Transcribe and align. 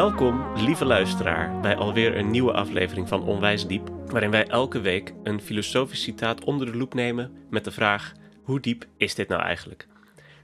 Welkom, 0.00 0.56
lieve 0.56 0.84
luisteraar, 0.84 1.60
bij 1.60 1.76
alweer 1.76 2.16
een 2.16 2.30
nieuwe 2.30 2.52
aflevering 2.52 3.08
van 3.08 3.22
Onwijs 3.22 3.66
Diep, 3.66 3.88
waarin 3.88 4.30
wij 4.30 4.46
elke 4.46 4.80
week 4.80 5.14
een 5.22 5.40
filosofisch 5.40 6.02
citaat 6.02 6.44
onder 6.44 6.66
de 6.66 6.76
loep 6.76 6.94
nemen 6.94 7.46
met 7.50 7.64
de 7.64 7.70
vraag: 7.70 8.12
hoe 8.42 8.60
diep 8.60 8.84
is 8.96 9.14
dit 9.14 9.28
nou 9.28 9.42
eigenlijk? 9.42 9.86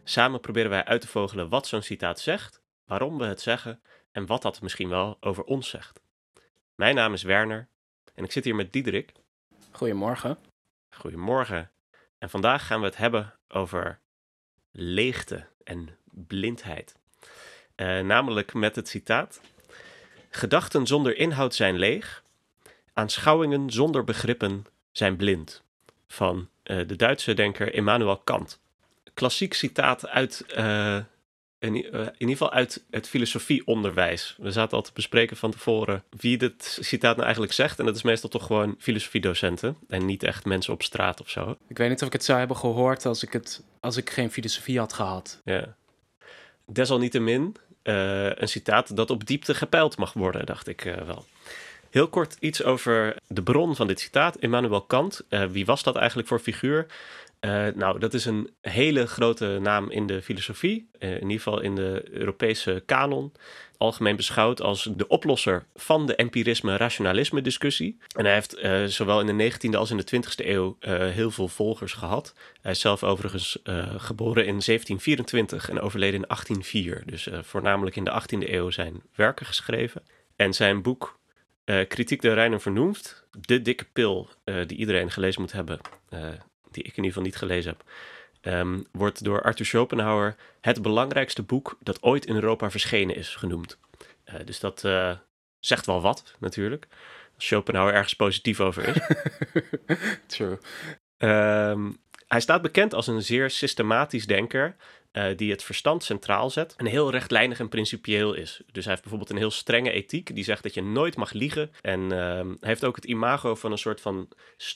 Samen 0.05 0.41
proberen 0.41 0.71
wij 0.71 0.85
uit 0.85 1.01
te 1.01 1.07
vogelen 1.09 1.49
wat 1.49 1.66
zo'n 1.66 1.83
citaat 1.83 2.21
zegt, 2.21 2.63
waarom 2.87 3.19
we 3.19 3.25
het 3.25 3.41
zeggen 3.41 3.80
en 4.13 4.27
wat 4.27 4.43
dat 4.43 4.63
misschien 4.63 4.89
wel 4.89 5.16
over 5.21 5.45
ons 5.45 5.69
zegt. 5.69 6.01
Mijn 6.75 6.95
naam 6.95 7.13
is 7.13 7.23
Werner 7.23 7.69
en 8.15 8.25
ik 8.25 8.33
zit 8.33 8.45
hier 8.45 8.55
met 8.55 8.73
Diederik. 8.73 9.13
Goedemorgen. 9.71 10.38
Goedemorgen. 10.91 11.71
En 12.19 12.30
vandaag 12.30 12.66
gaan 12.66 12.80
we 12.80 12.87
het 12.87 12.97
hebben 12.97 13.35
over 13.49 14.01
leegte 14.71 15.47
en 15.65 15.99
blindheid. 16.05 16.95
Uh, 17.77 18.01
namelijk 18.01 18.55
met 18.55 18.77
het 18.77 18.88
citaat: 18.88 19.41
Gedachten 20.37 20.87
zonder 20.87 21.17
inhoud 21.17 21.55
zijn 21.55 21.77
leeg, 21.77 22.23
aanschouwingen 22.93 23.71
zonder 23.71 24.05
begrippen 24.05 24.67
zijn 24.93 25.17
blind. 25.17 25.63
Van 26.09 26.49
uh, 26.65 26.87
de 26.87 26.97
Duitse 26.97 27.35
denker 27.35 27.75
Immanuel 27.75 28.17
Kant. 28.17 28.61
Klassiek 29.15 29.55
citaat 29.55 30.09
uit, 30.09 30.45
uh, 30.57 30.97
in, 31.59 31.75
in, 31.75 32.13
ieder 32.19 32.37
geval 32.37 32.52
uit 32.52 32.85
het 32.91 33.09
filosofieonderwijs. 33.09 34.37
We 34.38 34.51
zaten 34.51 34.77
al 34.77 34.83
te 34.83 34.91
bespreken 34.95 35.37
van 35.37 35.51
tevoren 35.51 36.05
wie 36.10 36.38
dit 36.38 36.79
citaat 36.80 37.13
nou 37.13 37.23
eigenlijk 37.25 37.53
zegt. 37.53 37.79
En 37.79 37.85
dat 37.85 37.97
is 37.97 38.03
meestal 38.03 38.30
toch 38.30 38.47
gewoon 38.47 38.75
filosofiedocenten 38.79 39.77
en 39.88 40.05
niet 40.05 40.23
echt 40.23 40.45
mensen 40.45 40.73
op 40.73 40.82
straat 40.82 41.21
of 41.21 41.30
zo. 41.30 41.57
Ik 41.69 41.79
weet 41.79 41.88
niet 41.88 42.01
of 42.01 42.07
ik 42.07 42.13
het 42.13 42.25
zou 42.25 42.38
hebben 42.38 42.57
gehoord 42.57 43.07
als 43.07 43.23
ik, 43.23 43.32
het, 43.32 43.63
als 43.80 43.97
ik 43.97 44.10
geen 44.10 44.30
filosofie 44.30 44.79
had 44.79 44.93
gehad. 44.93 45.41
Ja. 45.45 45.77
Desalniettemin 46.66 47.57
een 47.88 48.48
citaat 48.48 48.96
dat 48.96 49.10
op 49.10 49.26
diepte 49.26 49.54
gepeild 49.54 49.96
mag 49.96 50.12
worden, 50.12 50.46
dacht 50.46 50.68
ik 50.68 50.84
uh, 50.84 50.96
wel. 50.96 51.24
Heel 51.90 52.09
kort 52.09 52.37
iets 52.40 52.62
over 52.62 53.16
de 53.26 53.42
bron 53.42 53.76
van 53.76 53.87
dit 53.87 54.01
citaat, 54.01 54.37
Immanuel 54.37 54.82
Kant. 54.82 55.24
Uh, 55.30 55.45
wie 55.45 55.66
was 55.66 55.82
dat 55.82 55.96
eigenlijk 55.96 56.29
voor 56.29 56.38
figuur? 56.38 56.87
nou, 57.74 57.98
dat 57.98 58.14
is 58.14 58.24
een 58.24 58.51
hele 58.60 59.07
grote 59.07 59.59
naam 59.62 59.90
in 59.90 60.07
de 60.07 60.23
filosofie, 60.23 60.88
in 60.98 61.12
ieder 61.14 61.37
geval 61.37 61.60
in 61.60 61.74
de 61.74 62.04
Europese 62.10 62.82
kanon 62.87 63.32
algemeen 63.79 64.16
beschouwd 64.16 64.60
als 64.62 64.88
de 64.97 65.09
oplosser 65.09 65.66
van 65.75 66.06
de 66.06 66.15
empirisme-rationalisme 66.15 67.43
discussie. 67.43 67.99
En 68.16 68.25
hij 68.25 68.34
heeft 68.34 68.59
uh, 68.59 68.84
zowel 68.84 69.21
in 69.21 69.37
de 69.37 69.53
19e 69.53 69.77
als 69.77 69.91
in 69.91 69.97
de 69.97 70.16
20e 70.16 70.47
eeuw 70.47 70.77
uh, 70.81 70.94
heel 71.09 71.31
veel 71.31 71.49
volgers 71.49 71.93
gehad. 71.93 72.34
Hij 72.60 72.72
is 72.72 72.81
zelf 72.81 73.04
overigens 73.04 73.59
uh, 73.65 73.94
geboren 73.97 74.47
in 74.47 74.60
1724 74.65 75.71
en 75.71 75.81
overleden 75.81 76.21
in 76.21 76.27
1804. 76.27 77.03
Dus 77.06 77.28
voornamelijk 77.43 77.97
in 77.97 78.04
de 78.04 78.22
18e 78.22 78.50
eeuw 78.50 78.71
zijn 78.71 79.03
werken 79.15 79.47
geschreven. 79.47 80.03
En 80.37 80.54
zijn 80.54 80.82
boek 80.82 81.19
Kritiek 81.88 82.21
de 82.21 82.32
Reiner 82.32 82.60
Vernoemd, 82.60 83.25
de 83.41 83.62
dikke 83.62 83.84
pil 83.93 84.28
die 84.66 84.78
iedereen 84.78 85.10
gelezen 85.10 85.41
moet 85.41 85.53
hebben, 85.53 85.81
die 86.71 86.82
ik 86.82 86.97
in 86.97 87.04
ieder 87.04 87.04
geval 87.04 87.22
niet 87.22 87.37
gelezen 87.37 87.71
heb, 87.71 87.84
um, 88.47 88.87
wordt 88.93 89.25
door 89.25 89.43
Arthur 89.43 89.66
Schopenhauer 89.66 90.37
het 90.61 90.83
belangrijkste 90.83 91.43
boek 91.43 91.78
dat 91.81 92.03
ooit 92.03 92.27
in 92.27 92.34
Europa 92.34 92.71
verschenen 92.71 93.16
is 93.16 93.34
genoemd. 93.34 93.78
Uh, 94.27 94.34
dus 94.44 94.61
dat 94.61 94.84
uh, 94.84 95.12
zegt 95.59 95.87
wel 95.87 96.00
wat, 96.00 96.34
natuurlijk. 96.38 96.87
Als 97.34 97.47
Schopenhauer 97.47 97.93
ergens 97.93 98.15
positief 98.15 98.60
over 98.60 98.87
is. 98.88 98.98
True. 100.37 100.59
Um, 101.19 101.97
hij 102.26 102.41
staat 102.41 102.62
bekend 102.62 102.94
als 102.94 103.06
een 103.06 103.22
zeer 103.22 103.50
systematisch 103.50 104.26
denker. 104.26 104.76
Uh, 105.16 105.37
die 105.37 105.50
het 105.50 105.62
verstand 105.62 106.04
centraal 106.04 106.50
zet 106.50 106.75
en 106.77 106.87
heel 106.87 107.10
rechtlijnig 107.10 107.59
en 107.59 107.69
principieel 107.69 108.34
is. 108.34 108.60
Dus 108.72 108.84
hij 108.84 108.93
heeft 108.93 109.00
bijvoorbeeld 109.00 109.31
een 109.31 109.37
heel 109.37 109.50
strenge 109.50 109.91
ethiek 109.91 110.34
die 110.34 110.44
zegt 110.44 110.62
dat 110.62 110.75
je 110.75 110.82
nooit 110.82 111.16
mag 111.16 111.32
liegen. 111.32 111.72
En 111.81 112.00
uh, 112.00 112.10
hij 112.10 112.56
heeft 112.60 112.84
ook 112.84 112.97
het 112.97 113.04
imago 113.04 113.55
van 113.55 113.72
een 113.72 113.78
soort 113.78 114.00
van 114.00 114.28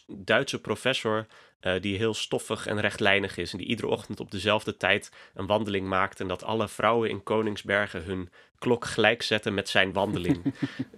Duitse 0.07 0.61
professor 0.61 1.27
uh, 1.61 1.73
die 1.81 1.97
heel 1.97 2.15
stoffig 2.15 2.67
en 2.67 2.81
rechtlijnig 2.81 3.37
is. 3.37 3.53
En 3.53 3.59
die 3.59 3.67
iedere 3.67 3.89
ochtend 3.89 4.21
op 4.21 4.31
dezelfde 4.31 4.77
tijd 4.77 5.13
een 5.35 5.47
wandeling 5.47 5.89
maakt. 5.89 6.21
En 6.21 6.29
dat 6.29 6.45
alle 6.45 6.69
vrouwen 6.69 7.11
in 7.11 7.23
Koningsbergen 7.23 8.05
hun 8.05 8.31
klok 8.59 8.85
gelijk 8.85 9.23
zetten 9.23 9.55
met 9.55 9.69
zijn 9.69 9.93
wandeling. 9.93 10.55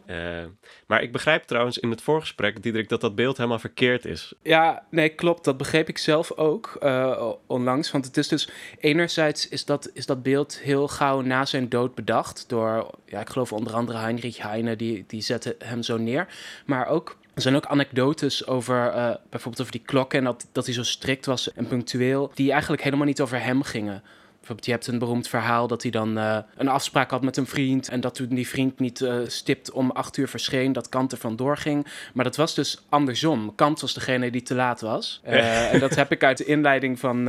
uh, 0.07 0.45
maar 0.87 1.03
ik 1.03 1.13
begrijp 1.13 1.43
trouwens 1.43 1.79
in 1.79 1.91
het 1.91 2.03
voorgesprek, 2.03 2.63
Diederik, 2.63 2.89
dat 2.89 3.01
dat 3.01 3.15
beeld 3.15 3.37
helemaal 3.37 3.59
verkeerd 3.59 4.05
is. 4.05 4.33
Ja, 4.43 4.87
nee, 4.91 5.09
klopt. 5.09 5.45
Dat 5.45 5.57
begreep 5.57 5.89
ik 5.89 5.99
zelf 5.99 6.33
ook 6.33 6.77
uh, 6.81 7.33
onlangs. 7.47 7.91
Want 7.91 8.05
het 8.05 8.17
is 8.17 8.29
dus, 8.29 8.49
enerzijds 8.79 9.32
is 9.51 9.65
dat, 9.65 9.91
is 9.93 10.07
dat 10.07 10.23
beeld 10.23 10.59
heel 10.59 10.89
gauw 10.89 11.21
na 11.21 11.45
zijn 11.45 11.69
dood 11.69 11.95
bedacht. 11.95 12.45
Door, 12.49 12.91
ja, 13.07 13.21
ik 13.21 13.29
geloof 13.29 13.53
onder 13.53 13.73
andere 13.73 13.99
Heinrich 13.99 14.39
Heine, 14.43 14.77
die, 14.77 15.05
die 15.07 15.23
zette 15.23 15.57
hem 15.59 15.83
zo 15.83 15.97
neer. 15.97 16.27
Maar 16.67 16.87
ook 16.87 17.17
er 17.35 17.43
zijn 17.43 17.57
ook 17.57 17.67
anekdotes 17.67 18.47
over 18.47 18.87
uh, 18.87 19.11
bijvoorbeeld 19.31 19.61
over 19.61 19.73
die 19.73 19.83
klokken 19.85 20.19
en 20.19 20.25
dat, 20.25 20.47
dat 20.53 20.65
hij 20.65 20.75
zo 20.75 20.83
strikt 20.83 21.27
was 21.27 21.53
en 21.53 21.67
punctueel, 21.67 22.31
die 22.35 22.51
eigenlijk 22.51 22.83
helemaal 22.83 23.07
niet 23.07 23.21
over 23.21 23.43
hem 23.43 23.63
gingen. 23.63 24.03
Bijvoorbeeld, 24.43 24.67
je 24.67 24.73
hebt 24.73 24.87
een 24.87 24.99
beroemd 24.99 25.29
verhaal 25.29 25.67
dat 25.67 25.83
hij 25.83 25.91
dan 25.91 26.19
uh, 26.19 26.39
een 26.57 26.69
afspraak 26.69 27.11
had 27.11 27.23
met 27.23 27.37
een 27.37 27.47
vriend. 27.47 27.89
En 27.89 28.01
dat 28.01 28.15
toen 28.15 28.29
die 28.29 28.49
vriend 28.49 28.79
niet 28.79 29.01
uh, 29.01 29.17
stipt 29.27 29.71
om 29.71 29.91
acht 29.91 30.17
uur 30.17 30.29
verscheen, 30.29 30.73
dat 30.73 30.89
Kant 30.89 31.13
er 31.13 31.19
vandoor 31.19 31.57
ging. 31.57 31.87
Maar 32.15 32.25
dat 32.25 32.37
was 32.37 32.55
dus 32.55 32.83
andersom. 32.89 33.55
Kant 33.55 33.81
was 33.81 33.95
degene 33.95 34.31
die 34.31 34.43
te 34.43 34.55
laat 34.55 34.81
was. 34.81 35.21
Uh, 35.27 35.73
en 35.73 35.81
dat 35.81 35.95
heb 35.95 36.13
ik 36.13 36.25
uit 36.25 36.39
de 36.39 36.45
inleiding 36.45 36.99
van 36.99 37.25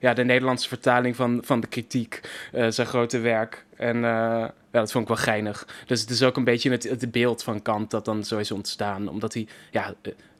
ja, 0.00 0.14
de 0.14 0.24
Nederlandse 0.24 0.68
vertaling 0.68 1.16
van, 1.16 1.40
van 1.44 1.60
de 1.60 1.66
kritiek, 1.66 2.20
zijn 2.68 2.86
grote 2.86 3.18
werk. 3.18 3.64
En 3.76 4.00
ja, 4.00 4.54
dat 4.70 4.92
vond 4.92 5.08
ik 5.08 5.14
wel 5.14 5.24
geinig. 5.24 5.68
Dus 5.86 6.00
het 6.00 6.10
is 6.10 6.22
ook 6.22 6.36
een 6.36 6.44
beetje 6.44 6.70
het, 6.70 6.82
het 6.82 7.10
beeld 7.10 7.42
van 7.42 7.62
Kant 7.62 7.90
dat 7.90 8.04
dan 8.04 8.24
zo 8.24 8.38
is 8.38 8.50
ontstaan. 8.50 9.08
Omdat 9.08 9.34
hij, 9.34 9.46
ja, 9.70 9.94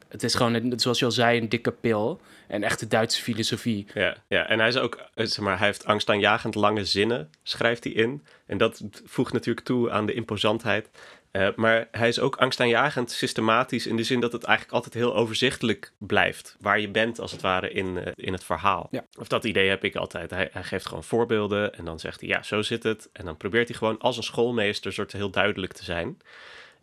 het 0.09 0.23
is 0.23 0.35
gewoon, 0.35 0.73
zoals 0.75 0.99
je 0.99 1.05
al 1.05 1.11
zei, 1.11 1.39
een 1.39 1.49
dikke 1.49 1.71
pil. 1.71 2.21
En 2.47 2.63
echte 2.63 2.87
Duitse 2.87 3.21
filosofie. 3.21 3.85
Ja, 3.93 4.15
ja, 4.27 4.47
en 4.47 4.59
hij 4.59 4.67
is 4.67 4.77
ook, 4.77 4.95
eh, 4.95 5.25
zeg 5.25 5.39
maar, 5.39 5.57
hij 5.57 5.67
heeft 5.67 5.85
angstaanjagend 5.85 6.55
lange 6.55 6.85
zinnen, 6.85 7.29
schrijft 7.43 7.83
hij 7.83 7.93
in. 7.93 8.25
En 8.45 8.57
dat 8.57 8.83
voegt 9.05 9.33
natuurlijk 9.33 9.65
toe 9.65 9.91
aan 9.91 10.05
de 10.05 10.13
imposantheid. 10.13 10.89
Uh, 11.31 11.47
maar 11.55 11.87
hij 11.91 12.07
is 12.07 12.19
ook 12.19 12.35
angstaanjagend 12.35 13.11
systematisch 13.11 13.87
in 13.87 13.95
de 13.95 14.03
zin 14.03 14.19
dat 14.19 14.31
het 14.31 14.43
eigenlijk 14.43 14.75
altijd 14.75 14.93
heel 14.93 15.15
overzichtelijk 15.15 15.91
blijft. 15.97 16.55
Waar 16.59 16.79
je 16.79 16.89
bent, 16.89 17.19
als 17.19 17.31
het 17.31 17.41
ware, 17.41 17.71
in, 17.71 17.97
uh, 17.97 18.03
in 18.15 18.33
het 18.33 18.43
verhaal. 18.43 18.87
Ja. 18.91 19.05
Of 19.19 19.27
dat 19.27 19.43
idee 19.43 19.69
heb 19.69 19.83
ik 19.83 19.95
altijd. 19.95 20.29
Hij, 20.29 20.49
hij, 20.51 20.63
geeft 20.63 20.85
gewoon 20.85 21.03
voorbeelden 21.03 21.75
en 21.75 21.85
dan 21.85 21.99
zegt 21.99 22.19
hij, 22.19 22.29
ja, 22.29 22.43
zo 22.43 22.61
zit 22.61 22.83
het. 22.83 23.09
En 23.13 23.25
dan 23.25 23.37
probeert 23.37 23.67
hij 23.67 23.77
gewoon 23.77 23.99
als 23.99 24.17
een 24.17 24.23
schoolmeester 24.23 24.93
soort 24.93 25.11
heel 25.11 25.29
duidelijk 25.29 25.73
te 25.73 25.83
zijn. 25.83 26.17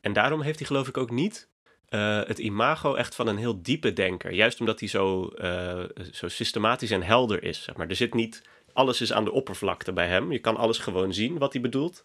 En 0.01 0.13
daarom 0.13 0.41
heeft 0.41 0.59
hij 0.59 0.67
geloof 0.67 0.89
ik 0.89 0.97
ook 0.97 1.11
niet 1.11 1.49
uh, 1.91 2.21
het 2.25 2.39
imago 2.39 2.95
echt 2.95 3.15
van 3.15 3.27
een 3.27 3.37
heel 3.37 3.63
diepe 3.63 3.93
denker. 3.93 4.33
Juist 4.33 4.61
omdat 4.61 4.81
hij 4.81 4.89
zo, 4.89 5.31
uh, 5.39 5.83
zo 6.13 6.29
systematisch 6.29 6.91
en 6.91 7.03
helder 7.03 7.43
is. 7.43 7.63
Zeg 7.63 7.77
maar. 7.77 7.89
Er 7.89 7.97
zit 7.97 8.15
niet, 8.15 8.43
alles 8.73 9.01
is 9.01 9.13
aan 9.13 9.25
de 9.25 9.33
oppervlakte 9.33 9.93
bij 9.93 10.07
hem. 10.07 10.33
Je 10.33 10.39
kan 10.39 10.57
alles 10.57 10.79
gewoon 10.79 11.15
zien 11.15 11.39
wat 11.39 11.53
hij 11.53 11.63
bedoelt. 11.63 12.05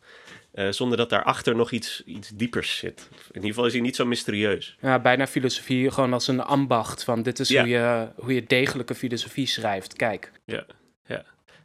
Uh, 0.54 0.70
zonder 0.70 0.98
dat 0.98 1.10
daarachter 1.10 1.56
nog 1.56 1.72
iets, 1.72 2.04
iets 2.06 2.30
diepers 2.30 2.78
zit. 2.78 3.08
In 3.12 3.18
ieder 3.34 3.50
geval 3.50 3.66
is 3.66 3.74
hij 3.74 3.82
niet 3.82 3.96
zo 3.96 4.06
mysterieus. 4.06 4.78
Ja, 4.82 5.00
bijna 5.00 5.28
filosofie 5.28 5.92
gewoon 5.92 6.14
als 6.14 6.28
een 6.28 6.42
ambacht. 6.42 7.04
Van 7.04 7.24
dit 7.24 7.40
is 7.40 7.50
ja. 7.50 7.62
hoe, 7.62 7.70
je, 7.70 8.08
hoe 8.16 8.34
je 8.34 8.44
degelijke 8.44 8.96
filosofie 8.96 9.46
schrijft. 9.46 9.94
Kijk. 9.94 10.32
Ja, 10.46 10.66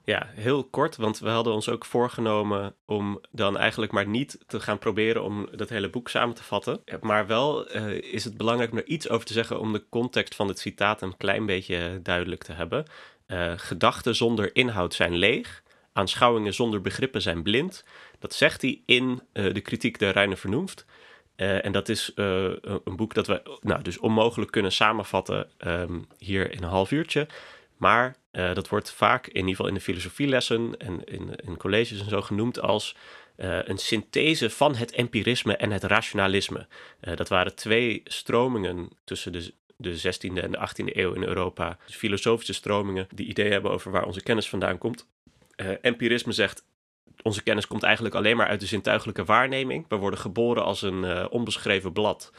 ja. 0.06 0.26
Heel 0.34 0.64
kort, 0.64 0.96
want 0.96 1.18
we 1.18 1.28
hadden 1.28 1.52
ons 1.52 1.68
ook 1.68 1.84
voorgenomen 1.84 2.74
om 2.84 3.20
dan 3.30 3.58
eigenlijk 3.58 3.92
maar 3.92 4.06
niet 4.06 4.38
te 4.46 4.60
gaan 4.60 4.78
proberen 4.78 5.22
om 5.22 5.48
dat 5.56 5.68
hele 5.68 5.90
boek 5.90 6.08
samen 6.08 6.34
te 6.34 6.42
vatten. 6.42 6.82
Maar 7.00 7.26
wel 7.26 7.76
uh, 7.76 7.88
is 7.90 8.24
het 8.24 8.36
belangrijk 8.36 8.72
om 8.72 8.78
er 8.78 8.86
iets 8.86 9.08
over 9.08 9.26
te 9.26 9.32
zeggen 9.32 9.60
om 9.60 9.72
de 9.72 9.84
context 9.88 10.34
van 10.34 10.48
het 10.48 10.58
citaat 10.58 11.02
een 11.02 11.16
klein 11.16 11.46
beetje 11.46 12.00
duidelijk 12.02 12.44
te 12.44 12.52
hebben. 12.52 12.84
Uh, 13.26 13.52
gedachten 13.56 14.14
zonder 14.14 14.54
inhoud 14.54 14.94
zijn 14.94 15.16
leeg, 15.16 15.62
aanschouwingen 15.92 16.54
zonder 16.54 16.80
begrippen 16.80 17.22
zijn 17.22 17.42
blind. 17.42 17.84
Dat 18.18 18.34
zegt 18.34 18.62
hij 18.62 18.82
in 18.84 19.22
uh, 19.32 19.54
de 19.54 19.60
kritiek 19.60 19.98
de 19.98 20.08
Reine 20.08 20.36
Vernoemd. 20.36 20.84
en 21.36 21.72
dat 21.72 21.88
is 21.88 22.12
een 22.14 22.96
boek 22.96 23.14
dat 23.14 23.26
we 23.26 23.58
nou, 23.60 23.82
dus 23.82 23.98
onmogelijk 23.98 24.50
kunnen 24.50 24.72
samenvatten 24.72 25.50
um, 25.66 26.06
hier 26.18 26.52
in 26.52 26.62
een 26.62 26.68
half 26.68 26.90
uurtje. 26.90 27.26
Maar 27.76 28.16
uh, 28.32 28.54
dat 28.54 28.68
wordt 28.68 28.90
vaak, 28.90 29.26
in 29.26 29.34
ieder 29.34 29.50
geval 29.50 29.66
in 29.66 29.74
de 29.74 29.80
filosofielessen 29.80 30.76
en 30.78 31.04
in, 31.04 31.30
in 31.36 31.56
colleges 31.56 32.00
en 32.00 32.08
zo, 32.08 32.22
genoemd 32.22 32.60
als 32.60 32.96
uh, 33.36 33.58
een 33.64 33.78
synthese 33.78 34.50
van 34.50 34.74
het 34.74 34.92
empirisme 34.92 35.56
en 35.56 35.70
het 35.70 35.84
rationalisme. 35.84 36.66
Uh, 37.00 37.16
dat 37.16 37.28
waren 37.28 37.54
twee 37.54 38.02
stromingen 38.04 38.90
tussen 39.04 39.32
de, 39.32 39.52
de 39.76 40.00
16e 40.00 40.42
en 40.42 40.50
de 40.50 40.68
18e 40.68 40.96
eeuw 40.96 41.12
in 41.12 41.24
Europa. 41.24 41.78
Dus 41.86 41.96
filosofische 41.96 42.54
stromingen 42.54 43.08
die 43.14 43.26
ideeën 43.26 43.52
hebben 43.52 43.70
over 43.70 43.90
waar 43.90 44.06
onze 44.06 44.22
kennis 44.22 44.48
vandaan 44.48 44.78
komt. 44.78 45.06
empirisme 45.80 46.32
zegt. 46.32 46.64
Onze 47.22 47.42
kennis 47.42 47.66
komt 47.66 47.82
eigenlijk 47.82 48.14
alleen 48.14 48.36
maar 48.36 48.46
uit 48.46 48.60
de 48.60 48.66
zintuigelijke 48.66 49.24
waarneming. 49.24 49.84
We 49.88 49.96
worden 49.96 50.18
geboren 50.18 50.64
als 50.64 50.82
een 50.82 51.30
onbeschreven 51.30 51.92
blad. 51.92 52.32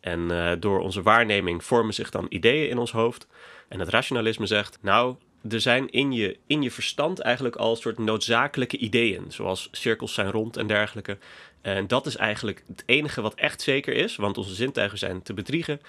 En 0.00 0.56
door 0.60 0.80
onze 0.80 1.02
waarneming 1.02 1.64
vormen 1.64 1.94
zich 1.94 2.10
dan 2.10 2.26
ideeën 2.28 2.68
in 2.68 2.78
ons 2.78 2.92
hoofd. 2.92 3.26
En 3.68 3.80
het 3.80 3.88
rationalisme 3.88 4.46
zegt, 4.46 4.78
nou, 4.80 5.16
er 5.48 5.60
zijn 5.60 5.90
in 5.90 6.12
je, 6.12 6.38
in 6.46 6.62
je 6.62 6.70
verstand 6.70 7.18
eigenlijk 7.18 7.56
al 7.56 7.76
soort 7.76 7.98
noodzakelijke 7.98 8.76
ideeën, 8.76 9.24
zoals 9.28 9.68
cirkels 9.72 10.14
zijn 10.14 10.30
rond 10.30 10.56
en 10.56 10.66
dergelijke. 10.66 11.18
En 11.60 11.86
dat 11.86 12.06
is 12.06 12.16
eigenlijk 12.16 12.64
het 12.66 12.82
enige 12.86 13.20
wat 13.20 13.34
echt 13.34 13.62
zeker 13.62 13.94
is, 13.94 14.16
want 14.16 14.38
onze 14.38 14.54
zintuigen 14.54 14.98
zijn 14.98 15.22
te 15.22 15.34
bedriegen. 15.34 15.80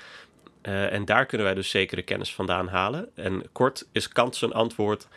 Uh, 0.61 0.93
en 0.93 1.05
daar 1.05 1.25
kunnen 1.25 1.47
wij 1.47 1.55
dus 1.55 1.69
zekere 1.69 2.01
kennis 2.01 2.33
vandaan 2.33 2.67
halen. 2.67 3.09
En 3.15 3.43
kort 3.51 3.87
is 3.91 4.07
Kant 4.07 4.35
zijn 4.35 4.53
antwoord: 4.53 5.07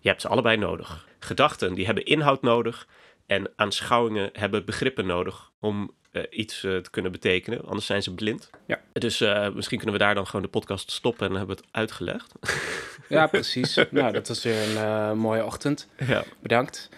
je 0.00 0.08
hebt 0.08 0.20
ze 0.20 0.28
allebei 0.28 0.56
nodig. 0.56 1.06
Gedachten 1.18 1.74
die 1.74 1.84
hebben 1.84 2.04
inhoud 2.04 2.42
nodig 2.42 2.86
en 3.26 3.50
aanschouwingen 3.56 4.30
hebben 4.32 4.64
begrippen 4.64 5.06
nodig 5.06 5.50
om 5.60 5.94
uh, 6.12 6.22
iets 6.30 6.62
uh, 6.62 6.76
te 6.76 6.90
kunnen 6.90 7.12
betekenen. 7.12 7.64
Anders 7.64 7.86
zijn 7.86 8.02
ze 8.02 8.14
blind. 8.14 8.50
Ja. 8.66 8.80
Dus 8.92 9.18
misschien 9.54 9.78
kunnen 9.78 9.98
we 9.98 10.04
daar 10.04 10.14
dan 10.14 10.26
gewoon 10.26 10.42
de 10.42 10.48
podcast 10.48 10.90
stoppen 10.90 11.28
en 11.28 11.34
hebben 11.36 11.56
we 11.56 11.62
het 11.62 11.72
uitgelegd. 11.74 12.32
Ja, 13.08 13.26
precies. 13.26 13.74
nou, 13.90 14.12
dat 14.12 14.28
was 14.28 14.42
weer 14.42 14.76
een 14.76 15.18
mooie 15.18 15.44
ochtend. 15.44 15.88
Ja. 16.06 16.24
Bedankt. 16.42 16.88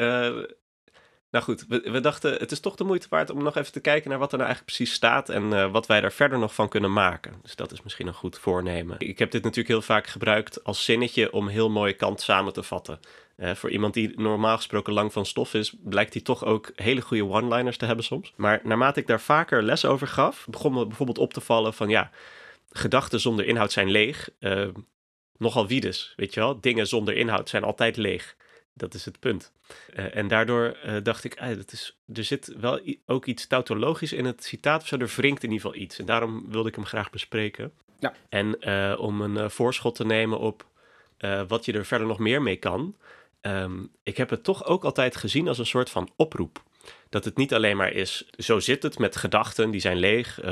Nou 1.35 1.47
goed, 1.47 1.65
we, 1.69 1.91
we, 1.91 2.01
dachten 2.01 2.33
het 2.33 2.53
is 2.53 2.61
toch 2.61 2.75
de 2.75 2.85
moeite 2.85 3.07
waard 3.11 3.31
om 3.31 3.43
nog 3.43 3.57
even 3.57 3.73
te 3.73 3.81
kijken 3.81 4.11
naar 4.11 4.19
wat 4.19 4.33
er 4.33 4.39
nou 4.39 4.49
eigenlijk 4.49 4.77
precies 4.77 4.97
staat 4.97 5.29
en 5.29 5.43
uh, 5.43 5.71
wat 5.71 5.87
wij 5.87 6.01
daar 6.01 6.13
verder 6.13 6.39
nog 6.39 6.55
van 6.55 6.69
kunnen 6.69 6.93
maken. 6.93 7.35
Dus 7.43 7.57
dat 7.57 7.73
is 7.73 7.83
misschien 7.83 8.07
een 8.07 8.15
goed 8.15 8.39
voornemen. 8.39 8.97
Ik 8.99 9.19
heb 9.19 9.31
dit 9.31 9.43
natuurlijk 9.43 9.69
heel 9.69 9.83
vaak 9.83 10.07
gebruikt 10.07 10.65
als 10.65 10.85
zinnetje 10.85 11.33
om 11.33 11.49
heel 11.49 11.71
mooie 11.71 11.93
kant 11.93 12.21
samen 12.21 12.53
te 12.53 12.63
vatten. 12.63 13.01
Uh, 13.37 13.55
voor 13.55 13.71
iemand 13.71 13.95
die 13.95 14.21
normaal 14.21 14.57
gesproken 14.57 14.93
lang 14.93 15.13
van 15.13 15.27
stof 15.27 15.55
is, 15.55 15.75
blijkt 15.83 16.13
hij 16.13 16.23
toch 16.23 16.45
ook 16.45 16.73
hele 16.77 17.01
goede 17.01 17.25
one-liners 17.25 17.77
te 17.77 17.87
hebben 17.87 18.05
soms. 18.05 18.33
Maar 18.37 18.61
naarmate 18.63 19.01
ik 19.01 19.07
daar 19.07 19.21
vaker 19.21 19.63
les 19.63 19.85
over 19.85 20.07
gaf, 20.07 20.47
begon 20.51 20.73
me 20.73 20.87
bijvoorbeeld 20.87 21.19
op 21.19 21.33
te 21.33 21.41
vallen 21.41 21.75
van 21.75 21.89
ja, 21.89 22.11
gedachten 22.71 23.21
zonder 23.21 23.47
inhoud 23.47 23.73
zijn 23.73 23.91
leeg. 23.91 24.31
Uh, 24.41 24.69
nogal 25.37 25.67
wiedes, 25.67 26.13
weet 26.17 26.35
je 26.35 26.41
wel. 26.41 26.61
Dingen 26.61 26.87
zonder 26.87 27.17
inhoud 27.17 27.49
zijn 27.49 27.65
altijd 27.65 27.97
leeg. 27.97 28.37
Dat 28.75 28.95
is 28.95 29.05
het 29.05 29.21
punt. 29.21 29.53
Uh, 29.97 30.17
en 30.17 30.29
daardoor 30.29 30.77
uh, 30.87 30.97
dacht 31.03 31.25
ik, 31.25 31.39
ah, 31.39 31.57
dat 31.57 31.73
is, 31.73 31.99
er 32.13 32.25
zit 32.25 32.55
wel 32.61 32.81
ook 33.07 33.27
iets 33.27 33.47
tautologisch 33.47 34.13
in 34.13 34.25
het 34.25 34.45
citaat 34.45 34.83
of 34.83 34.89
zo. 34.89 34.97
Er 34.97 35.13
wringt 35.17 35.43
in 35.43 35.51
ieder 35.51 35.67
geval 35.67 35.83
iets. 35.83 35.99
En 35.99 36.05
daarom 36.05 36.51
wilde 36.51 36.69
ik 36.69 36.75
hem 36.75 36.85
graag 36.85 37.11
bespreken. 37.11 37.73
Ja. 37.99 38.15
En 38.29 38.57
uh, 38.61 39.01
om 39.01 39.21
een 39.21 39.51
voorschot 39.51 39.95
te 39.95 40.05
nemen 40.05 40.39
op 40.39 40.67
wat 41.49 41.65
je 41.65 41.73
er 41.73 41.85
verder 41.85 42.07
nog 42.07 42.19
meer 42.19 42.43
mee 42.43 42.57
kan. 42.57 42.97
Um, 43.46 43.91
ik 44.02 44.17
heb 44.17 44.31
het 44.31 44.44
toch 44.44 44.64
ook 44.64 44.85
altijd 44.85 45.17
gezien 45.17 45.49
als 45.49 45.58
een 45.58 45.67
soort 45.67 45.91
van 45.91 46.11
oproep. 46.17 46.62
Dat 47.08 47.25
het 47.25 47.37
niet 47.37 47.55
alleen 47.55 47.76
maar 47.76 47.93
is, 47.93 48.31
zo 48.31 48.58
zit 48.58 48.82
het 48.82 48.99
met 48.99 49.17
gedachten, 49.17 49.70
die 49.70 49.81
zijn 49.81 49.96
leeg 49.96 50.43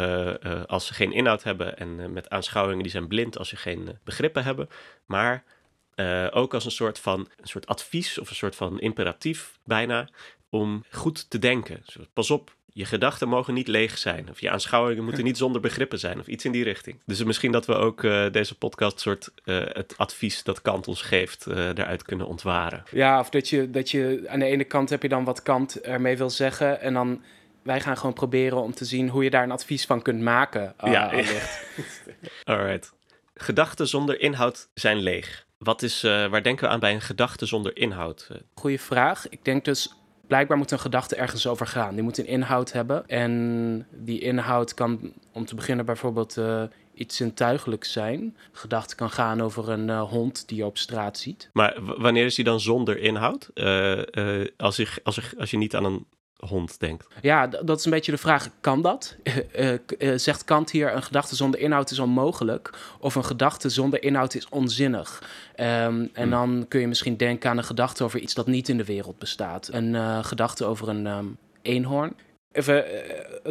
als 0.67 0.87
ze 0.87 0.95
geen 0.95 1.13
inhoud 1.13 1.43
hebben. 1.43 1.79
En 1.79 2.13
met 2.13 2.31
aanschouwingen, 2.31 2.83
die 2.83 2.93
zijn 2.93 3.09
blind 3.09 3.39
als 3.39 3.49
ze 3.49 3.57
geen 3.57 3.99
begrippen 4.05 4.45
hebben. 4.45 4.69
Maar 5.07 5.45
ook 6.31 6.55
als 6.55 6.65
een 6.65 6.71
soort 6.71 6.99
van 6.99 7.21
een 7.21 7.49
soort 7.49 7.67
advies 7.67 8.19
of 8.19 8.31
een 8.31 8.37
soort 8.37 8.57
van 8.57 8.81
imperatief 8.81 9.59
bijna 9.65 10.09
om 10.49 10.85
goed 10.91 11.31
te 11.31 11.39
denken. 11.39 11.85
Pas 12.13 12.31
op, 12.31 12.55
je 12.73 12.85
gedachten 12.85 13.29
mogen 13.29 13.55
niet 13.55 13.69
leeg 13.69 13.99
zijn. 13.99 14.31
Of 14.31 14.41
je 14.41 14.51
aanschouwingen 14.51 15.05
moeten 15.05 15.25
niet 15.25 15.37
zonder 15.37 15.61
begrippen 15.61 15.99
zijn. 15.99 16.19
Of 16.19 16.27
iets 16.27 16.45
in 16.45 16.53
die 16.53 16.65
richting. 16.65 16.99
Dus 17.07 17.25
misschien 17.25 17.53
dat 17.53 17.67
we 17.67 17.75
ook 17.75 18.03
uh, 18.03 18.31
deze 18.31 18.59
podcast 18.59 19.01
soort 19.01 19.31
uh, 19.45 19.65
het 19.73 19.95
advies 19.97 20.43
dat 20.43 20.63
Kant 20.63 20.89
ons 20.89 21.03
geeft 21.03 21.47
uh, 21.49 21.55
daaruit 21.55 22.03
kunnen 22.03 22.27
ontwaren. 22.27 22.83
Ja, 22.91 23.19
of 23.19 23.31
dat 23.31 23.49
je, 23.49 23.71
dat 23.71 23.91
je 23.91 24.25
aan 24.27 24.39
de 24.39 24.45
ene 24.45 24.65
kant 24.65 24.91
heb 24.91 25.03
je 25.03 25.09
dan 25.09 25.25
wat 25.25 25.43
Kant 25.43 25.81
ermee 25.81 26.17
wil 26.17 26.31
zeggen. 26.31 26.81
En 26.81 26.95
dan 26.95 27.23
wij 27.63 27.81
gaan 27.81 27.97
gewoon 27.97 28.13
proberen 28.13 28.63
om 28.63 28.75
te 28.75 28.85
zien 28.85 29.09
hoe 29.09 29.25
je 29.25 29.31
daar 29.31 29.43
een 29.43 29.51
advies 29.51 29.87
van 29.87 30.03
kunt 30.03 30.21
maken. 30.21 30.75
ja, 30.85 31.13
Alright. 32.45 32.93
Gedachten 33.35 33.89
zonder 33.89 34.21
inhoud 34.21 34.69
zijn 34.75 34.97
leeg. 34.97 35.47
Wat 35.59 35.83
is, 35.83 36.03
waar 36.03 36.43
denken 36.43 36.65
we 36.65 36.71
aan 36.71 36.81
bij 36.81 36.95
een 36.95 37.01
gedachte 37.01 37.47
zonder 37.47 37.77
inhoud? 37.77 38.29
Goeie 38.55 38.81
vraag. 38.81 39.29
Ik 39.29 39.45
denk 39.45 39.65
dus, 39.65 39.95
blijkbaar 40.27 40.57
moet 40.57 40.71
een 40.71 40.79
gedachte 40.79 41.17
ergens 41.17 41.47
over 41.47 41.67
gaan. 41.67 41.95
Die 41.95 42.03
moet 42.03 42.19
een 42.19 42.27
inhoud 42.27 42.73
hebben. 42.73 43.09
En 43.09 43.87
die 43.91 44.21
inhoud 44.21 44.75
kan, 44.75 45.13
om 45.33 45.45
te 45.45 45.55
beginnen, 45.55 45.85
bijvoorbeeld 45.85 46.37
uh, 46.37 46.63
iets 46.95 47.17
zintuigelijks 47.17 47.93
zijn. 47.93 48.37
Gedachte 48.53 48.95
kan 48.95 49.11
gaan 49.11 49.41
over 49.41 49.69
een 49.69 49.89
uh, 49.89 50.03
hond 50.03 50.49
die 50.49 50.57
je 50.57 50.67
op 50.67 50.79
straat 50.79 51.19
ziet. 51.19 51.51
Maar 51.53 51.77
wanneer 51.99 52.25
is 52.25 52.35
die 52.35 52.45
dan 52.45 52.61
zonder 52.61 52.99
inhoud? 52.99 53.51
als, 54.57 54.77
je, 54.77 55.01
als, 55.03 55.15
je, 55.15 55.23
als 55.39 55.51
je 55.51 55.57
niet 55.57 55.77
aan 55.77 55.85
een 55.85 56.07
hond 56.37 56.81
denkt. 56.81 57.07
Ja, 57.21 57.47
dat 57.47 57.79
is 57.79 57.85
een 57.85 57.91
beetje 57.91 58.13
de 58.13 58.19
vraag. 58.19 58.49
Kan 58.61 58.83
dat? 58.83 59.17
Uh, 59.59 59.73
uh, 59.99 60.13
zegt 60.17 60.45
Kant 60.45 60.71
hier, 60.71 60.95
een 60.95 61.03
gedachte 61.03 61.37
zonder 61.37 61.61
inhoud 61.61 61.91
is 61.91 61.99
onmogelijk. 61.99 62.71
Of 62.99 63.15
een 63.15 63.25
gedachte 63.25 63.69
zonder 63.69 64.03
inhoud 64.03 64.35
is 64.35 64.49
onzinnig. 64.49 65.23
Um, 65.57 65.65
en 65.65 66.11
hmm. 66.13 66.31
dan 66.31 66.65
kun 66.69 66.81
je 66.81 66.89
misschien 66.89 67.17
denken 67.17 67.51
aan 67.51 67.59
een 67.59 67.65
gedachte 67.65 68.05
over 68.05 68.21
iets 68.21 68.35
dat 68.35 68.47
niet 68.47 68.69
in 68.69 68.77
de 68.77 68.85
wereld 68.85 69.19
bestaat. 69.19 69.69
Een 69.73 69.95
uh, 69.95 70.25
gedachte 70.25 70.65
over 70.65 70.89
een 70.89 71.07
um, 71.07 71.37
eenhoorn. 71.63 72.17
Even, 72.53 72.85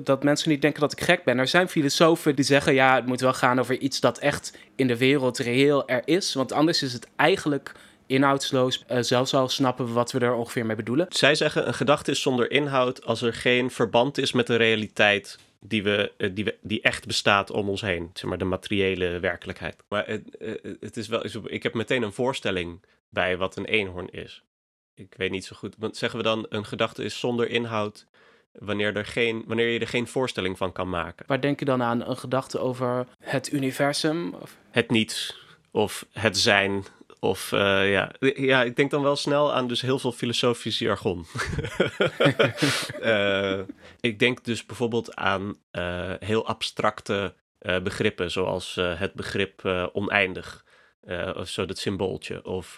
dat 0.04 0.24
mensen 0.24 0.50
niet 0.50 0.62
denken 0.62 0.82
dat 0.82 0.92
ik 0.92 1.02
gek 1.02 1.24
ben. 1.24 1.38
Er 1.38 1.48
zijn 1.48 1.70
filosofen 1.70 2.36
die 2.36 2.46
zeggen, 2.46 2.74
ja, 2.74 2.96
het 2.96 3.06
moet 3.06 3.22
wel 3.22 3.34
gaan 3.34 3.60
over 3.60 3.78
iets 3.78 4.00
dat 4.00 4.18
echt 4.18 4.58
in 4.76 4.88
de 4.88 4.98
wereld 4.98 5.38
reëel 5.38 5.88
er 5.88 6.02
is. 6.06 6.34
Want 6.34 6.52
anders 6.52 6.84
is 6.84 6.94
het 6.94 7.08
eigenlijk 7.16 7.72
inhoudsloos. 8.12 8.84
Uh, 8.92 8.98
zelfs 9.02 9.34
al 9.34 9.50
snappen 9.50 9.86
we 9.86 9.92
wat 9.92 10.12
we 10.12 10.20
er 10.20 10.34
ongeveer 10.34 10.66
mee 10.66 10.76
bedoelen. 10.76 11.06
Zij 11.10 11.36
zeggen 11.36 11.68
een 11.68 11.74
gedachte 11.74 12.12
is 12.12 12.22
zonder 12.22 12.52
inhoud 12.52 13.06
als 13.06 13.22
er 13.22 13.34
geen 13.34 13.72
verband 13.72 14.18
is 14.18 14.32
met 14.32 14.48
de 14.48 14.56
realiteit 14.56 15.40
die, 15.60 15.84
we, 15.84 16.12
uh, 16.18 16.30
die, 16.34 16.44
we, 16.44 16.58
die 16.62 16.82
echt 16.82 17.08
bestaat 17.08 17.52
om 17.52 17.70
ons 17.70 17.82
heen. 17.82 18.10
Zeg 18.14 18.30
maar 18.30 18.38
de 18.38 18.46
materiële 18.46 19.20
werkelijkheid. 19.20 19.76
Maar 19.88 20.08
het, 20.08 20.24
uh, 20.40 20.56
het 20.80 20.98
is 20.98 21.08
wel, 21.08 21.26
ik 21.44 21.64
heb 21.64 21.74
meteen 21.74 22.04
een 22.04 22.14
voorstelling 22.14 22.82
bij 23.10 23.38
wat 23.38 23.56
een 23.56 23.66
eenhoorn 23.66 24.10
is. 24.10 24.44
Ik 24.96 25.14
weet 25.18 25.32
niet 25.32 25.46
zo 25.46 25.56
goed. 25.56 25.76
Want 25.78 25.98
zeggen 25.98 26.20
we 26.20 26.26
dan 26.26 26.46
een 26.50 26.66
gedachte 26.66 27.04
is 27.04 27.20
zonder 27.20 27.50
inhoud 27.50 28.06
wanneer, 28.52 28.96
er 28.96 29.06
geen, 29.06 29.44
wanneer 29.48 29.68
je 29.68 29.80
er 29.80 29.88
geen 29.88 30.08
voorstelling 30.08 30.58
van 30.58 30.72
kan 30.72 30.90
maken. 30.90 31.26
Waar 31.28 31.42
denk 31.42 31.60
je 31.60 31.66
dan 31.66 31.84
aan? 31.84 32.10
Een 32.10 32.18
gedachte 32.18 32.60
over 32.60 33.08
het 33.20 33.52
universum? 33.52 34.34
Of? 34.34 34.58
Het 34.72 34.90
niets. 34.90 35.40
Of 35.72 36.06
het 36.12 36.38
zijn. 36.38 36.86
Of 37.24 37.52
uh, 37.52 37.92
ja. 37.92 38.12
ja, 38.36 38.64
ik 38.64 38.76
denk 38.76 38.92
dan 38.92 39.02
wel 39.04 39.16
snel 39.16 39.54
aan 39.54 39.68
dus 39.68 39.82
heel 39.82 40.00
veel 40.00 40.12
filosofisch 40.12 40.80
jargon. 40.80 41.26
uh, 43.02 43.60
ik 44.10 44.20
denk 44.20 44.44
dus 44.44 44.66
bijvoorbeeld 44.66 45.16
aan 45.16 45.56
uh, 45.72 46.14
heel 46.20 46.48
abstracte 46.48 47.34
begrippen, 47.84 48.32
zoals 48.32 48.76
het 48.76 49.14
begrip 49.14 49.66
oneindig, 49.94 50.66
of 51.36 51.48
zo 51.48 51.66
dat 51.66 51.78
symbooltje. 51.78 52.46
Of 52.46 52.78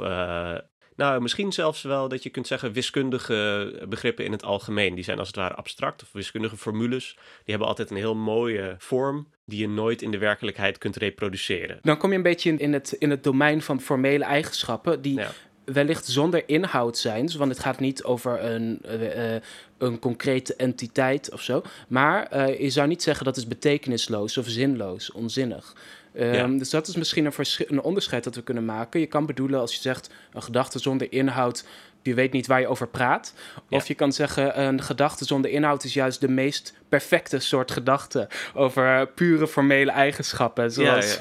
nou, 0.95 1.21
misschien 1.21 1.51
zelfs 1.51 1.81
wel 1.81 2.07
dat 2.07 2.23
je 2.23 2.29
kunt 2.29 2.47
zeggen 2.47 2.71
wiskundige 2.71 3.85
begrippen 3.89 4.25
in 4.25 4.31
het 4.31 4.43
algemeen. 4.43 4.95
Die 4.95 5.03
zijn 5.03 5.19
als 5.19 5.27
het 5.27 5.35
ware 5.35 5.53
abstract 5.53 6.01
of 6.03 6.09
wiskundige 6.11 6.57
formules. 6.57 7.13
Die 7.15 7.43
hebben 7.45 7.67
altijd 7.67 7.89
een 7.89 7.97
heel 7.97 8.15
mooie 8.15 8.75
vorm 8.77 9.27
die 9.45 9.59
je 9.59 9.67
nooit 9.67 10.01
in 10.01 10.11
de 10.11 10.17
werkelijkheid 10.17 10.77
kunt 10.77 10.95
reproduceren. 10.95 11.79
Dan 11.81 11.97
kom 11.97 12.09
je 12.09 12.15
een 12.15 12.23
beetje 12.23 12.55
in 12.55 12.73
het, 12.73 12.91
in 12.91 13.09
het 13.09 13.23
domein 13.23 13.61
van 13.61 13.81
formele 13.81 14.23
eigenschappen 14.23 15.01
die 15.01 15.15
ja. 15.15 15.31
wellicht 15.65 16.05
zonder 16.05 16.43
inhoud 16.45 16.97
zijn. 16.97 17.31
Want 17.37 17.51
het 17.51 17.59
gaat 17.59 17.79
niet 17.79 18.03
over 18.03 18.43
een, 18.43 18.81
uh, 18.85 19.35
een 19.77 19.99
concrete 19.99 20.55
entiteit 20.55 21.31
of 21.31 21.41
zo. 21.41 21.61
Maar 21.87 22.27
uh, 22.33 22.59
je 22.59 22.69
zou 22.69 22.87
niet 22.87 23.03
zeggen 23.03 23.25
dat 23.25 23.37
is 23.37 23.47
betekenisloos 23.47 24.37
of 24.37 24.47
zinloos, 24.47 25.11
onzinnig. 25.11 25.73
Ja. 26.13 26.47
Dus 26.47 26.69
dat 26.69 26.87
is 26.87 26.95
misschien 26.95 27.25
een, 27.25 27.33
een, 27.67 27.81
onderscheid 27.81 28.23
dat 28.23 28.35
we 28.35 28.43
kunnen 28.43 28.65
maken. 28.65 28.99
Je 28.99 29.05
kan 29.05 29.25
bedoelen 29.25 29.59
als 29.59 29.73
je 29.73 29.81
zegt 29.81 30.09
een 30.33 30.43
gedachte 30.43 30.79
zonder 30.79 31.11
inhoud, 31.11 31.65
je 32.03 32.13
weet 32.13 32.31
niet 32.31 32.47
waar 32.47 32.59
je 32.59 32.67
over 32.67 32.87
praat. 32.87 33.33
Ja. 33.69 33.77
Of 33.77 33.87
je 33.87 33.93
kan 33.93 34.13
zeggen 34.13 34.61
een 34.61 34.81
gedachte 34.81 35.25
zonder 35.25 35.51
inhoud 35.51 35.83
is 35.83 35.93
juist 35.93 36.21
de 36.21 36.29
meest 36.29 36.73
perfecte 36.89 37.39
soort 37.39 37.71
gedachte 37.71 38.29
over 38.53 39.07
pure 39.07 39.47
formele 39.47 39.91
eigenschappen. 39.91 40.71
Zoals 40.71 41.19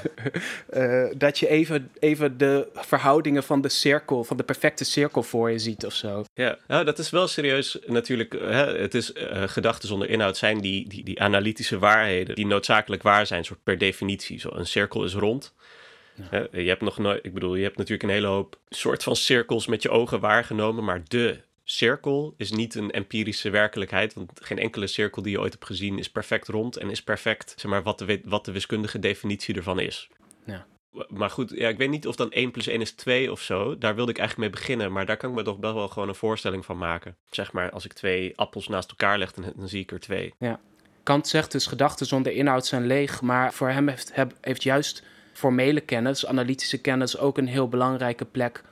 ja, 0.73 1.05
uh, 1.05 1.13
dat 1.25 1.39
je 1.39 1.49
even, 1.49 1.91
even 1.99 2.39
de 2.39 2.69
verhoudingen 2.75 3.43
van 3.43 3.61
de 3.61 3.69
cirkel, 3.69 4.25
van 4.25 4.37
de 4.37 4.43
perfecte 4.43 4.85
cirkel 4.85 5.23
voor 5.23 5.51
je 5.51 5.59
ziet 5.59 5.87
of 5.87 5.95
zo. 5.95 6.25
Ja, 6.35 6.59
nou, 6.67 6.85
dat 6.85 6.99
is 6.99 7.11
wel 7.11 7.29
serieus 7.29 7.79
natuurlijk. 7.87 8.33
Hè, 8.33 8.79
het 8.79 8.95
is 8.95 9.13
uh, 9.13 9.43
gedachten 9.47 9.89
zonder 9.89 10.09
inhoud 10.09 10.37
zijn 10.37 10.61
die, 10.61 10.89
die, 10.89 11.05
die 11.05 11.21
analytische 11.21 11.79
waarheden 11.79 12.35
die 12.35 12.47
noodzakelijk 12.47 13.03
waar 13.03 13.27
zijn, 13.27 13.45
soort 13.45 13.63
per 13.63 13.79
definitie. 13.79 14.41
Zo, 14.41 14.51
een 14.53 14.67
cirkel 14.67 15.05
is 15.05 15.15
rond. 15.15 15.55
Ja. 16.31 16.47
Je 16.53 16.69
hebt 16.69 16.83
nog 16.83 16.99
nooit, 16.99 17.25
ik 17.25 17.35
bedoel, 17.35 17.55
je 17.55 17.63
hebt 17.63 17.77
natuurlijk 17.77 18.03
een 18.03 18.15
hele 18.15 18.27
hoop 18.27 18.59
soort 18.69 19.03
van 19.03 19.17
cirkels 19.17 19.67
met 19.67 19.83
je 19.83 19.91
ogen 19.91 20.21
waargenomen, 20.21 20.85
maar 20.85 21.03
de 21.09 21.41
cirkel 21.65 22.35
is 22.37 22.53
niet 22.53 22.75
een 22.75 22.91
empirische 22.91 23.51
werkelijkheid, 23.51 24.15
want 24.15 24.31
geen 24.35 24.59
enkele 24.59 24.87
cirkel 24.87 25.23
die 25.23 25.33
je 25.33 25.41
ooit 25.41 25.53
hebt 25.53 25.65
gezien 25.65 25.99
is 25.99 26.11
perfect 26.11 26.49
rond 26.49 26.77
en 26.77 26.91
is 26.91 27.03
perfect, 27.03 27.55
zeg 27.57 27.71
maar, 27.71 27.83
wat 27.83 27.99
de, 27.99 28.21
wat 28.25 28.45
de 28.45 28.53
wiskundige 28.53 28.99
definitie 28.99 29.55
ervan 29.55 29.81
is. 29.81 30.09
Ja. 30.47 30.67
Maar 31.09 31.31
goed, 31.31 31.51
ja, 31.51 31.69
ik 31.69 31.77
weet 31.77 31.91
niet 31.91 32.07
of 32.07 32.17
dan 32.17 32.31
1 32.31 32.51
plus 32.51 32.67
1 32.67 32.81
is 32.81 32.93
2 32.93 33.33
of 33.33 33.41
zo. 33.41 33.79
Daar 33.79 33.95
wilde 33.95 34.11
ik 34.11 34.19
eigenlijk 34.19 34.51
mee 34.51 34.61
beginnen, 34.61 34.93
maar 34.93 35.07
daar 35.07 35.17
kan 35.17 35.31
ik 35.31 35.37
me 35.37 35.43
toch 35.43 35.59
best 35.59 35.75
wel 35.75 35.89
gewoon 35.89 36.09
een 36.09 36.15
voorstelling 36.15 36.65
van 36.65 36.79
maken. 36.79 37.17
Zeg 37.31 37.53
maar, 37.53 37.71
als 37.71 37.85
ik 37.85 37.93
twee 37.93 38.33
appels 38.37 38.69
naast 38.69 38.91
elkaar 38.91 39.19
leg, 39.19 39.33
dan, 39.33 39.53
dan 39.57 39.69
zie 39.69 39.81
ik 39.81 39.93
er 39.93 40.01
twee. 40.01 40.35
Ja. 40.39 40.61
Kant 41.03 41.29
zegt 41.29 41.53
dus 41.53 41.67
gedachten 41.67 42.07
zonder 42.07 42.33
inhoud 42.33 42.67
zijn 42.67 42.87
leeg, 42.87 43.21
maar 43.21 43.53
voor 43.53 43.69
hem 43.69 43.89
heeft, 43.89 44.13
heeft 44.41 44.63
juist 44.63 45.05
formele 45.33 45.81
kennis, 45.81 46.27
analytische 46.27 46.79
kennis, 46.79 47.19
ook 47.19 47.39
een 47.39 47.47
heel 47.47 47.69
belangrijke 47.69 48.25
plek 48.25 48.63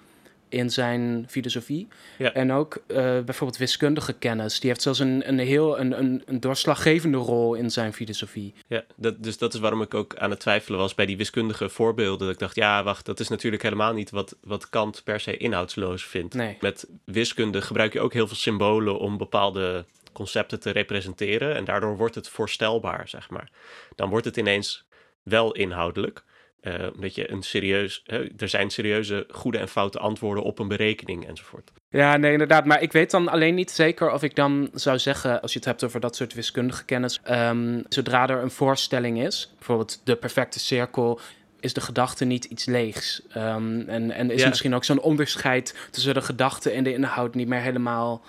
in 0.51 0.71
zijn 0.71 1.25
filosofie. 1.29 1.89
Ja. 2.19 2.33
En 2.33 2.53
ook 2.53 2.83
eh, 2.87 2.97
bijvoorbeeld 2.97 3.59
wiskundige 3.59 4.13
kennis. 4.13 4.61
Die 4.61 4.71
heeft 4.71 4.83
zelfs 4.83 4.99
een, 4.99 5.29
een 5.29 5.39
heel 5.39 5.79
een, 5.79 5.99
een, 5.99 6.23
een 6.27 6.41
doorslaggevende 6.41 7.17
rol 7.17 7.55
in 7.55 7.71
zijn 7.71 7.93
filosofie. 7.93 8.55
Ja, 8.67 8.85
dat, 8.97 9.23
dus 9.23 9.39
dat 9.39 9.55
is 9.55 9.61
waarom 9.61 9.83
ik 9.83 9.95
ook 9.95 10.17
aan 10.17 10.31
het 10.31 10.41
twijfelen 10.41 10.79
was 10.79 10.95
bij 10.95 11.07
die 11.07 11.17
wiskundige 11.17 11.69
voorbeelden. 11.69 12.19
Dat 12.27 12.35
ik 12.35 12.39
dacht, 12.39 12.55
ja, 12.55 12.83
wacht, 12.83 13.07
dat 13.07 13.21
is 13.21 13.29
natuurlijk 13.29 13.63
helemaal 13.63 13.93
niet 13.93 14.11
wat, 14.11 14.37
wat 14.43 14.69
Kant 14.69 15.05
per 15.05 15.21
se 15.21 15.37
inhoudsloos 15.37 16.05
vindt. 16.05 16.35
Nee. 16.35 16.57
Met 16.61 16.89
wiskunde 17.05 17.63
gebruik 17.63 17.93
je 17.93 18.01
ook 18.01 18.13
heel 18.13 18.27
veel 18.27 18.37
symbolen 18.37 18.99
om 18.99 19.17
bepaalde 19.17 19.85
concepten 20.13 20.61
te 20.61 20.71
representeren. 20.71 21.55
En 21.55 21.65
daardoor 21.65 21.97
wordt 21.97 22.15
het 22.15 22.29
voorstelbaar, 22.29 23.09
zeg 23.09 23.31
maar. 23.31 23.51
Dan 23.95 24.09
wordt 24.09 24.25
het 24.25 24.37
ineens 24.37 24.85
wel 25.23 25.53
inhoudelijk. 25.53 26.25
Uh, 26.63 26.75
omdat 26.95 27.15
je 27.15 27.31
een 27.31 27.43
serieus, 27.43 28.03
er 28.37 28.49
zijn 28.49 28.71
serieuze 28.71 29.27
goede 29.31 29.59
en 29.59 29.69
foute 29.69 29.99
antwoorden 29.99 30.45
op 30.45 30.59
een 30.59 30.69
berekening 30.69 31.27
enzovoort. 31.29 31.71
Ja, 31.91 32.17
nee, 32.17 32.33
inderdaad. 32.33 32.65
Maar 32.65 32.83
ik 32.83 32.93
weet 32.93 33.11
dan 33.11 33.29
alleen 33.29 33.55
niet 33.55 33.71
zeker 33.71 34.13
of 34.13 34.23
ik 34.23 34.35
dan 34.37 34.71
zou 34.73 34.99
zeggen, 34.99 35.43
als 35.43 35.53
je 35.53 35.59
het 35.59 35.69
hebt 35.69 35.85
over 35.85 36.01
dat 36.01 36.17
soort 36.17 36.35
wiskundige 36.35 36.85
kennis, 36.85 37.21
um, 37.31 37.83
zodra 37.89 38.29
er 38.29 38.43
een 38.43 38.51
voorstelling 38.51 39.23
is, 39.23 39.53
bijvoorbeeld 39.57 40.01
de 40.05 40.17
perfecte 40.17 40.59
cirkel, 40.59 41.21
is 41.61 41.73
de 41.73 41.81
gedachte 41.81 42.25
niet 42.25 42.45
iets 42.45 42.65
leegs. 42.65 43.23
Um, 43.37 43.89
en, 43.89 44.11
en 44.11 44.31
is 44.31 44.43
Ja. 44.43 44.49
misschien 44.49 44.75
ook 44.75 44.85
zo'n 44.85 45.01
onderscheid 45.01 45.89
tussen 45.91 46.15
de 46.15 46.23
gedachte 46.23 46.71
en 46.71 46.85
de 46.85 46.93
inhoud 46.93 47.35
niet 47.35 47.49
meer 47.49 47.61
helemaal 47.61 48.23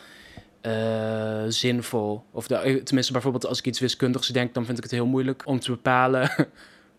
eh, 0.61 1.43
zinvol. 1.47 2.23
Of 2.31 2.47
de, 2.47 2.55
eh, 2.55 2.83
tenminste, 2.83 3.11
bijvoorbeeld 3.11 3.45
als 3.45 3.59
ik 3.59 3.65
iets 3.65 3.79
wiskundigs 3.79 4.27
denk, 4.27 4.53
dan 4.53 4.65
vind 4.65 4.77
ik 4.77 4.83
het 4.83 4.93
heel 4.93 5.05
moeilijk 5.05 5.41
om 5.45 5.59
te 5.59 5.71
bepalen 5.71 6.29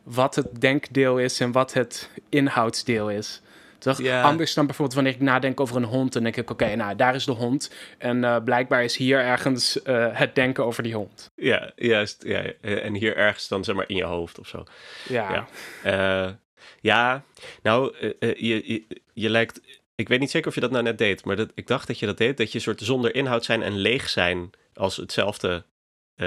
wat 0.03 0.35
het 0.35 0.61
denkdeel 0.61 1.19
is 1.19 1.41
en 1.41 1.53
wat 1.53 1.73
het 1.73 2.11
inhoudsdeel 2.29 3.11
is. 3.11 3.43
Toch? 3.83 4.07
Anders 4.07 4.55
dan 4.55 4.67
bijvoorbeeld 4.67 4.97
wanneer 4.97 5.15
ik 5.15 5.21
nadenk 5.21 5.61
over 5.61 5.77
een 5.77 5.85
hond, 5.85 6.13
dan 6.13 6.23
denk 6.23 6.37
ik, 6.37 6.51
oké, 6.51 6.75
nou, 6.75 6.97
daar 6.97 7.15
is 7.15 7.25
de 7.25 7.33
hond. 7.33 7.73
En 7.99 8.25
eh, 8.25 8.37
blijkbaar 8.45 8.85
is 8.85 8.97
hier 8.97 9.19
ergens 9.19 9.83
eh, 9.83 10.07
het 10.13 10.35
denken 10.35 10.65
over 10.65 10.83
die 10.83 10.95
hond. 10.95 11.31
Ja, 11.37 11.73
juist. 11.77 12.23
Ja, 12.27 12.43
eh, 12.61 12.85
en 12.85 12.95
hier 12.95 13.17
ergens 13.17 13.49
dan 13.49 13.65
zeg 13.65 13.75
maar 13.75 13.89
in 13.89 13.97
je 13.97 14.05
hoofd 14.05 14.39
of 14.39 14.49
zo. 14.49 14.65
Ja, 15.09 15.47
Ja. 15.85 16.41
Ja, 16.81 17.25
nou, 17.63 17.95
je, 18.19 18.73
je, 18.73 18.87
je 19.13 19.31
lijkt. 19.31 19.61
Ik 19.95 20.09
weet 20.09 20.21
niet 20.21 20.31
zeker 20.31 20.49
of 20.49 20.55
je 20.55 20.61
dat 20.61 20.71
nou 20.71 20.83
net 20.83 20.99
deed, 20.99 21.25
maar 21.25 21.37
dat, 21.37 21.51
ik 21.55 21.67
dacht 21.67 21.87
dat 21.87 21.99
je 21.99 22.07
dat 22.07 22.19
deed. 22.19 22.37
Dat 22.37 22.53
je 22.53 22.59
soort 22.59 22.81
zonder 22.81 23.15
inhoud 23.15 23.45
zijn 23.45 23.63
en 23.63 23.77
leeg 23.77 24.09
zijn 24.09 24.51
als 24.75 24.97
hetzelfde 24.97 25.65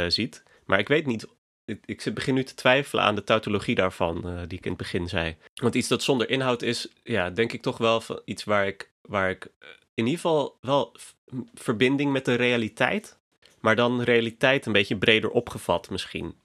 ziet. 0.08 0.44
Maar 0.66 0.80
ik 0.80 0.88
weet 0.88 1.06
niet. 1.06 1.28
Ik, 1.66 1.80
ik 1.86 2.14
begin 2.14 2.34
nu 2.34 2.44
te 2.44 2.56
twijfelen 2.56 3.04
aan 3.04 3.16
de 3.16 3.24
tautologie 3.24 3.76
daarvan, 3.76 4.30
eh, 4.30 4.38
die 4.48 4.58
ik 4.58 4.64
in 4.66 4.72
het 4.72 4.78
begin 4.78 5.08
zei. 5.08 5.36
Want 5.56 5.76
iets 5.76 5.88
dat 5.88 6.04
zonder 6.04 6.30
inhoud 6.30 6.62
is, 6.62 6.88
ja, 7.04 7.30
denk 7.30 7.54
ik 7.54 7.62
toch 7.62 7.78
wel 7.78 8.02
iets 8.26 8.44
waar 8.44 8.68
ik, 8.68 8.92
waar 9.02 9.30
ik 9.30 9.46
eh, 9.60 9.70
in 9.94 10.06
ieder 10.06 10.22
geval 10.22 10.58
wel 10.62 10.96
verbinding 11.54 12.12
met 12.12 12.26
de 12.26 12.34
realiteit. 12.34 13.18
Maar 13.60 13.76
dan 13.76 14.02
realiteit 14.02 14.66
een 14.66 14.72
beetje 14.72 14.98
breder 14.98 15.30
opgevat 15.30 15.90
misschien. 15.90 16.36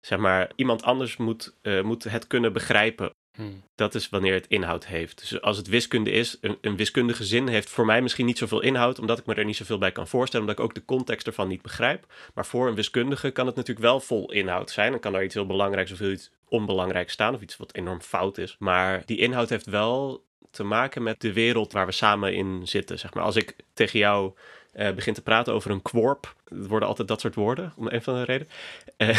Zeg 0.00 0.18
maar, 0.18 0.50
iemand 0.56 0.82
anders 0.82 1.16
moet, 1.16 1.54
eh, 1.62 1.82
moet 1.82 2.04
het 2.04 2.26
kunnen 2.26 2.52
begrijpen. 2.52 3.10
Hm. 3.36 3.42
Dat 3.74 3.94
is 3.94 4.08
wanneer 4.08 4.34
het 4.34 4.46
inhoud 4.48 4.86
heeft. 4.86 5.18
Dus 5.20 5.40
als 5.40 5.56
het 5.56 5.66
wiskunde 5.66 6.10
is, 6.10 6.38
een, 6.40 6.58
een 6.60 6.76
wiskundige 6.76 7.24
zin 7.24 7.48
heeft 7.48 7.70
voor 7.70 7.84
mij 7.86 8.02
misschien 8.02 8.26
niet 8.26 8.38
zoveel 8.38 8.60
inhoud, 8.60 8.98
omdat 8.98 9.18
ik 9.18 9.26
me 9.26 9.34
er 9.34 9.44
niet 9.44 9.56
zoveel 9.56 9.78
bij 9.78 9.92
kan 9.92 10.08
voorstellen, 10.08 10.46
omdat 10.46 10.64
ik 10.64 10.70
ook 10.70 10.74
de 10.74 10.84
context 10.84 11.26
ervan 11.26 11.48
niet 11.48 11.62
begrijp. 11.62 12.06
Maar 12.34 12.46
voor 12.46 12.68
een 12.68 12.74
wiskundige 12.74 13.30
kan 13.30 13.46
het 13.46 13.56
natuurlijk 13.56 13.86
wel 13.86 14.00
vol 14.00 14.32
inhoud 14.32 14.70
zijn. 14.70 14.90
Dan 14.90 15.00
kan 15.00 15.14
er 15.14 15.24
iets 15.24 15.34
heel 15.34 15.46
belangrijks 15.46 15.92
of 15.92 16.00
iets 16.00 16.30
onbelangrijks 16.48 17.12
staan, 17.12 17.34
of 17.34 17.40
iets 17.40 17.56
wat 17.56 17.74
enorm 17.74 18.00
fout 18.00 18.38
is. 18.38 18.56
Maar 18.58 19.02
die 19.06 19.18
inhoud 19.18 19.48
heeft 19.48 19.66
wel 19.66 20.24
te 20.50 20.64
maken 20.64 21.02
met 21.02 21.20
de 21.20 21.32
wereld 21.32 21.72
waar 21.72 21.86
we 21.86 21.92
samen 21.92 22.34
in 22.34 22.68
zitten. 22.68 22.98
Zeg 22.98 23.14
maar. 23.14 23.24
Als 23.24 23.36
ik 23.36 23.56
tegen 23.74 23.98
jou 23.98 24.32
eh, 24.76 24.94
begin 24.94 25.14
te 25.14 25.22
praten 25.22 25.54
over 25.54 25.70
een 25.70 25.82
kworp, 25.82 26.34
het 26.48 26.66
worden 26.66 26.88
altijd 26.88 27.08
dat 27.08 27.20
soort 27.20 27.34
woorden, 27.34 27.72
om 27.76 27.86
een 27.88 28.02
van 28.02 28.14
de 28.14 28.22
reden. 28.24 28.48
Eh, 28.96 29.18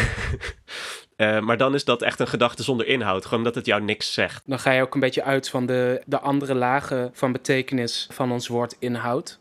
eh, 1.16 1.40
maar 1.40 1.56
dan 1.56 1.74
is 1.74 1.84
dat 1.84 2.02
echt 2.02 2.20
een 2.20 2.28
gedachte 2.28 2.62
zonder 2.62 2.86
inhoud, 2.86 3.24
gewoon 3.24 3.38
omdat 3.38 3.54
het 3.54 3.66
jou 3.66 3.82
niks 3.82 4.12
zegt. 4.12 4.42
Dan 4.46 4.58
ga 4.58 4.70
je 4.70 4.82
ook 4.82 4.94
een 4.94 5.00
beetje 5.00 5.22
uit 5.22 5.48
van 5.48 5.66
de, 5.66 6.02
de 6.06 6.18
andere 6.18 6.54
lagen 6.54 7.10
van 7.12 7.32
betekenis 7.32 8.06
van 8.10 8.32
ons 8.32 8.48
woord 8.48 8.76
inhoud. 8.78 9.38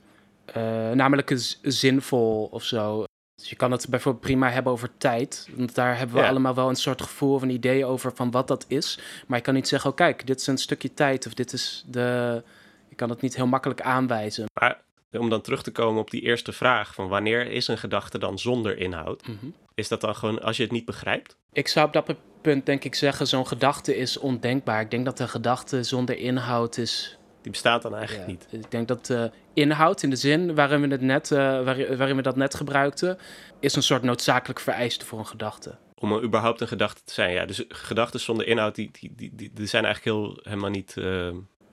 Namelijk 0.94 1.58
zinvol 1.62 2.48
of 2.52 2.64
zo. 2.64 3.04
Dus 3.36 3.50
je 3.50 3.56
kan 3.56 3.72
het 3.72 3.88
bijvoorbeeld 3.90 4.24
prima 4.24 4.50
hebben 4.50 4.72
over 4.72 4.90
tijd. 4.98 5.50
Want 5.56 5.76
daar 5.76 5.98
hebben 5.98 6.16
we 6.16 6.22
Ja. 6.22 6.28
allemaal 6.30 6.56
wel 6.56 6.70
een 6.70 6.76
soort 6.76 7.02
gevoel 7.02 7.34
of 7.34 7.42
een 7.42 7.50
idee 7.50 7.86
over 7.86 8.12
van 8.16 8.32
wat 8.32 8.48
dat 8.48 8.66
is. 8.68 9.00
Maar 9.28 9.38
je 9.38 9.44
kan 9.44 9.54
niet 9.54 9.68
zeggen, 9.68 9.90
oh 9.90 9.96
kijk, 9.96 10.28
dit 10.28 10.40
is 10.40 10.48
een 10.48 10.58
stukje 10.58 10.94
tijd. 10.94 11.28
Of 11.28 11.34
dit 11.34 11.54
is 11.54 11.84
de... 11.88 12.44
Je 12.90 12.96
kan 12.96 13.10
het 13.10 13.22
niet 13.22 13.36
heel 13.36 13.48
makkelijk 13.48 13.82
aanwijzen. 13.82 14.46
Maar 14.54 14.82
om 15.12 15.30
dan 15.30 15.42
terug 15.42 15.64
te 15.64 15.72
komen 15.72 16.02
op 16.02 16.10
die 16.12 16.22
eerste 16.22 16.52
vraag 16.52 16.94
van 16.94 17.08
wanneer 17.08 17.52
is 17.52 17.68
een 17.68 17.78
gedachte 17.78 18.18
dan 18.20 18.40
zonder 18.40 18.78
inhoud? 18.78 19.28
Mhm. 19.28 19.46
Is 19.76 19.88
dat 19.88 20.02
dan 20.02 20.16
gewoon 20.16 20.42
als 20.42 20.58
je 20.58 20.64
het 20.64 20.72
niet 20.72 20.86
begrijpt? 20.86 21.38
Ik 21.54 21.68
zou 21.68 21.88
op 21.88 21.94
dat 21.94 22.16
punt 22.42 22.66
denk 22.66 22.84
ik 22.84 22.96
zeggen, 22.96 23.28
zo'n 23.28 23.48
gedachte 23.48 23.96
is 23.98 24.18
ondenkbaar. 24.18 24.82
Ik 24.82 24.92
denk 24.92 25.06
dat 25.06 25.20
een 25.20 25.30
gedachte 25.30 25.84
zonder 25.84 26.18
inhoud 26.18 26.78
is 26.78 27.18
Die 27.42 27.52
bestaat 27.52 27.82
dan 27.82 27.96
eigenlijk 27.96 28.28
Ja, 28.28 28.34
niet. 28.34 28.64
Ik 28.64 28.72
denk 28.72 28.88
dat 28.88 29.06
de 29.06 29.32
inhoud 29.54 30.04
in 30.04 30.10
de 30.10 30.16
zin 30.16 30.56
waarin 30.56 30.82
we, 30.82 30.88
het 30.88 31.02
net, 31.02 31.32
eh, 31.32 31.38
waar- 31.38 31.98
waarin 31.98 32.16
we 32.16 32.22
dat 32.22 32.36
net 32.36 32.56
gebruikten, 32.56 33.18
is 33.60 33.76
een 33.76 33.84
soort 33.84 34.04
noodzakelijk 34.04 34.60
vereiste 34.60 35.06
voor 35.06 35.20
een 35.20 35.28
gedachte. 35.28 35.78
Om 35.96 36.12
er 36.14 36.24
überhaupt 36.24 36.62
een 36.62 36.68
gedachte 36.68 37.02
te 37.04 37.14
zijn. 37.14 37.32
Ja, 37.34 37.46
dus 37.46 37.64
gedachten 37.70 38.20
zonder 38.20 38.48
inhoud, 38.48 38.76
die, 38.76 38.90
die, 39.00 39.14
die, 39.16 39.32
die, 39.36 39.52
die 39.54 39.66
zijn 39.68 39.86
eigenlijk 39.86 40.18
heel, 40.18 40.40
helemaal 40.44 40.70
niet... 40.70 40.94
eh, 40.98 41.28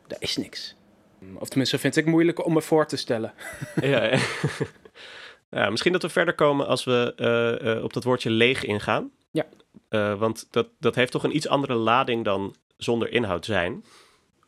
Er 0.08 0.16
is 0.18 0.36
niks. 0.36 0.74
Of 1.38 1.48
tenminste, 1.48 1.78
vind 1.78 1.96
ik 1.96 2.06
moeilijk 2.06 2.44
om 2.44 2.52
me 2.52 2.62
voor 2.62 2.86
te 2.86 2.96
stellen. 2.96 3.32
ja, 3.80 4.18
ja, 5.50 5.70
misschien 5.70 5.92
dat 5.92 6.02
we 6.02 6.08
verder 6.08 6.34
komen 6.34 6.66
als 6.66 6.84
we 6.84 7.12
eh, 7.16 7.76
eh, 7.76 7.84
op 7.84 7.92
dat 7.92 8.04
woordje 8.04 8.30
leeg 8.30 8.64
ingaan. 8.64 9.10
Ja. 9.30 9.46
Eh, 9.88 10.18
want 10.18 10.46
dat, 10.50 10.68
dat 10.78 10.94
heeft 10.94 11.12
toch 11.12 11.24
een 11.24 11.36
iets 11.36 11.48
andere 11.48 11.74
lading 11.74 12.24
dan 12.24 12.54
zonder 12.76 13.12
inhoud 13.12 13.44
zijn. 13.44 13.84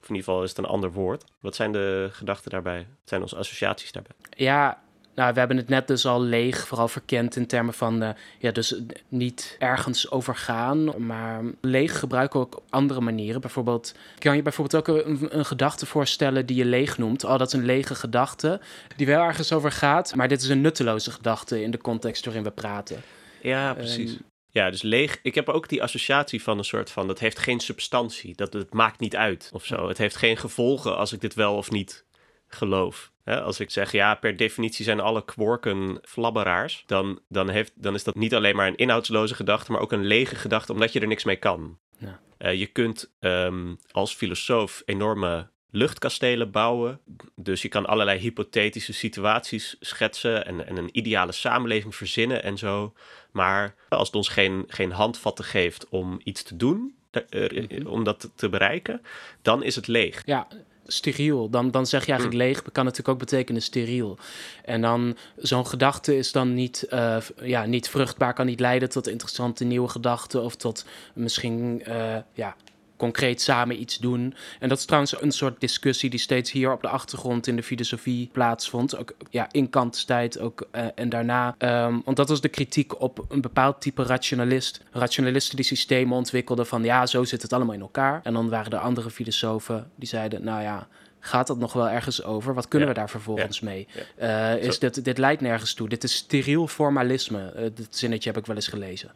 Of 0.01 0.09
in 0.09 0.15
ieder 0.15 0.25
geval 0.25 0.43
is 0.43 0.49
het 0.49 0.59
een 0.59 0.65
ander 0.65 0.93
woord. 0.93 1.25
Wat 1.41 1.55
zijn 1.55 1.73
de 1.73 2.09
gedachten 2.13 2.51
daarbij? 2.51 2.79
Wat 2.79 3.09
zijn 3.09 3.23
onze 3.23 3.37
associaties 3.37 3.93
daarbij? 3.93 4.17
Ja, 4.31 4.83
nou, 5.17 5.33
we 5.33 5.39
hebben 5.39 5.57
het 5.57 5.69
net 5.69 5.87
dus 5.87 6.07
al 6.07 6.23
leeg, 6.23 6.67
vooral 6.67 6.89
verkend 6.89 7.37
in 7.37 7.47
termen 7.47 7.75
van, 7.75 8.03
eh, 8.03 8.11
ja, 8.39 8.51
dus 8.51 8.75
eh, 8.75 8.83
niet 9.09 9.57
ergens 9.59 10.11
overgaan, 10.11 11.07
maar 11.07 11.43
leeg 11.61 11.99
gebruiken 11.99 12.41
we 12.41 12.47
ook 12.47 12.57
op 12.57 12.65
andere 12.71 13.01
manieren. 13.01 13.41
Bijvoorbeeld, 13.41 13.95
kan 14.19 14.37
je 14.37 14.43
bijvoorbeeld 14.43 14.89
ook 14.89 15.05
een, 15.07 15.39
een 15.39 15.45
gedachte 15.45 15.87
voorstellen 15.87 16.47
die 16.47 16.57
je 16.57 16.65
leeg 16.65 16.99
noemt. 16.99 17.25
Oh, 17.25 17.39
dat 17.39 17.47
is 17.47 17.53
een 17.53 17.65
lege 17.65 17.95
gedachte, 17.95 18.61
die 18.97 19.07
wel 19.07 19.23
ergens 19.23 19.53
over 19.53 19.73
gaat, 19.73 20.15
maar 20.15 20.29
dit 20.29 20.43
is 20.43 20.49
een 20.49 20.61
nutteloze 20.61 21.11
gedachte 21.11 21.63
in 21.63 21.71
de 21.71 21.79
context 21.79 22.25
waarin 22.25 22.43
we 22.43 22.51
praten. 22.51 23.03
Ja, 23.41 23.75
precies. 23.75 24.13
Ehm, 24.13 24.23
ja, 24.51 24.71
dus 24.71 24.83
leeg. 24.83 25.19
Ik 25.23 25.35
heb 25.35 25.49
ook 25.49 25.69
die 25.69 25.83
associatie 25.83 26.43
van 26.43 26.59
een 26.59 26.65
soort 26.65 26.91
van... 26.91 27.07
dat 27.07 27.19
heeft 27.19 27.39
geen 27.39 27.61
substantie. 27.61 28.35
Dat 28.35 28.53
het 28.53 28.73
maakt 28.73 29.01
niet 29.01 29.17
uit 29.17 29.51
of 29.53 29.65
zo. 29.65 29.89
Het 29.89 29.99
heeft 29.99 30.17
geen 30.17 30.37
gevolgen 30.37 30.97
als 30.97 31.13
ik 31.13 31.21
dit 31.21 31.35
wel 31.35 31.57
of 31.57 31.71
niet 31.71 32.05
geloof. 32.49 33.11
Als 33.25 33.61
ik 33.61 33.71
zeg, 33.71 33.93
ja, 33.93 34.15
per 34.15 34.37
definitie 34.37 34.85
zijn 34.85 35.01
alle 35.01 35.25
kworken 35.25 35.99
flabberaars... 36.03 36.83
Dan, 36.87 37.21
dan, 37.29 37.49
heeft, 37.49 37.73
dan 37.75 37.95
is 37.95 38.05
dat 38.05 38.15
niet 38.15 38.35
alleen 38.35 38.57
maar 38.57 38.67
een 38.67 38.77
inhoudsloze 38.77 39.35
gedachte... 39.35 39.73
maar 39.73 39.81
ook 39.81 39.93
een 39.93 40.05
lege 40.05 40.35
gedachte, 40.37 40.73
omdat 40.73 40.93
je 40.93 41.01
er 41.01 41.07
niks 41.07 41.25
mee 41.25 41.37
kan. 41.37 41.79
Ja. 41.99 42.21
Eh, 42.39 42.55
je 42.55 42.67
kunt 42.67 43.13
ehm, 43.21 43.75
als 43.91 44.15
filosoof 44.15 44.83
enorme 44.85 45.49
luchtkastelen 45.71 46.51
bouwen. 46.51 47.01
Dus 47.35 47.63
je 47.63 47.69
kan 47.69 47.87
allerlei 47.87 48.19
hypothetische 48.19 48.93
situaties 48.93 49.77
schetsen 49.81 50.47
en, 50.47 50.67
en 50.67 50.77
een 50.77 50.99
ideale 50.99 51.33
samenleving 51.33 51.95
verzinnen 51.95 52.43
en 52.43 52.59
zo. 52.59 52.93
Maar 53.33 53.75
als 53.89 54.07
het 54.07 54.17
ons 54.17 54.29
geen, 54.29 54.65
geen 54.67 54.93
handvatten 54.93 55.45
geeft 55.45 55.89
om 55.89 56.21
iets 56.25 56.43
te 56.43 56.57
doen, 56.57 56.97
eh, 57.11 57.23
eh, 57.45 57.71
Mhm. 57.71 57.87
om 57.87 58.05
dat 58.05 58.31
te 58.35 58.49
bereiken, 58.49 59.03
dan 59.43 59.63
is 59.63 59.77
het 59.77 59.87
leeg. 59.87 60.23
Ja, 60.25 60.47
steriel. 60.87 61.51
Dan, 61.51 61.71
dan 61.71 61.87
zeg 61.87 62.07
je 62.07 62.13
eigenlijk 62.13 62.43
leeg, 62.43 62.63
kan 62.73 62.85
natuurlijk 62.85 63.09
ook 63.09 63.19
betekenen 63.19 63.63
steriel. 63.63 64.19
En 64.65 64.81
dan, 64.81 65.17
zo'n 65.37 65.67
gedachte 65.67 66.17
is 66.17 66.33
dan 66.33 66.55
niet, 66.55 66.83
eh, 66.83 67.17
ja, 67.43 67.65
niet 67.65 67.89
vruchtbaar, 67.89 68.35
kan 68.35 68.47
niet 68.47 68.61
leiden 68.61 68.89
tot 68.89 69.09
interessante 69.09 69.65
nieuwe 69.65 69.89
gedachten 69.89 70.43
of 70.43 70.57
tot 70.57 70.85
misschien, 71.15 71.83
eh, 71.85 72.17
ja, 72.33 72.57
concreet 72.97 73.41
samen 73.43 73.81
iets 73.81 73.99
doen. 73.99 74.35
En 74.61 74.69
dat 74.69 74.79
is 74.79 74.85
trouwens 74.85 75.23
een 75.23 75.33
soort 75.33 75.61
discussie 75.61 76.11
die 76.11 76.19
steeds 76.21 76.51
hier 76.53 76.73
op 76.73 76.83
de 76.83 76.89
achtergrond 76.89 77.47
in 77.47 77.57
de 77.57 77.63
filosofie 77.63 78.29
plaatsvond. 78.33 78.97
Ook 78.97 79.13
ja, 79.31 79.49
in 79.51 79.71
Kants 79.71 80.05
tijd 80.05 80.39
ook, 80.39 80.69
eh, 80.71 80.85
en 80.95 81.09
daarna. 81.09 81.55
Ehm, 81.59 81.99
want 82.05 82.17
dat 82.17 82.29
was 82.29 82.41
de 82.41 82.49
kritiek 82.49 83.01
op 83.01 83.25
een 83.29 83.41
bepaald 83.41 83.81
type 83.81 84.03
rationalist. 84.03 84.81
Rationalisten 84.93 85.57
die 85.57 85.65
systemen 85.65 86.17
ontwikkelden 86.17 86.67
van 86.67 86.85
ja, 86.85 87.07
zo 87.07 87.25
zit 87.25 87.43
het 87.43 87.53
allemaal 87.53 87.75
in 87.75 87.81
elkaar. 87.81 88.21
En 88.23 88.33
dan 88.33 88.49
waren 88.49 88.73
er 88.73 88.79
andere 88.79 89.11
filosofen 89.11 89.91
die 89.97 90.09
zeiden, 90.09 90.45
nou 90.45 90.63
ja, 90.63 90.89
gaat 91.21 91.47
dat 91.47 91.59
nog 91.59 91.73
wel 91.73 91.89
ergens 91.89 92.23
over? 92.25 92.55
Wat 92.55 92.69
kunnen 92.69 92.89
Ja. 92.89 92.95
we 92.95 93.01
daar 93.01 93.11
vervolgens 93.11 93.61
mee? 93.61 93.89
Ja. 94.19 94.55
Eh, 94.55 94.63
is 94.65 94.79
dit, 94.79 95.05
dit 95.05 95.19
leidt 95.19 95.41
nergens 95.41 95.75
toe. 95.75 95.89
Dit 95.89 96.05
is 96.05 96.15
steriel 96.15 96.67
formalisme. 96.69 97.53
Eh, 97.53 97.63
dit 97.75 97.97
zinnetje 97.97 98.29
heb 98.29 98.39
ik 98.39 98.47
wel 98.47 98.57
eens 98.57 98.69
gelezen. 98.69 99.11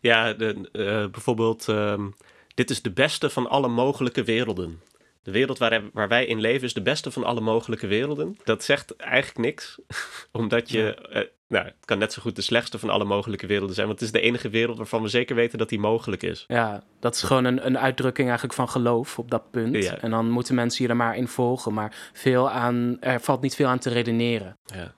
Ja, 0.00 0.32
de, 0.32 0.68
eh, 0.72 1.10
bijvoorbeeld, 1.10 1.68
ehm, 1.68 2.06
dit 2.54 2.70
is 2.70 2.82
de 2.82 2.92
beste 2.92 3.30
van 3.30 3.48
alle 3.48 3.68
mogelijke 3.68 4.24
werelden. 4.24 4.80
de 5.22 5.30
wereld 5.30 5.58
waar, 5.58 5.82
waar 5.92 6.08
wij 6.08 6.26
in 6.26 6.40
leven 6.40 6.66
is 6.66 6.74
de 6.74 6.82
beste 6.82 7.10
van 7.10 7.24
alle 7.24 7.40
mogelijke 7.40 7.86
werelden. 7.86 8.38
Dat 8.44 8.64
zegt 8.64 8.96
eigenlijk 8.96 9.38
niks, 9.38 9.78
omdat 10.32 10.70
je, 10.70 10.94
eh, 10.94 11.22
nou, 11.48 11.64
het 11.64 11.84
kan 11.84 11.98
net 11.98 12.12
zo 12.12 12.22
goed 12.22 12.36
de 12.36 12.42
slechtste 12.42 12.78
van 12.78 12.90
alle 12.90 13.04
mogelijke 13.04 13.46
werelden 13.46 13.74
zijn, 13.74 13.86
want 13.86 14.00
het 14.00 14.08
is 14.08 14.20
de 14.20 14.26
enige 14.26 14.48
wereld 14.48 14.76
waarvan 14.76 15.02
we 15.02 15.08
zeker 15.08 15.36
weten 15.36 15.58
dat 15.58 15.68
die 15.68 15.78
mogelijk 15.78 16.22
is. 16.22 16.44
Ja, 16.48 16.82
dat 17.00 17.14
is 17.14 17.22
gewoon 17.22 17.44
een, 17.44 17.66
een 17.66 17.78
uitdrukking 17.78 18.28
eigenlijk 18.28 18.58
van 18.58 18.68
geloof 18.68 19.18
op 19.18 19.30
dat 19.30 19.50
punt. 19.50 19.84
Ja. 19.84 19.96
En 19.96 20.10
dan 20.10 20.30
moeten 20.30 20.54
mensen 20.54 20.84
je 20.84 20.90
er 20.90 20.96
maar 20.96 21.16
in 21.16 21.28
volgen, 21.28 21.74
maar 21.74 22.10
veel 22.12 22.50
aan, 22.50 22.96
er 23.00 23.20
valt 23.20 23.40
niet 23.40 23.54
veel 23.54 23.68
aan 23.68 23.78
te 23.78 23.90
redeneren. 23.90 24.58
Ja, 24.64 24.94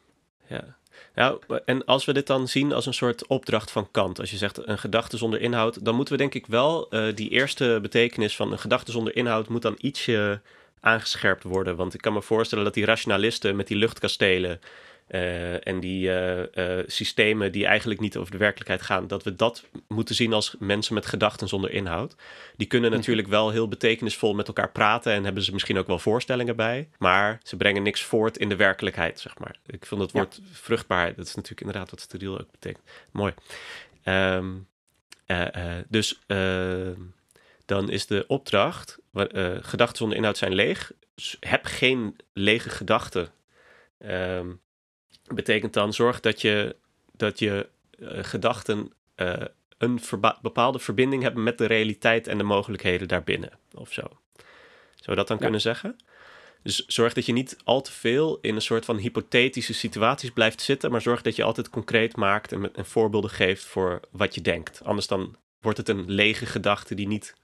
ja. 0.46 0.76
Nou, 1.14 1.40
en 1.64 1.84
als 1.84 2.04
we 2.04 2.12
dit 2.12 2.26
dan 2.26 2.48
zien 2.48 2.72
als 2.72 2.86
een 2.86 2.94
soort 2.94 3.26
opdracht 3.26 3.70
van 3.70 3.90
Kant, 3.90 4.20
als 4.20 4.30
je 4.30 4.36
zegt 4.36 4.66
een 4.66 4.78
gedachte 4.78 5.16
zonder 5.16 5.40
inhoud, 5.40 5.84
dan 5.84 5.94
moeten 5.94 6.14
we 6.14 6.20
denk 6.20 6.34
ik 6.34 6.46
wel 6.46 6.88
eh, 6.90 7.14
die 7.14 7.30
eerste 7.30 7.78
betekenis 7.82 8.36
van 8.36 8.52
een 8.52 8.58
gedachte 8.58 8.92
zonder 8.92 9.16
inhoud 9.16 9.48
moet 9.48 9.62
dan 9.62 9.78
ietsje 9.78 10.40
aangescherpt 10.80 11.42
worden. 11.42 11.76
Want 11.76 11.94
ik 11.94 12.00
kan 12.00 12.12
me 12.12 12.22
voorstellen 12.22 12.64
dat 12.64 12.74
die 12.74 12.84
rationalisten 12.84 13.56
met 13.56 13.66
die 13.66 13.76
luchtkastelen 13.76 14.60
eh, 15.06 15.66
en 15.66 15.80
die 15.80 16.10
eh, 16.10 16.78
eh, 16.78 16.84
systemen 16.86 17.52
die 17.52 17.66
eigenlijk 17.66 18.00
niet 18.00 18.16
over 18.16 18.32
de 18.32 18.38
werkelijkheid 18.38 18.82
gaan, 18.82 19.06
dat 19.06 19.22
we 19.22 19.34
dat 19.36 19.64
moeten 19.88 20.14
zien 20.14 20.32
als 20.32 20.54
mensen 20.58 20.94
met 20.94 21.06
gedachten 21.06 21.48
zonder 21.48 21.70
inhoud. 21.70 22.14
Die 22.56 22.66
kunnen 22.66 22.90
Mhm. 22.90 22.98
natuurlijk 22.98 23.28
wel 23.28 23.50
heel 23.50 23.68
betekenisvol 23.68 24.34
met 24.34 24.46
elkaar 24.46 24.70
praten 24.72 25.12
en 25.12 25.24
hebben 25.24 25.42
ze 25.42 25.52
misschien 25.52 25.78
ook 25.78 25.86
wel 25.86 25.98
voorstellingen 25.98 26.56
bij, 26.56 26.88
maar 26.98 27.40
ze 27.42 27.56
brengen 27.56 27.82
niks 27.82 28.02
voort 28.02 28.36
in 28.38 28.48
de 28.48 28.56
werkelijkheid, 28.56 29.20
zeg 29.20 29.38
maar. 29.38 29.56
Ik 29.66 29.86
vind 29.86 30.00
Ja. 30.00 30.08
woord 30.12 30.40
vruchtbaarheid, 30.52 31.16
dat 31.16 31.26
is 31.26 31.34
natuurlijk 31.34 31.60
inderdaad 31.66 31.90
wat 31.90 32.00
steriel 32.00 32.38
ook 32.40 32.50
betekent. 32.50 32.84
Mooi. 33.12 33.34
Ehm, 34.02 34.52
eh, 35.26 35.76
eh, 35.78 35.84
dus 35.88 36.18
ehm, 36.26 37.00
dan 37.66 37.90
is 37.90 38.06
de 38.06 38.24
opdracht, 38.26 38.98
gedachten 39.60 39.96
zonder 39.96 40.16
inhoud 40.16 40.36
zijn 40.38 40.54
leeg. 40.54 40.92
S- 41.16 41.36
heb 41.40 41.64
geen 41.64 42.16
lege 42.32 42.70
gedachten. 42.70 43.28
Ehm, 43.98 44.46
betekent 45.34 45.72
dan 45.72 45.92
zorg 45.92 46.20
dat 46.20 46.40
je, 46.40 46.76
dat 47.16 47.38
je 47.38 47.68
eh, 47.98 48.18
gedachten 48.22 48.92
eh, 49.14 49.42
een 49.78 50.00
bepaalde 50.42 50.78
verbinding 50.78 51.22
hebben 51.22 51.42
met 51.42 51.58
de 51.58 51.66
realiteit 51.66 52.26
en 52.26 52.38
de 52.38 52.44
mogelijkheden 52.44 53.08
daarbinnen, 53.08 53.50
of 53.74 53.92
zo. 53.92 54.02
Zou 54.94 55.06
we 55.06 55.14
dat 55.14 55.28
dan 55.28 55.36
Ja. 55.36 55.42
kunnen 55.42 55.60
zeggen? 55.60 55.96
Dus 56.62 56.84
zorg 56.86 57.12
dat 57.12 57.26
je 57.26 57.32
niet 57.32 57.56
al 57.64 57.80
te 57.82 57.92
veel 57.92 58.38
in 58.40 58.54
een 58.54 58.60
soort 58.62 58.84
van 58.84 58.96
hypothetische 58.96 59.74
situaties 59.74 60.30
blijft 60.30 60.60
zitten, 60.60 60.90
maar 60.90 61.00
zorg 61.02 61.22
dat 61.22 61.36
je 61.36 61.42
altijd 61.42 61.70
concreet 61.70 62.16
maakt 62.16 62.52
en, 62.52 62.60
met- 62.60 62.76
en 62.76 62.86
voorbeelden 62.86 63.30
geeft 63.30 63.64
voor 63.64 64.00
wat 64.10 64.34
je 64.34 64.40
denkt. 64.40 64.80
Anders 64.84 65.06
dan 65.06 65.36
wordt 65.60 65.78
het 65.78 65.88
een 65.88 66.10
lege 66.10 66.46
gedachte 66.46 66.94
die 66.94 67.06
niet, 67.06 67.34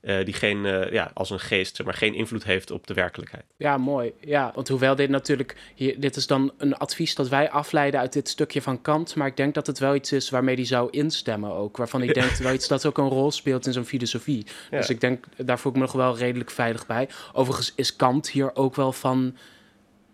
eh, 0.00 0.24
die 0.24 0.34
geen, 0.34 0.66
eh, 0.66 0.92
ja, 0.92 1.10
als 1.14 1.30
een 1.30 1.40
geest, 1.40 1.76
zeg 1.76 1.86
maar, 1.86 1.94
geen 1.94 2.14
invloed 2.14 2.44
heeft 2.44 2.70
op 2.70 2.86
de 2.86 2.94
werkelijkheid. 2.94 3.44
Ja, 3.56 3.76
mooi. 3.76 4.12
Ja, 4.20 4.52
want 4.54 4.68
hoewel 4.68 4.94
dit 4.94 5.08
natuurlijk, 5.08 5.56
hier, 5.74 6.00
dit 6.00 6.16
is 6.16 6.26
dan 6.26 6.52
een 6.58 6.76
advies 6.76 7.14
dat 7.14 7.28
wij 7.28 7.50
afleiden 7.50 8.00
uit 8.00 8.12
dit 8.12 8.28
stukje 8.28 8.62
van 8.62 8.82
Kant, 8.82 9.14
maar 9.14 9.26
ik 9.26 9.36
denk 9.36 9.54
dat 9.54 9.66
het 9.66 9.78
wel 9.78 9.94
iets 9.94 10.12
is 10.12 10.30
waarmee 10.30 10.56
die 10.56 10.64
zou 10.64 10.90
instemmen 10.90 11.52
ook. 11.52 11.76
Waarvan 11.76 12.02
ik 12.02 12.14
denk 12.14 12.30
wel 12.36 12.52
iets 12.52 12.68
dat 12.68 12.86
ook 12.86 12.98
een 12.98 13.08
rol 13.08 13.30
speelt 13.30 13.66
in 13.66 13.72
zo'n 13.72 13.84
filosofie. 13.84 14.46
Ja. 14.70 14.76
Dus 14.76 14.90
ik 14.90 15.00
denk, 15.00 15.24
daar 15.36 15.58
voel 15.58 15.72
ik 15.72 15.78
me 15.78 15.84
nog 15.84 15.94
wel 15.94 16.16
redelijk 16.16 16.50
veilig 16.50 16.86
bij. 16.86 17.08
Overigens 17.32 17.72
is 17.76 17.96
Kant 17.96 18.30
hier 18.30 18.56
ook 18.56 18.76
wel 18.76 18.92
van 18.92 19.36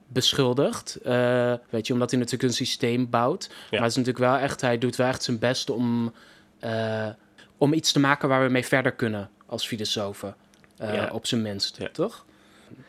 beschuldigd. 0.09 0.99
Eh, 1.03 1.55
weet 1.71 1.87
je, 1.87 1.93
omdat 1.93 2.11
hij 2.11 2.19
natuurlijk 2.19 2.49
een 2.49 2.57
systeem 2.57 3.11
bouwt. 3.11 3.49
Maar 3.49 3.81
het 3.81 3.91
is 3.91 3.97
natuurlijk 3.97 4.25
wel 4.25 4.37
echt, 4.37 4.61
hij 4.61 4.79
doet 4.79 4.97
wel 4.97 5.07
echt 5.07 5.23
zijn 5.23 5.39
best 5.39 5.71
om, 5.71 6.13
om 7.59 7.73
iets 7.73 7.93
te 7.93 8.01
maken 8.01 8.29
waar 8.29 8.45
we 8.45 8.51
mee 8.51 8.67
verder 8.67 8.93
kunnen 8.93 9.31
als 9.47 9.67
filosofen. 9.67 10.37
Eh, 10.79 10.95
Ja. 10.95 11.11
Op 11.13 11.27
zijn 11.27 11.43
minst, 11.43 11.77
Ja. 11.79 11.89
toch? 11.93 12.25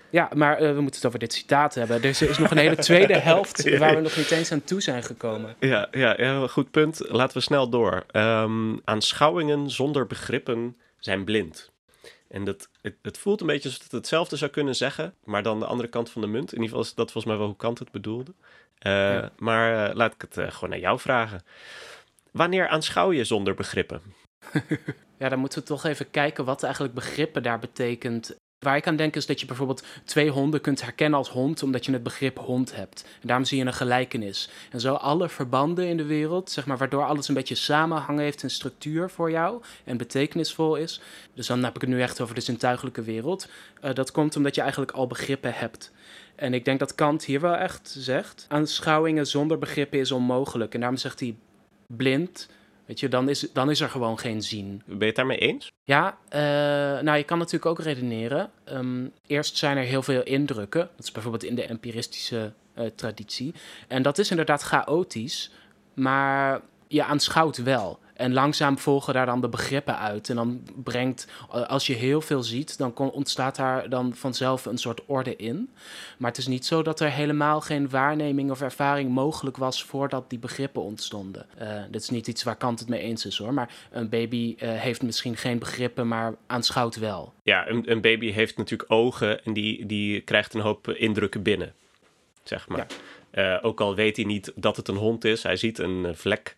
Ja, 0.10 0.30
maar 0.36 0.58
eh, 0.58 0.68
we 0.74 0.82
moeten 0.82 0.96
het 0.96 1.06
over 1.06 1.20
dit 1.20 1.34
citaat 1.34 1.76
hebben. 1.76 1.98
Er 1.98 2.06
is, 2.06 2.22
er 2.22 2.30
is 2.30 2.38
nog 2.38 2.52
een 2.52 2.58
hele 2.58 2.76
tweede 2.76 3.18
helft 3.30 3.78
waar 3.78 3.96
we 3.96 4.02
nog 4.02 4.18
niet 4.18 4.32
eens 4.32 4.52
aan 4.52 4.64
toe 4.64 4.82
zijn 4.82 5.04
gekomen. 5.04 5.56
Ja, 5.60 5.88
ja, 5.92 6.22
ja 6.22 6.48
goed 6.48 6.72
punt. 6.72 7.02
Laten 7.10 7.38
we 7.38 7.44
snel 7.44 7.70
door. 7.70 8.04
Ehm, 8.12 8.76
aanschouwingen 8.84 9.70
zonder 9.70 10.08
begrippen 10.08 10.78
zijn 11.00 11.24
blind. 11.24 11.72
En 12.28 12.44
dat, 12.46 12.70
het, 12.82 12.96
het 13.02 13.18
voelt 13.18 13.42
een 13.42 13.48
beetje 13.48 13.70
alsof 13.70 13.84
het 13.84 13.92
hetzelfde 13.92 14.36
zou 14.36 14.52
kunnen 14.52 14.76
zeggen, 14.76 15.14
maar 15.24 15.44
dan 15.44 15.60
de 15.60 15.66
andere 15.66 15.90
kant 15.90 16.10
van 16.10 16.22
de 16.22 16.28
munt. 16.28 16.48
In 16.54 16.54
ieder 16.62 16.68
geval 16.70 16.84
is 16.84 16.94
dat 16.94 17.12
volgens 17.12 17.26
mij 17.26 17.38
wel 17.38 17.46
hoe 17.48 17.56
Kant 17.56 17.80
het 17.80 17.92
bedoelde. 17.92 18.34
Eh, 18.80 18.92
Ja. 18.92 19.32
Maar 19.38 19.90
eh, 19.90 19.96
laat 19.96 20.14
ik 20.14 20.22
het 20.22 20.38
eh, 20.38 20.52
gewoon 20.52 20.74
aan 20.74 20.80
jou 20.80 21.00
vragen. 21.00 21.44
Wanneer 22.32 22.68
aanschouw 22.68 23.12
je 23.12 23.24
zonder 23.24 23.54
begrippen? 23.54 24.02
Ja, 25.18 25.30
dan 25.30 25.40
moeten 25.40 25.60
we 25.60 25.66
toch 25.66 25.84
even 25.84 26.12
kijken 26.12 26.46
wat 26.46 26.64
eigenlijk 26.64 26.94
begrippen 26.94 27.44
daar 27.44 27.60
betekent. 27.60 28.36
Waar 28.60 28.76
ik 28.76 28.88
aan 28.88 28.96
denk 28.96 29.16
is 29.16 29.26
dat 29.26 29.40
je 29.40 29.46
bijvoorbeeld 29.46 29.84
twee 30.06 30.30
honden 30.30 30.62
kunt 30.62 30.82
herkennen 30.82 31.20
als 31.20 31.30
hond, 31.30 31.64
omdat 31.64 31.86
je 31.86 31.92
het 31.92 32.04
begrip 32.04 32.38
hond 32.38 32.76
hebt. 32.76 33.06
En 33.22 33.28
daarom 33.28 33.46
zie 33.46 33.58
je 33.58 33.66
een 33.66 33.74
gelijkenis. 33.74 34.50
En 34.72 34.80
zo 34.80 34.94
alle 34.94 35.30
verbanden 35.30 35.88
in 35.88 35.98
de 35.98 36.06
wereld, 36.06 36.52
zeg 36.52 36.66
maar, 36.66 36.78
waardoor 36.78 37.06
alles 37.06 37.28
een 37.28 37.34
beetje 37.34 37.56
samenhang 37.56 38.20
heeft 38.20 38.44
en 38.44 38.50
structuur 38.50 39.10
voor 39.10 39.32
jou 39.32 39.62
en 39.84 39.98
betekenisvol 39.98 40.76
is. 40.76 41.02
Dus 41.34 41.48
dan 41.48 41.64
heb 41.64 41.76
ik 41.76 41.82
het 41.82 41.90
nu 41.90 42.02
echt 42.02 42.22
over 42.22 42.36
de 42.36 42.42
zintuigelijke 42.42 43.02
wereld. 43.02 43.50
Eh, 43.82 43.94
dat 43.94 44.12
komt 44.12 44.36
omdat 44.36 44.56
je 44.56 44.62
eigenlijk 44.62 44.92
al 44.92 45.08
begrippen 45.08 45.54
hebt. 45.54 45.92
En 46.36 46.54
ik 46.54 46.66
denk 46.66 46.80
dat 46.80 46.96
Kant 46.96 47.24
hier 47.26 47.40
wel 47.40 47.56
echt 47.56 47.96
zegt: 47.98 48.46
aanschouwingen 48.50 49.28
zonder 49.28 49.58
begrippen 49.58 50.00
is 50.00 50.12
onmogelijk. 50.12 50.74
En 50.74 50.80
daarom 50.80 51.00
zegt 51.00 51.20
hij 51.20 51.36
blind. 51.88 52.50
Weet 52.86 53.00
je, 53.00 53.08
dan 53.08 53.30
is, 53.30 53.48
dan 53.54 53.70
is 53.70 53.82
er 53.82 53.90
gewoon 53.90 54.20
geen 54.20 54.42
zien. 54.42 54.82
Ben 54.86 54.98
je 55.00 55.06
het 55.06 55.16
daarmee 55.16 55.38
eens? 55.38 55.72
Ja, 55.84 56.18
eh, 56.30 56.42
nou 57.04 57.18
je 57.18 57.24
kan 57.24 57.38
natuurlijk 57.38 57.66
ook 57.66 57.80
redeneren. 57.80 58.52
Ehm, 58.64 59.06
eerst 59.28 59.58
zijn 59.58 59.78
er 59.78 59.84
heel 59.84 60.04
veel 60.04 60.24
indrukken. 60.24 60.90
Dat 60.96 61.06
is 61.06 61.12
bijvoorbeeld 61.12 61.44
in 61.44 61.56
de 61.56 61.66
empiristische 61.66 62.54
eh, 62.74 62.86
traditie. 62.96 63.54
En 63.88 64.02
dat 64.02 64.18
is 64.18 64.30
inderdaad 64.30 64.62
chaotisch, 64.62 65.52
maar 65.94 66.62
je 66.88 67.04
aanschouwt 67.04 67.58
wel. 67.58 68.00
En 68.16 68.34
langzaam 68.34 68.78
volgen 68.78 69.14
daar 69.14 69.26
dan 69.26 69.42
de 69.42 69.50
begrippen 69.50 69.98
uit. 69.98 70.30
En 70.30 70.36
dan 70.36 70.62
brengt, 70.76 71.28
eh, 71.52 71.68
als 71.68 71.88
je 71.88 71.94
heel 71.94 72.22
veel 72.22 72.44
ziet, 72.44 72.78
dan 72.78 72.98
ontstaat 72.98 73.56
daar 73.56 73.90
dan 73.90 74.16
vanzelf 74.16 74.66
een 74.66 74.78
soort 74.78 75.06
orde 75.06 75.36
in. 75.36 75.70
Maar 76.18 76.30
het 76.30 76.40
is 76.40 76.48
niet 76.48 76.66
zo 76.66 76.82
dat 76.82 77.00
er 77.00 77.12
helemaal 77.12 77.62
geen 77.62 77.90
waarneming 77.90 78.52
of 78.52 78.62
ervaring 78.62 79.10
mogelijk 79.10 79.58
was 79.58 79.84
voordat 79.84 80.30
die 80.30 80.40
begrippen 80.40 80.82
ontstonden. 80.82 81.46
Eh 81.58 81.84
dit 81.92 82.02
is 82.02 82.10
niet 82.10 82.28
iets 82.28 82.44
waar 82.44 82.56
Kant 82.56 82.80
het 82.80 82.90
mee 82.90 83.00
eens 83.00 83.26
is 83.26 83.38
hoor. 83.38 83.54
Maar 83.54 83.74
een 83.92 84.10
baby 84.10 84.56
eh, 84.58 84.70
heeft 84.70 85.02
misschien 85.02 85.38
geen 85.38 85.60
begrippen, 85.60 86.08
maar 86.08 86.36
aanschouwt 86.48 86.96
wel. 86.96 87.34
Ja, 87.44 87.70
een, 87.70 87.92
een 87.92 88.02
baby 88.02 88.32
heeft 88.32 88.58
natuurlijk 88.58 88.92
ogen 88.92 89.44
en 89.44 89.54
die, 89.54 89.86
die 89.86 90.22
krijgt 90.22 90.54
een 90.54 90.62
hoop 90.62 90.88
indrukken 90.88 91.42
binnen, 91.42 91.74
zeg 92.44 92.68
maar. 92.68 92.88
Ook 93.62 93.82
al 93.82 93.96
weet 93.96 94.16
hij 94.16 94.26
niet 94.26 94.52
dat 94.56 94.78
het 94.78 94.88
een 94.88 94.96
hond 94.96 95.26
is, 95.26 95.44
hij 95.44 95.56
ziet 95.56 95.80
een 95.80 96.16
vlek 96.16 96.58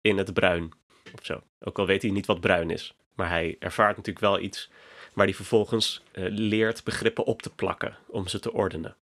in 0.00 0.18
het 0.18 0.32
bruin 0.32 0.72
of 1.14 1.24
zo. 1.24 1.42
Ook 1.60 1.78
al 1.78 1.86
weet 1.86 2.02
hij 2.02 2.10
niet 2.10 2.26
wat 2.26 2.40
bruin 2.40 2.70
is. 2.70 2.94
Maar 3.14 3.28
hij 3.28 3.56
ervaart 3.58 3.96
natuurlijk 3.96 4.24
wel 4.24 4.40
iets 4.40 4.70
waar 5.12 5.26
hij 5.26 5.34
vervolgens 5.34 6.02
eh, 6.12 6.24
leert 6.28 6.84
begrippen 6.84 7.24
op 7.24 7.42
te 7.42 7.50
plakken 7.50 7.96
om 8.06 8.28
ze 8.28 8.38
te 8.38 8.52
ordenen. 8.52 8.96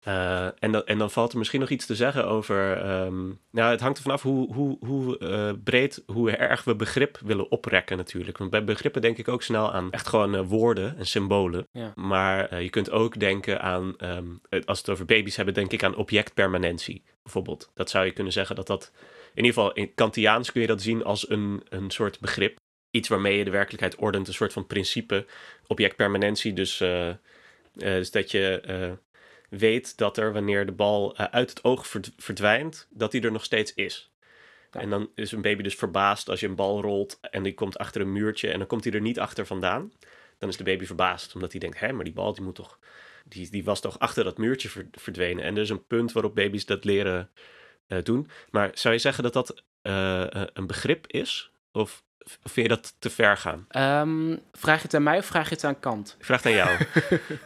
Eh, 0.00 0.62
en, 0.62 0.72
dan, 0.72 0.86
en 0.86 0.98
dan 0.98 1.10
valt 1.10 1.32
er 1.32 1.38
misschien 1.38 1.60
nog 1.60 1.68
iets 1.68 1.86
te 1.86 1.94
zeggen 1.94 2.26
over. 2.26 2.76
ehm, 2.76 3.26
nou, 3.50 3.70
het 3.70 3.80
hangt 3.80 3.96
ervan 3.96 4.12
af 4.12 4.22
hoe, 4.22 4.54
hoe, 4.54 4.76
hoe 4.86 5.18
eh, 5.18 5.52
breed, 5.64 6.02
hoe 6.06 6.30
erg 6.30 6.64
we 6.64 6.74
begrip 6.74 7.18
willen 7.24 7.50
oprekken, 7.50 7.96
natuurlijk. 7.96 8.38
Want 8.38 8.50
bij 8.50 8.64
begrippen 8.64 9.02
denk 9.02 9.18
ik 9.18 9.28
ook 9.28 9.42
snel 9.42 9.72
aan 9.72 9.90
echt 9.90 10.08
gewoon 10.08 10.46
woorden 10.46 10.96
en 10.98 11.06
symbolen. 11.06 11.66
Ja. 11.72 11.92
Maar 11.94 12.62
je 12.62 12.70
kunt 12.70 12.90
ook 12.90 13.18
denken 13.18 13.60
aan, 13.60 13.94
ehm, 13.96 14.26
eh, 14.48 14.60
als 14.64 14.78
we 14.78 14.84
het 14.84 14.88
over 14.88 15.04
baby's 15.04 15.36
hebben, 15.36 15.54
denk 15.54 15.72
ik 15.72 15.84
aan 15.84 15.96
objectpermanentie, 15.96 17.04
bijvoorbeeld. 17.22 17.70
Dat 17.74 17.90
zou 17.90 18.04
je 18.04 18.12
kunnen 18.12 18.32
zeggen 18.32 18.56
dat 18.56 18.66
dat, 18.66 18.92
in 19.34 19.44
ieder 19.44 19.52
geval 19.52 19.72
in 19.72 19.94
Kantiaans 19.94 20.52
kun 20.52 20.60
je 20.60 20.66
dat 20.66 20.82
zien 20.82 21.04
als 21.04 21.30
een, 21.30 21.62
een 21.68 21.90
soort 21.90 22.20
begrip. 22.20 22.58
Iets 22.90 23.08
waarmee 23.08 23.38
je 23.38 23.44
de 23.44 23.50
werkelijkheid 23.50 23.96
ordent, 23.96 24.28
een 24.28 24.34
soort 24.34 24.52
van 24.52 24.66
principe. 24.66 25.26
Objectpermanentie, 25.66 26.52
dus, 26.52 26.80
eh, 26.80 27.08
eh, 27.08 27.16
dus 27.74 28.10
dat 28.10 28.30
je 28.30 28.60
eh, 28.60 28.92
weet 29.58 29.96
dat 29.96 30.16
er 30.16 30.32
wanneer 30.32 30.66
de 30.66 30.72
bal 30.72 31.16
uit 31.16 31.50
het 31.50 31.64
oog 31.64 31.86
verd- 31.86 32.12
verdwijnt, 32.16 32.86
dat 32.90 33.10
die 33.10 33.22
er 33.22 33.32
nog 33.32 33.44
steeds 33.44 33.74
is. 33.74 34.10
Ja. 34.72 34.80
En 34.80 34.90
dan 34.90 35.10
is 35.14 35.32
een 35.32 35.42
baby 35.42 35.62
dus 35.62 35.74
verbaasd 35.74 36.28
als 36.28 36.40
je 36.40 36.46
een 36.46 36.54
bal 36.54 36.80
rolt 36.80 37.18
en 37.20 37.42
die 37.42 37.54
komt 37.54 37.78
achter 37.78 38.00
een 38.00 38.12
muurtje 38.12 38.50
en 38.50 38.58
dan 38.58 38.66
komt 38.66 38.84
hij 38.84 38.92
er 38.92 39.00
niet 39.00 39.18
achter 39.18 39.46
vandaan. 39.46 39.92
Dan 40.38 40.48
is 40.48 40.56
de 40.56 40.64
baby 40.64 40.84
verbaasd, 40.84 41.34
omdat 41.34 41.50
hij 41.50 41.60
denkt, 41.60 41.80
hé, 41.80 41.92
maar 41.92 42.04
die 42.04 42.12
bal 42.12 42.34
die 42.34 42.44
moet 42.44 42.54
toch, 42.54 42.78
die, 43.24 43.50
die 43.50 43.64
was 43.64 43.80
toch 43.80 43.98
achter 43.98 44.24
dat 44.24 44.38
muurtje 44.38 44.68
ver- 44.68 44.88
verdwenen. 44.92 45.44
En 45.44 45.56
er 45.56 45.62
is 45.62 45.70
een 45.70 45.86
punt 45.86 46.12
waarop 46.12 46.34
baby's 46.34 46.66
dat 46.66 46.84
leren 46.84 47.30
doen. 47.98 48.30
Maar 48.50 48.70
zou 48.74 48.94
je 48.94 49.00
zeggen 49.00 49.22
dat 49.22 49.32
dat 49.32 49.62
eh, 49.82 50.34
eh, 50.34 50.48
een 50.52 50.66
begrip 50.66 51.06
is? 51.06 51.50
Of 51.72 52.02
vind 52.42 52.66
je 52.66 52.74
dat 52.74 52.94
te 52.98 53.10
ver 53.10 53.36
gaan? 53.36 53.66
Ehm, 53.68 54.36
vraag 54.52 54.76
je 54.76 54.82
het 54.82 54.94
aan 54.94 55.02
mij 55.02 55.18
of 55.18 55.26
vraag 55.26 55.48
je 55.48 55.54
het 55.54 55.64
aan 55.64 55.80
Kant? 55.80 56.16
Ik 56.18 56.24
vraag 56.24 56.42
het 56.42 56.52
aan 56.52 56.58
jou. 56.58 56.78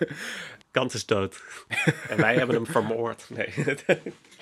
Kant 0.70 0.94
is 0.94 1.06
dood. 1.06 1.42
en 2.08 2.16
wij 2.16 2.34
hebben 2.34 2.56
hem 2.56 2.66
vermoord. 2.66 3.26
Nee, 3.28 3.52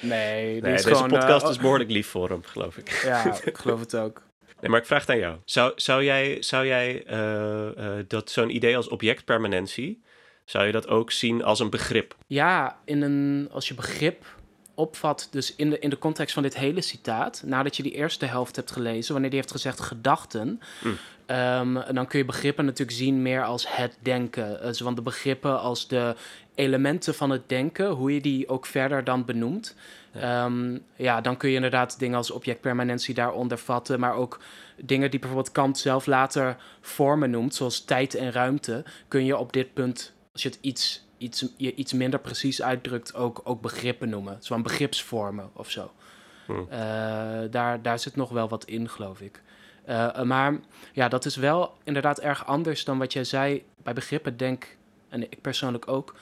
Nee, 0.02 0.60
nee 0.60 0.74
is 0.74 0.82
deze 0.82 0.94
gewoon, 0.94 1.08
podcast 1.08 1.44
eh, 1.44 1.50
is 1.50 1.58
behoorlijk 1.58 1.90
lief 1.90 2.06
voor 2.06 2.28
hem, 2.28 2.42
geloof 2.44 2.76
ik. 2.76 2.88
Ja, 3.04 3.34
ik 3.44 3.58
geloof 3.58 3.80
het 3.80 3.96
ook. 3.96 4.22
Nee, 4.60 4.70
maar 4.70 4.80
ik 4.80 4.86
vraag 4.86 5.00
het 5.00 5.10
aan 5.10 5.18
jou. 5.18 5.36
Zou, 5.44 5.72
zou 5.76 6.04
jij, 6.04 6.42
zou 6.42 6.66
jij 6.66 7.04
uh, 7.10 8.04
dat 8.08 8.30
zo'n 8.30 8.54
idee 8.54 8.76
als 8.76 8.88
objectpermanentie, 8.88 10.02
zou 10.44 10.66
je 10.66 10.72
dat 10.72 10.88
ook 10.88 11.10
zien 11.10 11.44
als 11.44 11.60
een 11.60 11.70
begrip? 11.70 12.16
Ja, 12.26 12.78
in 12.84 13.02
een, 13.02 13.48
als 13.52 13.68
je 13.68 13.74
begrip 13.74 14.24
opvat, 14.74 15.28
dus 15.30 15.56
in 15.56 15.70
de, 15.70 15.78
in 15.78 15.90
de 15.90 15.98
context 15.98 16.35
van 16.35 16.42
dit 16.42 16.56
hele 16.56 16.80
citaat, 16.80 17.42
nadat 17.44 17.76
je 17.76 17.82
die 17.82 17.94
eerste 17.94 18.26
helft 18.26 18.56
hebt 18.56 18.70
gelezen, 18.70 19.12
wanneer 19.12 19.30
die 19.30 19.38
heeft 19.38 19.52
gezegd 19.52 19.80
gedachten, 19.80 20.61
mm. 20.82 21.82
dan 21.92 22.06
kun 22.06 22.18
je 22.18 22.24
begrippen 22.24 22.64
natuurlijk 22.64 22.98
zien 22.98 23.22
meer 23.22 23.44
als 23.44 23.76
het 23.76 23.98
denken. 24.00 24.58
Dus 24.62 24.80
want 24.80 24.96
de 24.96 25.02
begrippen 25.02 25.61
als 25.61 25.88
de 25.88 26.14
elementen 26.54 27.14
van 27.14 27.30
het 27.30 27.48
denken, 27.48 27.90
hoe 27.90 28.14
je 28.14 28.20
die 28.20 28.48
ook 28.48 28.66
verder 28.66 29.04
dan 29.04 29.24
benoemt. 29.24 29.74
Ja. 30.12 30.44
Ehm, 30.44 30.78
ja, 30.96 31.20
dan 31.20 31.37
kun 31.37 31.48
je 31.48 31.54
inderdaad 31.54 31.98
dingen 31.98 32.16
als 32.16 32.30
objectpermanentie 32.30 33.14
daaronder 33.14 33.58
vatten, 33.58 34.00
maar 34.00 34.14
ook 34.14 34.40
dingen 34.76 35.11
die 35.11 35.20
bijvoorbeeld 35.20 35.52
Kant 35.52 35.78
zelf 35.78 36.06
later 36.06 36.56
vormen 36.80 37.30
noemt, 37.30 37.54
zoals 37.54 37.85
tijd 37.85 38.14
en 38.14 38.32
ruimte, 38.32 38.85
kun 39.08 39.24
je 39.24 39.37
op 39.37 39.52
dit 39.52 39.74
punt, 39.74 40.12
als 40.32 40.42
je 40.42 40.48
het 40.48 40.58
iets 40.61 41.04
iets, 41.22 41.46
je 41.56 41.74
iets 41.74 41.92
minder 41.92 42.20
precies 42.20 42.62
uitdrukt, 42.62 43.14
ook, 43.14 43.40
ook 43.44 43.61
begrippen 43.61 44.08
noemen. 44.08 44.37
Zo'n 44.40 44.62
begripsvormen 44.62 45.50
of 45.52 45.70
zo. 45.70 45.92
Hmm. 46.46 46.66
Uh, 46.70 46.78
daar, 47.50 47.82
daar 47.82 47.98
zit 47.98 48.16
nog 48.16 48.30
wel 48.30 48.48
wat 48.48 48.64
in, 48.64 48.88
geloof 48.88 49.20
ik. 49.20 49.42
Uh, 49.88 50.22
maar 50.22 50.61
ja, 50.92 51.08
dat 51.08 51.24
is 51.24 51.37
wel 51.37 51.74
inderdaad 51.85 52.20
erg 52.20 52.46
anders 52.46 52.85
dan 52.85 52.98
wat 52.98 53.12
jij 53.12 53.24
zei. 53.24 53.64
Bij 53.82 53.92
begrippen 53.92 54.37
denk, 54.37 54.76
en 55.08 55.22
ik 55.22 55.40
persoonlijk 55.40 55.88
ook, 55.88 56.14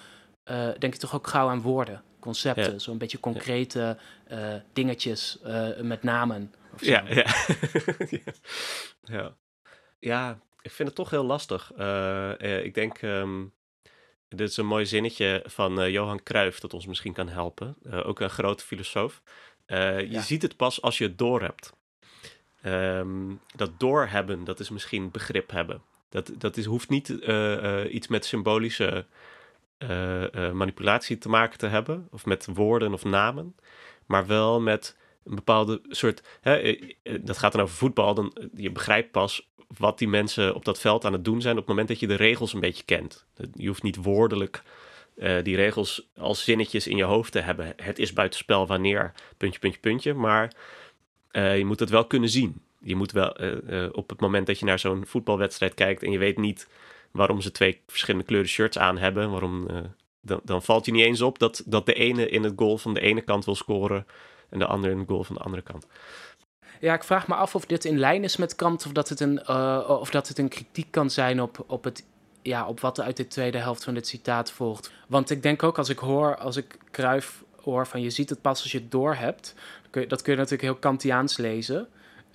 uh, 0.44 0.68
denk 0.78 0.94
ik 0.94 1.00
toch 1.00 1.14
ook 1.14 1.26
gauw 1.26 1.48
aan 1.48 1.62
woorden, 1.62 2.02
concepten. 2.18 2.72
Ja. 2.72 2.78
Zo'n 2.78 2.98
beetje 2.98 3.20
concrete 3.20 3.96
ja. 4.28 4.62
dingetjes 4.72 5.38
met 5.82 6.02
namen. 6.02 6.54
Of 6.74 6.80
zo. 6.80 6.90
Ja, 6.90 7.04
ja. 7.08 7.26
ja. 9.16 9.36
ja, 9.98 10.38
ik 10.62 10.70
vind 10.70 10.88
het 10.88 10.96
toch 10.96 11.10
heel 11.10 11.24
lastig. 11.24 11.72
ik 12.38 12.74
denk... 12.74 13.02
Um 13.02 13.52
dit 14.36 14.48
is 14.48 14.56
een 14.56 14.66
mooi 14.66 14.86
zinnetje 14.86 15.42
van 15.46 15.80
uh, 15.80 15.88
Johan 15.88 16.22
Cruijff 16.22 16.60
dat 16.60 16.74
ons 16.74 16.86
misschien 16.86 17.12
kan 17.12 17.28
helpen. 17.28 17.76
Uh, 17.82 18.06
ook 18.06 18.20
een 18.20 18.30
grote 18.30 18.64
filosoof. 18.64 19.22
Uh, 19.66 20.00
je 20.10 20.20
ziet 20.20 20.42
het 20.42 20.56
pas 20.56 20.82
als 20.82 20.98
je 20.98 21.04
het 21.04 21.18
doorhebt. 21.18 21.72
Um, 22.64 23.40
dat 23.56 23.80
doorhebben, 23.80 24.44
dat 24.44 24.60
is 24.60 24.70
misschien 24.70 25.10
begrip 25.10 25.50
hebben. 25.50 25.82
Dat, 26.08 26.32
dat 26.38 26.56
is, 26.56 26.64
hoeft 26.64 26.88
niet 26.88 27.08
iets 27.90 28.08
met 28.08 28.24
symbolische 28.24 29.06
manipulatie 30.52 31.18
te 31.18 31.28
maken 31.28 31.58
te 31.58 31.66
hebben. 31.66 32.08
Of 32.10 32.26
met 32.26 32.48
woorden 32.54 32.92
of 32.92 33.04
namen. 33.04 33.56
Maar 34.06 34.26
wel 34.26 34.60
met 34.60 34.96
een 35.24 35.34
bepaalde 35.34 35.80
soort. 35.88 36.22
Hè, 36.40 36.78
dat 37.20 37.38
gaat 37.38 37.52
dan 37.52 37.60
over 37.60 37.76
voetbal. 37.76 38.14
Dan, 38.14 38.50
je 38.54 38.70
begrijpt 38.70 39.10
pas 39.10 39.49
wat 39.76 39.98
die 39.98 40.09
mensen 40.09 40.54
op 40.54 40.64
dat 40.64 40.80
veld 40.80 41.04
aan 41.04 41.12
het 41.12 41.24
doen 41.24 41.40
zijn 41.40 41.54
op 41.54 41.61
het 41.61 41.68
moment 41.68 41.88
dat 41.88 42.00
je 42.00 42.06
de 42.06 42.14
regels 42.14 42.52
een 42.52 42.61
beetje 42.61 42.85
kent. 42.85 43.26
Je 43.52 43.66
hoeft 43.66 43.83
niet 43.83 43.96
woordelijk 43.96 44.62
uh, 45.16 45.42
die 45.42 45.56
regels 45.56 46.09
als 46.16 46.44
zinnetjes 46.44 46.87
in 46.87 46.96
je 46.96 47.04
hoofd 47.04 47.33
te 47.33 47.40
hebben. 47.40 47.72
Het 47.76 47.98
is 47.98 48.12
buitenspel 48.12 48.66
wanneer, 48.66 49.12
puntje, 49.37 49.59
puntje, 49.59 49.80
puntje. 49.80 50.14
Maar 50.14 50.52
uh, 51.33 51.59
je 51.59 51.64
moet 51.64 51.80
het 51.80 51.90
wel 51.90 52.06
kunnen 52.06 52.28
zien. 52.28 52.62
Je 52.83 52.96
moet 52.96 53.12
wel 53.12 53.42
uh, 53.42 53.88
op 53.92 54.09
het 54.09 54.20
moment 54.20 54.46
dat 54.46 54.59
je 54.59 54.64
naar 54.64 54.78
zo'n 54.78 55.06
voetbalwedstrijd 55.06 55.74
kijkt 55.74 56.02
en 56.02 56.11
je 56.11 56.18
weet 56.18 56.38
niet 56.38 56.68
waarom 57.11 57.40
ze 57.40 57.50
twee 57.50 57.80
verschillende 57.87 58.26
kleuren 58.26 58.48
shirts 58.48 58.78
aan 58.78 58.98
hebben, 58.98 59.30
waarom, 59.30 59.66
dan, 60.20 60.40
dan 60.44 60.62
valt 60.62 60.87
je 60.87 60.92
niet 60.92 61.04
eens 61.04 61.20
op 61.20 61.38
dat, 61.38 61.62
dat 61.66 61.87
de 61.87 61.94
ene 61.94 62.28
in 62.28 62.42
het 62.42 62.52
goal 62.56 62.78
van 62.78 62.94
de 62.94 63.00
ene 63.00 63.20
kant 63.20 63.44
wil 63.44 63.54
scoren 63.54 64.06
en 64.50 64.59
de 64.59 64.66
andere 64.66 64.92
in 64.92 64.98
het 64.98 65.09
goal 65.09 65.24
van 65.24 65.37
de 65.37 65.42
andere 65.42 65.62
kant. 65.62 65.87
Ja, 66.80 66.94
ik 66.94 67.04
vraag 67.04 67.28
me 67.28 67.34
af 67.34 67.54
of 67.54 67.66
dit 67.66 67.84
in 67.84 67.98
lijn 67.98 68.24
is 68.24 68.36
met 68.36 68.54
Kant 68.54 68.86
of 68.86 68.92
dat 68.92 69.08
het 69.08 69.20
een, 69.20 69.42
uh, 69.50 69.86
of 69.88 70.10
dat 70.10 70.28
het 70.28 70.38
een 70.38 70.48
kritiek 70.48 70.90
kan 70.90 71.10
zijn 71.10 71.40
op, 71.40 71.64
op, 71.66 71.84
het, 71.84 72.04
ja, 72.42 72.66
op 72.66 72.80
wat 72.80 72.98
er 72.98 73.04
uit 73.04 73.16
de 73.16 73.26
tweede 73.26 73.58
helft 73.58 73.84
van 73.84 73.94
dit 73.94 74.06
citaat 74.06 74.50
volgt. 74.50 74.92
Want 75.08 75.30
ik 75.30 75.42
denk 75.42 75.62
ook 75.62 75.78
als 75.78 75.88
ik 75.88 75.98
hoor, 75.98 76.36
als 76.36 76.56
ik 76.56 76.78
Kruif 76.90 77.44
hoor 77.62 77.86
van 77.86 78.02
je 78.02 78.10
ziet 78.10 78.30
het 78.30 78.40
pas 78.40 78.62
als 78.62 78.72
je 78.72 78.78
het 78.78 78.90
door 78.90 79.14
hebt, 79.14 79.54
dat 79.90 80.22
kun 80.22 80.32
je 80.32 80.38
natuurlijk 80.38 80.62
heel 80.62 80.74
Kantiaans 80.74 81.36
lezen. 81.36 81.88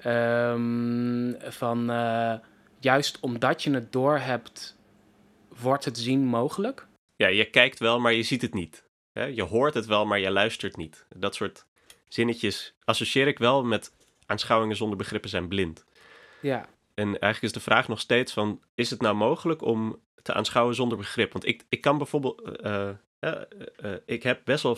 Um, 0.06 1.36
van 1.40 1.92
uh, 1.92 2.34
juist 2.80 3.20
omdat 3.20 3.64
je 3.64 3.72
het 3.72 3.92
door 3.92 4.18
hebt, 4.18 4.76
wordt 5.60 5.86
het 5.86 5.98
zien 5.98 6.26
mogelijk. 6.26 6.88
Ja, 7.16 7.28
je 7.28 7.50
kijkt 7.50 7.80
wel, 7.80 8.00
maar 8.00 8.14
je 8.14 8.24
ziet 8.24 8.42
het 8.42 8.54
niet. 8.54 8.84
Je 9.14 9.44
hoort 9.44 9.74
het 9.74 9.86
wel, 9.86 10.06
maar 10.06 10.20
je 10.20 10.32
luistert 10.32 10.78
niet. 10.78 11.06
Dat 11.16 11.36
soort 11.36 11.66
zinnetjes 12.08 12.74
associeer 12.84 13.28
ik 13.28 13.38
wel 13.38 13.64
met 13.64 13.92
aanschouwingen 14.26 14.76
zonder 14.76 14.98
begrippen 14.98 15.30
zijn 15.30 15.48
blind. 15.48 15.86
Ja. 16.42 16.66
En 16.94 17.08
eigenlijk 17.08 17.42
is 17.42 17.52
de 17.52 17.60
vraag 17.60 17.88
nog 17.88 18.00
steeds 18.00 18.34
van, 18.34 18.62
is 18.76 18.90
het 18.90 19.02
nou 19.02 19.16
mogelijk 19.16 19.62
om 19.62 20.00
te 20.22 20.34
aanschouwen 20.34 20.76
zonder 20.76 20.98
begrip? 20.98 21.32
Want 21.32 21.46
ik, 21.48 21.66
ik 21.70 21.82
kan 21.82 21.98
bijvoorbeeld, 21.98 22.60
uh, 22.66 22.90
uh, 23.20 23.94
ik 24.06 24.24
heb 24.24 24.42
best 24.44 24.64
wel 24.64 24.78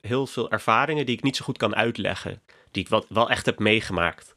heel 0.00 0.26
veel 0.26 0.50
ervaringen 0.50 1.06
die 1.06 1.16
ik 1.16 1.22
niet 1.22 1.36
zo 1.36 1.44
goed 1.44 1.58
kan 1.58 1.76
uitleggen. 1.76 2.42
Die 2.70 2.82
ik 2.82 2.88
wat, 2.88 3.06
wel 3.08 3.30
echt 3.30 3.46
heb 3.46 3.58
meegemaakt. 3.58 4.34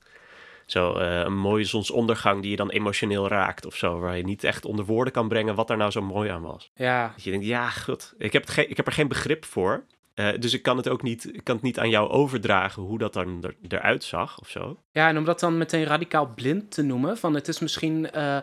Zo 0.65 0.95
een 0.95 1.37
mooie 1.37 1.63
zonsondergang 1.63 2.41
die 2.41 2.51
je 2.51 2.57
dan 2.57 2.69
emotioneel 2.69 3.27
raakt 3.27 3.65
of 3.65 3.75
zo. 3.75 3.99
Waar 3.99 4.17
je 4.17 4.23
niet 4.23 4.43
echt 4.43 4.65
onder 4.65 4.85
woorden 4.85 5.13
kan 5.13 5.27
brengen 5.27 5.55
wat 5.55 5.69
er 5.69 5.77
nou 5.77 5.91
zo 5.91 6.01
mooi 6.01 6.29
aan 6.29 6.41
was. 6.41 6.71
Ja. 6.75 7.11
Dat 7.15 7.23
je 7.23 7.31
denkt, 7.31 7.45
ja, 7.45 7.69
goed, 7.69 8.13
ik 8.17 8.33
heb, 8.33 8.49
ik 8.49 8.77
heb 8.77 8.87
er 8.87 8.93
geen 8.93 9.07
begrip 9.07 9.45
voor. 9.45 9.85
Uh, 10.19 10.29
dus 10.39 10.53
ik 10.53 10.61
kan 10.61 10.77
het 10.77 10.89
ook 10.89 11.01
niet, 11.01 11.35
ik 11.35 11.43
kan 11.43 11.55
het 11.55 11.63
niet 11.63 11.79
aan 11.79 11.89
jou 11.89 12.09
overdragen 12.09 12.83
hoe 12.83 12.97
dat 12.97 13.13
dan 13.13 13.43
er, 13.43 13.55
eruit 13.67 14.03
zag 14.03 14.39
of 14.39 14.49
zo. 14.49 14.79
Ja, 14.91 15.07
en 15.07 15.17
om 15.17 15.25
dat 15.25 15.39
dan 15.39 15.57
meteen 15.57 15.83
radicaal 15.83 16.33
blind 16.35 16.71
te 16.71 16.81
noemen, 16.81 17.17
van 17.17 17.33
het 17.33 17.47
is 17.47 17.59
misschien 17.59 18.07
uh, 18.15 18.37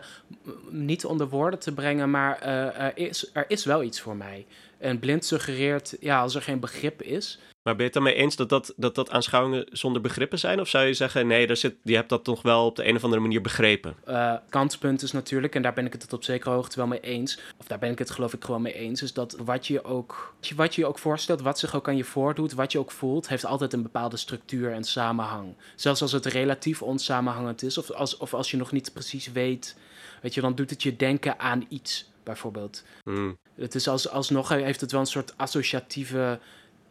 niet 0.69 1.05
onder 1.05 1.29
woorden 1.29 1.59
te 1.59 1.73
brengen, 1.73 2.09
maar 2.09 2.39
uh, 2.41 2.79
er, 2.79 2.97
is, 2.97 3.29
er 3.33 3.45
is 3.47 3.65
wel 3.65 3.83
iets 3.83 4.01
voor 4.01 4.15
mij. 4.15 4.45
En 4.79 4.99
blind 4.99 5.25
suggereert, 5.25 5.95
ja, 5.99 6.21
als 6.21 6.35
er 6.35 6.41
geen 6.41 6.59
begrip 6.59 7.01
is, 7.01 7.39
maar 7.67 7.75
ben 7.75 7.85
je 7.85 7.91
het 7.91 8.03
dan 8.03 8.13
mee 8.13 8.23
eens 8.23 8.35
dat 8.35 8.49
dat, 8.49 8.73
dat, 8.75 8.95
dat 8.95 9.09
aanschouwingen 9.09 9.67
zonder 9.71 10.01
begrippen 10.01 10.39
zijn? 10.39 10.59
Of 10.59 10.67
zou 10.67 10.85
je 10.85 10.93
zeggen, 10.93 11.27
nee, 11.27 11.47
daar 11.47 11.57
zit, 11.57 11.75
je 11.83 11.95
hebt 11.95 12.09
dat 12.09 12.23
toch 12.23 12.41
wel 12.41 12.65
op 12.65 12.75
de 12.75 12.87
een 12.87 12.95
of 12.95 13.03
andere 13.03 13.21
manier 13.21 13.41
begrepen? 13.41 13.95
Uh, 14.07 14.33
kantpunt 14.49 15.01
is 15.01 15.11
natuurlijk, 15.11 15.55
en 15.55 15.61
daar 15.61 15.73
ben 15.73 15.85
ik 15.85 15.93
het 15.93 16.13
op 16.13 16.23
zekere 16.23 16.49
hoogte 16.49 16.75
wel 16.75 16.87
mee 16.87 16.99
eens, 16.99 17.39
of 17.57 17.67
daar 17.67 17.79
ben 17.79 17.91
ik 17.91 17.99
het 17.99 18.09
geloof 18.09 18.33
ik 18.33 18.43
gewoon 18.43 18.61
mee 18.61 18.73
eens, 18.73 19.01
is 19.01 19.13
dat 19.13 19.37
wat 19.45 19.67
je 19.67 19.83
ook, 19.83 20.35
wat 20.55 20.75
je 20.75 20.85
ook 20.85 20.99
voorstelt, 20.99 21.41
wat 21.41 21.59
zich 21.59 21.75
ook 21.75 21.87
aan 21.87 21.97
je 21.97 22.03
voordoet, 22.03 22.53
wat 22.53 22.71
je 22.71 22.79
ook 22.79 22.91
voelt, 22.91 23.27
heeft 23.27 23.45
altijd 23.45 23.73
een 23.73 23.83
bepaalde 23.83 24.17
structuur 24.17 24.71
en 24.71 24.83
samenhang. 24.83 25.55
Zelfs 25.75 26.01
als 26.01 26.11
het 26.11 26.25
relatief 26.25 26.81
onsamenhangend 26.81 27.63
is, 27.63 27.77
of 27.77 27.91
als, 27.91 28.17
of 28.17 28.33
als 28.33 28.51
je 28.51 28.57
nog 28.57 28.71
niet 28.71 28.93
precies 28.93 29.31
weet, 29.31 29.77
weet 30.21 30.33
je, 30.33 30.41
dan 30.41 30.55
doet 30.55 30.69
het 30.69 30.83
je 30.83 30.95
denken 30.95 31.39
aan 31.39 31.65
iets, 31.69 32.09
bijvoorbeeld. 32.27 32.83
Hmm. 33.03 33.37
Het 33.55 33.75
is 33.75 33.87
als, 33.87 34.09
alsnog 34.09 34.49
heeft 34.49 34.81
het 34.81 34.91
wel 34.91 35.01
een 35.01 35.07
soort 35.07 35.33
associatieve 35.37 36.39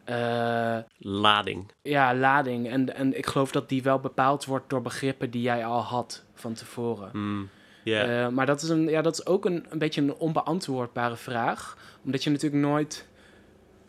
uh, 0.09 0.77
lading. 0.97 1.71
Ja, 1.81 2.15
lading. 2.15 2.69
En, 2.69 2.95
en 2.95 3.17
ik 3.17 3.25
geloof 3.25 3.51
dat 3.51 3.69
die 3.69 3.83
wel 3.83 3.99
bepaald 3.99 4.45
wordt 4.45 4.69
door 4.69 4.81
begrippen 4.81 5.29
die 5.29 5.41
jij 5.41 5.65
al 5.65 5.81
had 5.81 6.23
van 6.33 6.53
tevoren. 6.53 7.09
Mm, 7.13 7.49
uh, 7.83 8.27
maar 8.27 8.45
dat 8.45 8.61
is, 8.61 8.69
een, 8.69 8.87
ja, 8.87 9.01
dat 9.01 9.13
is 9.13 9.25
ook 9.25 9.45
een, 9.45 9.65
een 9.69 9.79
beetje 9.79 10.01
een 10.01 10.15
onbeantwoordbare 10.15 11.15
vraag. 11.15 11.77
Omdat 12.05 12.23
je 12.23 12.29
natuurlijk 12.29 12.61
nooit 12.61 13.07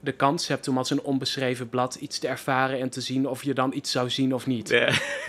de 0.01 0.13
kans 0.13 0.49
hebt 0.49 0.69
om 0.69 0.79
als 0.79 0.91
een 0.91 1.03
onbeschreven 1.03 1.69
blad 1.69 1.95
iets 1.95 2.19
te 2.19 2.29
ervaren 2.29 2.81
en 2.81 2.91
te 2.91 3.01
zien 3.01 3.29
of 3.29 3.43
je 3.43 3.55
dan 3.55 3.73
iets 3.73 3.91
zou 3.91 4.11
zien 4.11 4.35
of 4.35 4.47
niet. 4.47 4.69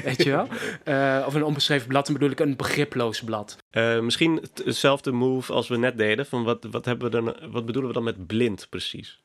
Weet 0.03 0.23
je 0.23 0.29
wel? 0.31 0.47
Uh, 0.85 1.23
of 1.27 1.33
een 1.33 1.43
onbeschreven 1.43 1.87
blad, 1.87 2.05
dan 2.05 2.13
bedoel 2.13 2.31
ik 2.31 2.39
een 2.39 2.55
begriploos 2.55 3.23
blad. 3.23 3.57
Uh, 3.71 3.99
misschien 3.99 4.47
hetzelfde 4.63 5.11
move 5.11 5.53
als 5.53 5.67
we 5.67 5.77
net 5.77 5.97
deden. 5.97 6.25
Van 6.25 6.43
wat, 6.43 6.67
wat, 6.71 6.85
hebben 6.85 7.11
we 7.11 7.21
dan, 7.21 7.51
wat 7.51 7.65
bedoelen 7.65 7.87
we 7.87 7.95
dan 7.95 8.03
met 8.03 8.27
blind 8.27 8.67
precies? 8.69 9.23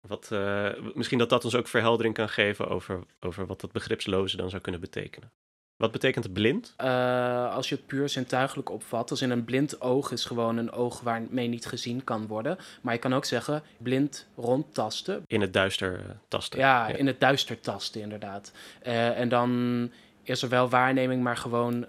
Wat, 0.00 0.28
uh, 0.32 0.68
misschien 0.94 1.18
dat 1.18 1.30
dat 1.30 1.44
ons 1.44 1.54
ook 1.54 1.68
verheldering 1.68 2.14
kan 2.14 2.28
geven 2.28 2.68
over, 2.68 3.02
over 3.20 3.46
wat 3.46 3.60
dat 3.60 3.72
begripsloze 3.72 4.36
dan 4.36 4.50
zou 4.50 4.62
kunnen 4.62 4.80
betekenen. 4.80 5.32
Wat 5.76 5.92
betekent 5.92 6.32
blind? 6.32 6.74
Uh, 6.80 7.54
als 7.54 7.68
je 7.68 7.74
het 7.74 7.86
puur 7.86 8.08
zintuigelijk 8.08 8.70
opvat, 8.70 9.10
als 9.10 9.22
in 9.22 9.30
een 9.30 9.44
blind 9.44 9.80
oog 9.80 10.10
is 10.10 10.24
gewoon 10.24 10.56
een 10.56 10.72
oog 10.72 11.00
waarmee 11.00 11.48
niet 11.48 11.66
gezien 11.66 12.04
kan 12.04 12.26
worden. 12.26 12.58
Maar 12.80 12.94
je 12.94 13.00
kan 13.00 13.14
ook 13.14 13.24
zeggen 13.24 13.62
blind 13.78 14.26
rondtasten. 14.36 15.24
In 15.26 15.40
het 15.40 15.52
duister 15.52 16.00
tasten. 16.28 16.58
Ja, 16.58 16.86
in 16.86 17.06
het 17.06 17.20
duister 17.20 17.60
tasten 17.60 18.00
inderdaad. 18.00 18.52
Uh, 18.86 19.18
en 19.18 19.28
dan 19.28 19.90
is 20.22 20.42
er 20.42 20.48
wel 20.48 20.68
waarneming, 20.68 21.22
maar 21.22 21.36
gewoon 21.36 21.86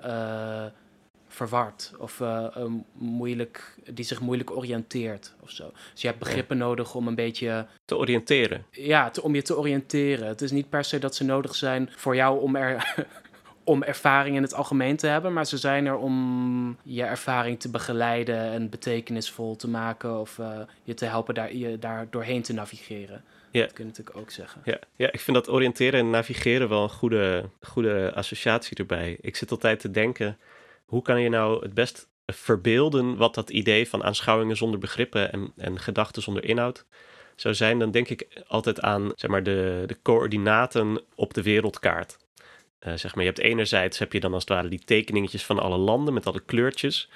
verward 1.28 1.94
of 1.98 2.20
uh, 2.20 2.46
moeilijk, 2.94 3.78
die 3.90 4.06
zich 4.06 4.20
moeilijk 4.20 4.52
oriënteert 4.52 5.34
of 5.40 5.50
zo. 5.50 5.72
Dus 5.92 6.02
je 6.02 6.08
hebt 6.08 6.20
begrippen 6.20 6.58
nodig 6.58 6.96
om 6.96 7.08
een 7.08 7.16
beetje... 7.16 7.66
Te 7.86 7.98
oriënteren? 7.98 8.66
Ja, 8.72 9.10
te, 9.10 9.22
om 9.22 9.36
je 9.36 9.42
te 9.42 9.58
oriënteren. 9.58 10.28
Het 10.28 10.42
is 10.42 10.52
niet 10.52 10.70
per 10.70 10.84
se 10.84 11.00
dat 11.00 11.16
ze 11.16 11.24
nodig 11.24 11.56
zijn 11.56 11.90
voor 11.96 12.16
jou 12.16 12.42
om 12.42 12.56
er... 12.56 12.96
om 13.68 13.84
ervaring 13.84 14.36
in 14.36 14.42
het 14.42 14.54
algemeen 14.54 14.96
te 14.96 15.08
hebben, 15.08 15.34
maar 15.34 15.46
ze 15.46 15.58
zijn 15.58 15.86
er 15.86 15.98
om 15.98 16.78
je 16.84 17.04
ervaring 17.04 17.60
te 17.60 17.70
begeleiden 17.70 18.52
en 18.52 18.70
betekenisvol 18.70 19.56
te 19.56 19.70
maken 19.70 20.20
of 20.20 20.38
uh, 20.38 20.60
je 20.84 20.94
te 20.94 21.06
helpen 21.06 21.34
daar, 21.34 21.56
je 21.56 21.80
daar 21.80 22.08
doorheen 22.10 22.42
te 22.42 22.54
navigeren. 22.54 23.24
Ja. 23.52 23.62
Dat 23.62 23.74
kun 23.74 23.84
je 23.84 23.90
natuurlijk 23.90 24.18
ook 24.18 24.32
zeggen. 24.32 24.62
Ja, 24.64 24.80
ja, 24.96 25.12
ik 25.12 25.20
vind 25.20 25.38
dat 25.38 25.50
oriënteren 25.50 26.00
en 26.00 26.10
navigeren 26.10 26.70
wel 26.70 26.84
een 26.84 26.90
goede, 26.90 27.50
goede 27.62 28.12
associatie 28.16 28.78
erbij. 28.78 29.18
Ik 29.22 29.36
zit 29.36 29.52
altijd 29.52 29.80
te 29.80 29.92
denken, 29.92 30.38
hoe 30.86 31.02
kan 31.02 31.22
je 31.22 31.30
nou 31.30 31.64
het 31.64 31.74
best 31.74 32.08
verbeelden 32.26 33.18
wat 33.18 33.36
dat 33.36 33.50
idee 33.50 33.90
van 33.90 34.04
aanschouwingen 34.04 34.58
zonder 34.58 34.80
begrippen 34.80 35.32
en, 35.32 35.52
en 35.58 35.80
gedachten 35.80 36.22
zonder 36.22 36.44
inhoud 36.44 36.86
zou 37.36 37.56
zijn, 37.56 37.80
dan 37.80 37.92
denk 37.92 38.10
ik 38.10 38.44
altijd 38.48 38.82
aan 38.82 39.12
zeg 39.16 39.30
maar, 39.30 39.44
de, 39.44 39.84
de 39.86 39.98
coördinaten 40.02 41.02
op 41.16 41.34
de 41.34 41.42
wereldkaart. 41.42 42.18
Uh, 42.80 42.94
zeg 42.96 43.16
maar, 43.16 43.24
je 43.24 43.30
hebt 43.30 43.42
enerzijds 43.42 44.00
heb 44.00 44.14
je 44.14 44.20
dan 44.20 44.34
als 44.34 44.44
het 44.44 44.52
ware 44.52 44.68
die 44.68 44.84
tekeningetjes 44.86 45.46
van 45.46 45.60
alle 45.60 45.78
landen 45.78 46.14
met 46.14 46.26
alle 46.26 46.40
kleurtjes. 46.46 47.10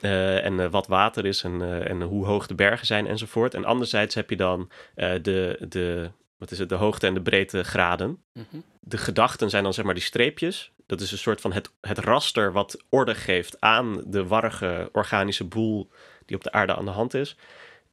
Uh, 0.00 0.44
en 0.44 0.58
uh, 0.58 0.70
wat 0.70 0.86
water 0.86 1.26
is 1.26 1.42
en, 1.42 1.86
en 1.88 2.02
hoe 2.02 2.26
hoog 2.26 2.46
de 2.46 2.54
bergen 2.54 2.86
zijn 2.86 3.06
enzovoort. 3.06 3.54
En 3.54 3.64
anderzijds 3.64 4.14
heb 4.14 4.30
je 4.30 4.36
dan 4.36 4.70
de, 4.94 5.56
de, 5.68 6.10
wat 6.38 6.50
is 6.50 6.58
het, 6.58 6.68
de 6.68 6.74
hoogte 6.74 7.06
en 7.06 7.14
de 7.14 7.22
breedte 7.22 7.64
graden. 7.64 8.22
Mm 8.32 8.46
-hmm. 8.50 8.64
De 8.80 8.98
gedachten 8.98 9.50
zijn 9.50 9.62
dan 9.62 9.74
zeg 9.74 9.84
maar 9.84 9.94
die 9.94 10.02
streepjes. 10.02 10.72
Dat 10.86 11.00
is 11.00 11.12
een 11.12 11.18
soort 11.18 11.40
van 11.40 11.52
het, 11.52 11.70
het 11.80 11.98
raster 11.98 12.52
wat 12.52 12.84
orde 12.88 13.14
geeft 13.14 13.60
aan 13.60 14.02
de 14.06 14.26
warrige 14.26 14.88
organische 14.92 15.44
boel 15.44 15.90
die 16.26 16.36
op 16.36 16.42
de 16.42 16.52
aarde 16.52 16.76
aan 16.76 16.84
de 16.84 16.90
hand 16.90 17.14
is. 17.14 17.36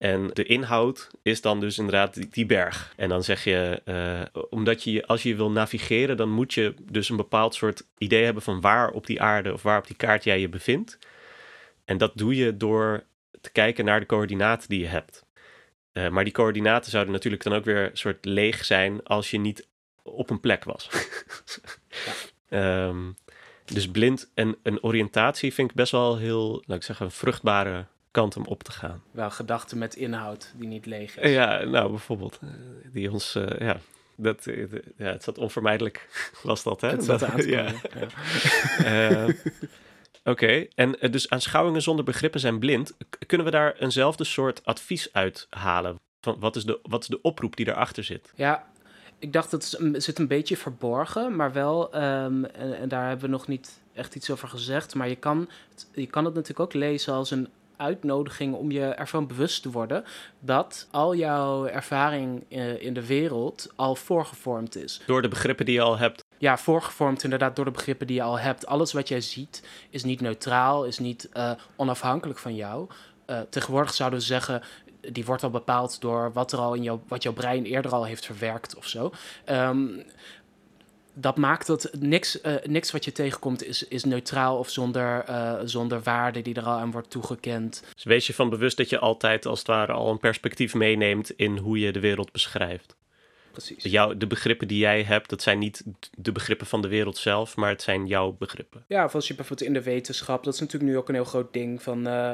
En 0.02 0.30
de 0.34 0.44
inhoud 0.44 1.10
is 1.22 1.42
dan 1.42 1.60
dus 1.60 1.78
inderdaad 1.78 2.34
die, 2.34 2.46
berg. 2.46 2.94
En 2.98 3.10
dan 3.10 3.24
zeg 3.24 3.44
je, 3.44 3.82
uh, 3.86 4.44
omdat 4.50 4.84
je, 4.84 5.06
als 5.06 5.24
je 5.24 5.36
wil 5.36 5.52
navigeren, 5.52 6.18
dan 6.18 6.30
moet 6.30 6.54
je 6.54 6.74
dus 6.92 7.10
een 7.10 7.16
bepaald 7.16 7.56
soort 7.56 7.88
idee 7.98 8.24
hebben 8.24 8.44
van 8.44 8.62
waar 8.62 8.90
op 8.92 9.06
die 9.06 9.22
aarde 9.22 9.54
of 9.54 9.62
waar 9.62 9.78
op 9.78 9.88
die 9.88 9.96
kaart 9.96 10.24
jij 10.24 10.40
je 10.40 10.50
bevindt. 10.50 10.98
En 11.86 11.98
dat 11.98 12.12
doe 12.16 12.36
je 12.36 12.58
door 12.58 13.04
te 13.42 13.52
kijken 13.52 13.86
naar 13.86 14.00
de 14.00 14.06
coördinaten 14.06 14.70
die 14.70 14.80
je 14.80 14.88
hebt. 14.88 15.26
Uh, 15.94 16.10
maar 16.10 16.24
die 16.24 16.34
coördinaten 16.34 16.92
zouden 16.92 17.14
natuurlijk 17.14 17.44
dan 17.44 17.54
ook 17.54 17.66
weer 17.66 17.90
een 17.90 17.98
soort 17.98 18.26
leeg 18.26 18.66
zijn 18.66 19.04
als 19.04 19.32
je 19.32 19.40
niet 19.40 19.68
op 20.04 20.30
een 20.30 20.40
plek 20.40 20.64
was. 20.64 20.90
um, 22.50 23.16
dus 23.74 23.90
blind 23.92 24.32
en 24.34 24.58
een 24.64 24.84
oriëntatie 24.84 25.54
vind 25.54 25.70
ik 25.70 25.76
best 25.76 25.92
wel 25.92 26.18
heel, 26.18 26.64
laat 26.66 26.78
ik 26.78 26.84
zeggen, 26.84 27.06
een 27.06 27.12
vruchtbare 27.12 27.86
kant 28.12 28.38
om 28.38 28.46
op 28.46 28.64
te 28.64 28.72
gaan. 28.72 29.04
Wel 29.12 29.32
gedachten 29.32 29.78
met 29.78 29.96
inhoud 29.96 30.54
die 30.56 30.68
niet 30.68 30.86
leeg 30.86 31.18
is. 31.18 31.32
Ja, 31.32 31.64
nou 31.64 31.90
bijvoorbeeld. 31.90 32.40
Die 32.94 33.12
ons, 33.12 33.36
uh, 33.36 33.60
ja, 33.60 33.78
dat, 34.16 34.48
ja, 34.98 35.12
het 35.12 35.24
zat 35.24 35.38
onvermijdelijk, 35.38 36.08
was 36.44 36.64
dat, 36.64 36.82
hè? 36.82 36.90
Het 36.90 37.04
zat 37.04 37.24
aan 37.24 37.46
ja. 37.48 37.72
ja. 38.80 39.10
uh, 39.10 39.30
Oké, 40.24 40.30
okay. 40.30 40.70
en 40.76 41.12
dus 41.12 41.30
aanschouwingen 41.30 41.82
zonder 41.82 42.06
begrippen 42.06 42.40
zijn 42.40 42.60
blind. 42.60 42.94
Kunnen 43.28 43.46
we 43.46 43.52
daar 43.52 43.76
eenzelfde 43.76 44.24
soort 44.24 44.66
advies 44.66 45.14
uit 45.14 45.48
halen? 45.50 46.00
Van 46.22 46.40
wat, 46.40 46.56
is 46.56 46.64
de, 46.64 46.80
wat 46.84 47.02
is 47.02 47.08
de 47.08 47.22
oproep 47.22 47.56
die 47.56 47.66
daarachter 47.66 48.04
zit? 48.04 48.32
Ja, 48.36 48.68
ik 49.20 49.34
dacht 49.34 49.52
dat 49.52 49.78
het 49.80 50.04
zit 50.04 50.20
een 50.20 50.28
beetje 50.28 50.58
verborgen, 50.58 51.36
maar 51.36 51.54
wel, 51.54 51.96
um, 51.96 52.46
en, 52.46 52.78
en, 52.78 52.90
daar 52.90 53.08
hebben 53.08 53.26
we 53.26 53.32
nog 53.32 53.48
niet 53.48 53.82
echt 53.94 54.16
iets 54.16 54.30
over 54.30 54.48
gezegd, 54.48 54.96
maar 54.96 55.10
je 55.10 55.16
kan, 55.16 55.50
je 55.94 56.08
kan 56.08 56.26
het 56.26 56.34
natuurlijk 56.34 56.60
ook 56.60 56.74
lezen 56.74 57.14
als 57.14 57.32
een 57.32 57.48
uitnodiging 57.82 58.56
om 58.56 58.72
je 58.72 58.86
ervan 58.86 59.28
bewust 59.28 59.62
te 59.62 59.72
worden 59.72 60.04
dat 60.40 60.88
al 60.92 61.16
jouw 61.16 61.66
ervaring 61.66 62.44
in 62.80 62.94
de 62.94 63.06
wereld 63.06 63.74
al 63.76 63.96
voorgevormd 63.96 64.76
is. 64.76 65.02
Door 65.06 65.22
de 65.22 65.28
begrippen 65.28 65.66
die 65.66 65.76
je 65.76 65.82
al 65.82 65.98
hebt. 65.98 66.24
Ja, 66.38 66.58
voorgevormd 66.58 67.24
inderdaad 67.24 67.56
door 67.56 67.66
de 67.66 67.72
begrippen 67.72 68.08
die 68.08 68.16
je 68.16 68.22
al 68.22 68.40
hebt. 68.40 68.66
Alles 68.66 68.94
wat 68.94 69.08
jij 69.08 69.22
ziet 69.22 69.68
is 69.90 70.04
niet 70.04 70.22
neutraal, 70.22 70.86
is 70.86 71.00
niet 71.00 71.30
uh, 71.34 71.52
onafhankelijk 71.76 72.40
van 72.40 72.56
jou. 72.56 72.88
Uh, 73.28 73.40
tegenwoordig 73.50 73.94
zouden 73.94 74.20
we 74.20 74.26
zeggen, 74.26 74.62
die 75.12 75.26
wordt 75.26 75.44
al 75.44 75.50
bepaald 75.50 76.02
door 76.02 76.32
wat, 76.34 76.52
er 76.52 76.60
al 76.60 76.74
in 76.74 76.84
jouw, 76.84 77.02
wat 77.08 77.24
jouw 77.24 77.34
brein 77.34 77.66
eerder 77.66 77.92
al 77.92 78.06
heeft 78.06 78.26
verwerkt 78.26 78.76
of 78.76 78.88
zo. 78.88 79.12
Um, 79.50 80.04
dat 81.14 81.38
maakt 81.38 81.68
dat 81.68 81.90
niks, 82.00 82.42
uh, 82.44 82.56
niks 82.64 82.92
wat 82.92 83.06
je 83.06 83.12
tegenkomt 83.12 83.64
is, 83.64 83.88
is 83.88 84.04
neutraal 84.04 84.58
of 84.58 84.70
zonder, 84.70 85.30
uh, 85.30 85.60
zonder 85.64 86.02
waarde 86.02 86.42
die 86.42 86.54
er 86.54 86.64
al 86.64 86.80
aan 86.80 86.92
wordt 86.92 87.10
toegekend. 87.10 87.84
Dus 87.94 88.04
wees 88.04 88.28
je 88.28 88.34
van 88.34 88.50
bewust 88.50 88.78
dat 88.78 88.90
je 88.90 89.00
altijd 89.00 89.46
als 89.46 89.60
het 89.60 89.68
ware 89.68 89.92
al 89.92 90.10
een 90.10 90.20
perspectief 90.20 90.74
meeneemt 90.74 91.30
in 91.30 91.58
hoe 91.58 91.80
je 91.80 91.92
de 91.92 92.00
wereld 92.00 92.32
beschrijft. 92.32 92.96
Precies. 93.52 93.84
Jouw, 93.84 94.18
de 94.18 94.28
begrippen 94.28 94.68
die 94.68 94.78
jij 94.78 95.04
hebt, 95.04 95.30
dat 95.30 95.42
zijn 95.42 95.60
niet 95.60 95.84
de 96.18 96.32
begrippen 96.32 96.68
van 96.68 96.82
de 96.82 96.88
wereld 96.88 97.18
zelf, 97.18 97.56
maar 97.56 97.70
het 97.70 97.82
zijn 97.82 98.08
jouw 98.08 98.36
begrippen. 98.40 98.84
Ja, 98.88 99.06
of 99.06 99.16
als 99.16 99.28
je 99.28 99.36
bijvoorbeeld 99.36 99.68
in 99.68 99.74
de 99.74 99.84
wetenschap, 99.84 100.44
dat 100.44 100.54
is 100.54 100.60
natuurlijk 100.60 100.92
nu 100.92 100.98
ook 100.98 101.10
een 101.10 101.16
heel 101.16 101.24
groot 101.24 101.54
ding 101.54 101.82
van 101.82 102.08
uh, 102.08 102.32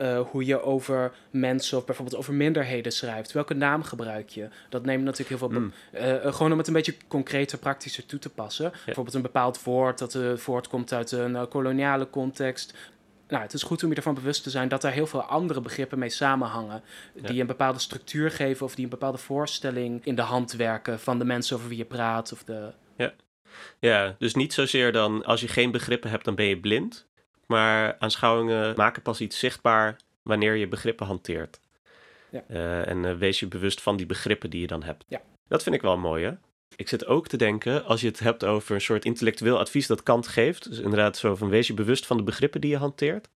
uh, 0.00 0.20
hoe 0.20 0.44
je 0.44 0.62
over 0.62 1.12
mensen 1.30 1.78
of 1.78 1.84
bijvoorbeeld 1.84 2.16
over 2.16 2.34
minderheden 2.34 2.92
schrijft. 2.92 3.32
Welke 3.32 3.54
naam 3.54 3.82
gebruik 3.82 4.28
je? 4.28 4.48
Dat 4.68 4.84
neemt 4.84 5.04
natuurlijk 5.04 5.40
heel 5.40 5.48
veel. 5.48 5.60
Mm. 5.60 5.72
Uh, 5.94 6.34
gewoon 6.34 6.52
om 6.52 6.58
het 6.58 6.66
een 6.66 6.72
beetje 6.72 6.96
concreter, 7.08 7.58
praktischer 7.58 8.06
toe 8.06 8.18
te 8.18 8.30
passen. 8.30 8.64
Ja. 8.64 8.70
Bijvoorbeeld 8.84 9.16
een 9.16 9.22
bepaald 9.22 9.62
woord 9.62 9.98
dat 9.98 10.18
voortkomt 10.34 10.92
uit 10.92 11.12
een 11.12 11.48
koloniale 11.48 12.10
context 12.10 12.74
nou, 13.30 13.42
het 13.42 13.52
is 13.52 13.62
goed 13.62 13.82
om 13.82 13.90
je 13.90 13.96
ervan 13.96 14.14
bewust 14.14 14.42
te 14.42 14.50
zijn 14.50 14.68
dat 14.68 14.84
er 14.84 14.90
heel 14.90 15.06
veel 15.06 15.22
andere 15.22 15.60
begrippen 15.60 15.98
mee 15.98 16.08
samenhangen. 16.08 16.82
Die 17.14 17.34
ja. 17.34 17.40
een 17.40 17.46
bepaalde 17.46 17.78
structuur 17.78 18.30
geven 18.30 18.66
of 18.66 18.74
die 18.74 18.84
een 18.84 18.90
bepaalde 18.90 19.18
voorstelling 19.18 20.04
in 20.04 20.14
de 20.14 20.22
hand 20.22 20.52
werken 20.52 21.00
van 21.00 21.18
de 21.18 21.24
mensen 21.24 21.56
over 21.56 21.68
wie 21.68 21.78
je 21.78 21.84
praat. 21.84 22.32
Of 22.32 22.44
de... 22.44 22.72
ja. 22.96 23.12
ja, 23.78 24.14
dus 24.18 24.34
niet 24.34 24.52
zozeer 24.52 24.92
dan 24.92 25.24
als 25.24 25.40
je 25.40 25.48
geen 25.48 25.70
begrippen 25.70 26.10
hebt, 26.10 26.24
dan 26.24 26.34
ben 26.34 26.46
je 26.46 26.60
blind. 26.60 27.08
Maar 27.46 27.96
aanschouwingen 27.98 28.76
maken 28.76 29.02
pas 29.02 29.20
iets 29.20 29.38
zichtbaar 29.38 29.96
wanneer 30.22 30.54
je 30.54 30.68
begrippen 30.68 31.06
hanteert. 31.06 31.60
Ja. 32.30 32.42
Uh, 32.50 32.88
en 32.88 33.04
uh, 33.04 33.16
wees 33.16 33.40
je 33.40 33.46
bewust 33.46 33.80
van 33.80 33.96
die 33.96 34.06
begrippen 34.06 34.50
die 34.50 34.60
je 34.60 34.66
dan 34.66 34.82
hebt. 34.82 35.04
Ja. 35.08 35.20
Dat 35.48 35.62
vind 35.62 35.74
ik 35.74 35.82
wel 35.82 35.98
mooi, 35.98 36.24
hè? 36.24 36.32
Ik 36.76 36.88
zit 36.88 37.06
ook 37.06 37.28
te 37.28 37.36
denken, 37.36 37.84
als 37.84 38.00
je 38.00 38.06
het 38.06 38.18
hebt 38.18 38.44
over 38.44 38.74
een 38.74 38.80
soort 38.80 39.04
intellectueel 39.04 39.58
advies 39.58 39.86
dat 39.86 40.02
Kant 40.02 40.28
geeft, 40.28 40.68
dus 40.68 40.78
inderdaad 40.78 41.16
zo 41.16 41.36
van 41.36 41.48
wees 41.48 41.66
je 41.66 41.74
bewust 41.74 42.06
van 42.06 42.16
de 42.16 42.22
begrippen 42.22 42.60
die 42.60 42.70
je 42.70 42.76
hanteert. 42.76 43.28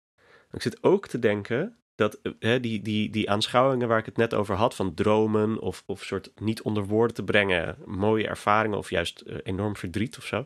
Ik 0.51 0.61
zit 0.61 0.83
ook 0.83 1.07
te 1.07 1.19
denken 1.19 1.77
dat 1.95 2.19
hè, 2.39 2.59
die, 2.59 2.81
die, 2.81 3.09
die 3.09 3.29
aanschouwingen 3.29 3.87
waar 3.87 3.99
ik 3.99 4.05
het 4.05 4.17
net 4.17 4.33
over 4.33 4.55
had, 4.55 4.75
van 4.75 4.93
dromen 4.93 5.59
of, 5.59 5.83
of 5.85 6.03
soort 6.03 6.31
niet 6.35 6.61
onder 6.61 6.85
woorden 6.85 7.15
te 7.15 7.23
brengen, 7.23 7.77
mooie 7.85 8.27
ervaringen 8.27 8.77
of 8.77 8.89
juist 8.89 9.23
uh, 9.25 9.37
enorm 9.43 9.75
verdriet 9.75 10.17
of 10.17 10.25
zo, 10.25 10.45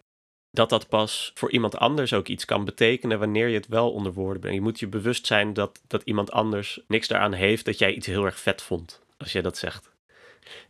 dat 0.52 0.70
dat 0.70 0.90
pas 0.90 1.32
voor 1.34 1.52
iemand 1.52 1.78
anders 1.78 2.14
ook 2.14 2.28
iets 2.28 2.46
kan 2.46 2.66
betekenen 2.66 3.20
wanneer 3.20 3.48
je 3.48 3.58
het 3.58 3.68
wel 3.68 3.92
onder 3.92 4.14
woorden 4.14 4.40
brengt. 4.40 4.58
Je 4.58 4.64
moet 4.64 4.80
je 4.80 4.88
bewust 4.88 5.28
zijn 5.28 5.54
dat, 5.54 5.82
dat 5.88 6.02
iemand 6.04 6.32
anders 6.32 6.82
niks 6.88 7.08
daaraan 7.08 7.34
heeft 7.34 7.66
dat 7.66 7.78
jij 7.78 7.94
iets 7.94 8.08
heel 8.08 8.26
erg 8.26 8.40
vet 8.40 8.62
vond, 8.62 9.02
als 9.18 9.32
jij 9.32 9.42
dat 9.42 9.58
zegt. 9.58 9.92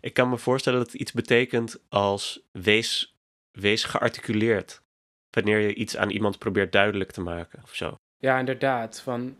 Ik 0.02 0.14
kan 0.14 0.30
me 0.30 0.38
voorstellen 0.38 0.80
dat 0.80 0.92
het 0.92 1.02
iets 1.02 1.12
betekent 1.12 1.80
als 1.90 2.48
wees, 2.52 3.18
wees 3.52 3.84
gearticuleerd. 3.84 4.82
Wanneer 5.30 5.60
je 5.60 5.74
iets 5.74 5.98
aan 5.98 6.10
iemand 6.10 6.40
probeert 6.40 6.72
duidelijk 6.72 7.12
te 7.12 7.22
maken 7.22 7.60
of 7.64 7.76
zo. 7.76 7.96
Ja, 8.18 8.40
inderdaad. 8.40 9.02
Van, 9.02 9.38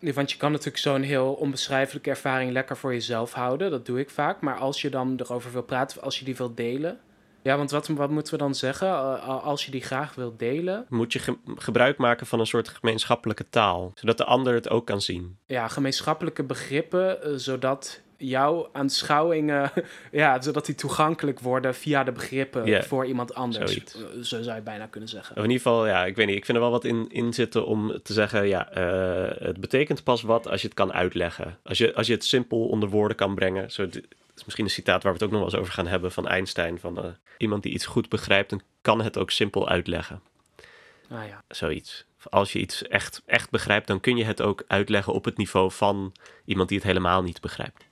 want 0.00 0.32
je 0.32 0.36
kan 0.36 0.50
natuurlijk 0.50 0.78
zo'n 0.78 1.02
heel 1.02 1.32
onbeschrijfelijke 1.32 2.10
ervaring 2.10 2.52
lekker 2.52 2.76
voor 2.76 2.92
jezelf 2.92 3.32
houden. 3.32 3.70
Dat 3.70 3.86
doe 3.86 3.98
ik 3.98 4.10
vaak. 4.10 4.40
Maar 4.40 4.58
als 4.58 4.80
je 4.80 4.90
dan 4.90 5.14
erover 5.16 5.52
wil 5.52 5.62
praten, 5.62 6.02
als 6.02 6.18
je 6.18 6.24
die 6.24 6.36
wilt 6.36 6.56
delen. 6.56 7.00
Ja, 7.42 7.56
want 7.56 7.70
wat, 7.70 7.88
wat 7.88 8.10
moeten 8.10 8.32
we 8.32 8.38
dan 8.38 8.54
zeggen? 8.54 9.20
Als 9.42 9.64
je 9.64 9.70
die 9.70 9.82
graag 9.82 10.14
wilt 10.14 10.38
delen. 10.38 10.86
Moet 10.88 11.12
je 11.12 11.18
ge 11.18 11.36
gebruik 11.56 11.96
maken 11.98 12.26
van 12.26 12.40
een 12.40 12.46
soort 12.46 12.68
gemeenschappelijke 12.68 13.48
taal. 13.48 13.92
Zodat 13.94 14.16
de 14.16 14.24
ander 14.24 14.54
het 14.54 14.68
ook 14.68 14.86
kan 14.86 15.00
zien. 15.00 15.38
Ja, 15.46 15.68
gemeenschappelijke 15.68 16.42
begrippen. 16.42 17.40
Zodat 17.40 18.02
jouw 18.16 18.68
aanschouwingen, 18.72 19.70
ja, 20.10 20.40
zodat 20.42 20.66
die 20.66 20.74
toegankelijk 20.74 21.40
worden 21.40 21.74
via 21.74 22.04
de 22.04 22.12
begrippen 22.12 22.64
yeah, 22.64 22.82
voor 22.82 23.06
iemand 23.06 23.34
anders. 23.34 23.72
Zoiets. 23.72 23.96
Zo 24.30 24.42
zou 24.42 24.56
je 24.56 24.62
bijna 24.62 24.86
kunnen 24.86 25.08
zeggen. 25.08 25.36
In 25.36 25.42
ieder 25.42 25.56
geval, 25.56 25.86
ja, 25.86 26.04
ik 26.04 26.16
weet 26.16 26.26
niet. 26.26 26.36
Ik 26.36 26.44
vind 26.44 26.56
er 26.56 26.62
wel 26.62 26.72
wat 26.72 26.84
in, 26.84 27.10
in 27.10 27.32
zitten 27.32 27.66
om 27.66 28.02
te 28.02 28.12
zeggen, 28.12 28.46
ja, 28.46 28.78
uh, 28.78 29.46
het 29.46 29.60
betekent 29.60 30.02
pas 30.02 30.22
wat 30.22 30.48
als 30.48 30.60
je 30.60 30.66
het 30.66 30.76
kan 30.76 30.92
uitleggen. 30.92 31.58
Als 31.62 31.78
je, 31.78 31.94
als 31.94 32.06
je 32.06 32.12
het 32.12 32.24
simpel 32.24 32.68
onder 32.68 32.88
woorden 32.88 33.16
kan 33.16 33.34
brengen. 33.34 33.70
Zo, 33.70 33.82
het 33.82 33.94
is 34.36 34.44
misschien 34.44 34.64
een 34.64 34.70
citaat 34.70 35.02
waar 35.02 35.12
we 35.12 35.18
het 35.18 35.26
ook 35.26 35.32
nog 35.32 35.40
wel 35.40 35.50
eens 35.50 35.60
over 35.60 35.72
gaan 35.72 35.86
hebben 35.86 36.12
van 36.12 36.28
Einstein. 36.28 36.78
Van 36.78 36.98
uh, 36.98 37.04
iemand 37.38 37.62
die 37.62 37.72
iets 37.72 37.86
goed 37.86 38.08
begrijpt, 38.08 38.50
dan 38.50 38.62
kan 38.82 39.02
het 39.02 39.18
ook 39.18 39.30
simpel 39.30 39.68
uitleggen. 39.68 40.20
Ah, 41.10 41.26
ja. 41.28 41.42
Zoiets. 41.48 42.04
Als 42.30 42.52
je 42.52 42.58
iets 42.58 42.82
echt, 42.82 43.22
echt 43.26 43.50
begrijpt, 43.50 43.86
dan 43.86 44.00
kun 44.00 44.16
je 44.16 44.24
het 44.24 44.42
ook 44.42 44.64
uitleggen 44.66 45.12
op 45.12 45.24
het 45.24 45.36
niveau 45.36 45.70
van 45.70 46.12
iemand 46.44 46.68
die 46.68 46.78
het 46.78 46.86
helemaal 46.86 47.22
niet 47.22 47.40
begrijpt. 47.40 47.84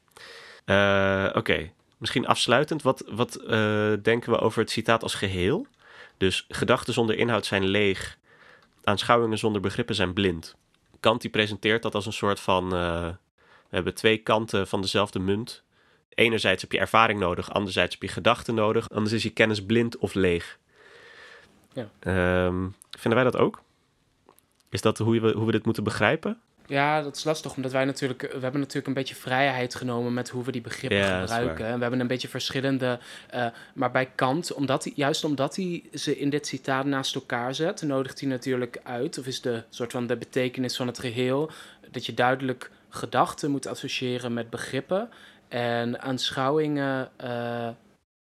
Uh, 0.66 1.25
Oké, 1.29 1.38
okay. 1.38 1.72
misschien 1.96 2.27
afsluitend. 2.27 2.83
Wat, 2.83 3.05
wat 3.11 3.40
uh, 3.42 3.92
denken 4.03 4.33
we 4.33 4.38
over 4.38 4.61
het 4.61 4.70
citaat 4.70 5.03
als 5.03 5.14
geheel? 5.14 5.66
Dus 6.16 6.44
gedachten 6.48 6.92
zonder 6.92 7.16
inhoud 7.16 7.46
zijn 7.46 7.64
leeg. 7.64 8.18
Aanschouwingen 8.85 9.38
zonder 9.38 9.61
begrippen 9.61 9.94
zijn 9.94 10.12
blind. 10.12 10.57
Kant 11.01 11.20
die 11.20 11.31
presenteert 11.31 11.83
dat 11.83 11.94
als 11.94 12.07
een 12.07 12.12
soort 12.12 12.40
van... 12.40 12.64
Uh, 12.64 13.09
we 13.68 13.79
hebben 13.79 13.94
twee 13.94 14.18
kanten 14.18 14.68
van 14.68 14.81
dezelfde 14.81 15.18
munt. 15.18 15.62
Enerzijds 16.09 16.62
heb 16.62 16.72
je 16.72 16.79
ervaring 16.79 17.20
nodig, 17.20 17.51
anderzijds 17.51 17.92
heb 17.92 18.03
je 18.03 18.09
gedachten 18.09 18.55
nodig. 18.55 18.90
Anders 18.90 19.14
is 19.14 19.22
je 19.22 19.31
kennis 19.31 19.64
blind 19.64 19.96
of 19.96 20.14
leeg. 20.14 20.59
Ja. 21.72 21.88
Ehm, 21.98 22.68
vinden 22.90 23.22
wij 23.22 23.31
dat 23.31 23.37
ook? 23.37 23.62
Is 24.68 24.81
dat 24.81 24.98
hoe 24.98 25.20
we, 25.20 25.33
hoe 25.33 25.46
we 25.46 25.53
dit 25.53 25.64
moeten 25.64 25.85
begrijpen? 25.85 26.40
Ja, 26.72 27.02
dat 27.02 27.16
is 27.16 27.24
lastig, 27.24 27.56
omdat 27.56 27.72
wij 27.72 27.85
natuurlijk... 27.85 28.22
We 28.22 28.38
hebben 28.40 28.61
natuurlijk 28.61 28.87
een 28.87 28.94
beetje 28.94 29.14
vrijheid 29.14 29.74
genomen 29.74 30.14
met 30.14 30.28
hoe 30.28 30.44
we 30.44 30.52
die 30.52 30.61
begrippen 30.61 30.98
Ja, 30.98 31.20
gebruiken. 31.20 31.66
En 31.66 31.74
we 31.74 31.80
hebben 31.80 32.00
een 32.00 32.06
beetje 32.06 32.28
verschillende... 32.28 32.98
eh, 33.30 33.46
maar 33.74 33.90
bij 33.90 34.06
Kant, 34.14 34.52
omdat 34.52 34.85
hij, 34.85 34.92
juist 34.96 35.24
omdat 35.24 35.56
hij 35.56 35.85
ze 35.94 36.18
in 36.18 36.30
dit 36.30 36.46
citaat 36.46 36.85
naast 36.85 37.14
elkaar 37.14 37.54
zet... 37.54 37.82
nodigt 37.82 38.20
hij 38.20 38.28
natuurlijk 38.28 38.80
uit, 38.82 39.18
of 39.18 39.26
is 39.26 39.40
de 39.40 39.62
soort 39.68 39.92
van 39.92 40.06
de 40.06 40.16
betekenis 40.16 40.76
van 40.76 40.87
het 40.87 40.98
geheel... 40.98 41.50
dat 41.90 42.06
je 42.06 42.14
duidelijk 42.14 42.70
gedachten 42.88 43.50
moet 43.50 43.66
associëren 43.66 44.32
met 44.32 44.50
begrippen... 44.50 45.08
en 45.48 46.00
aanschouwingen... 46.02 47.11
eh, 47.16 47.68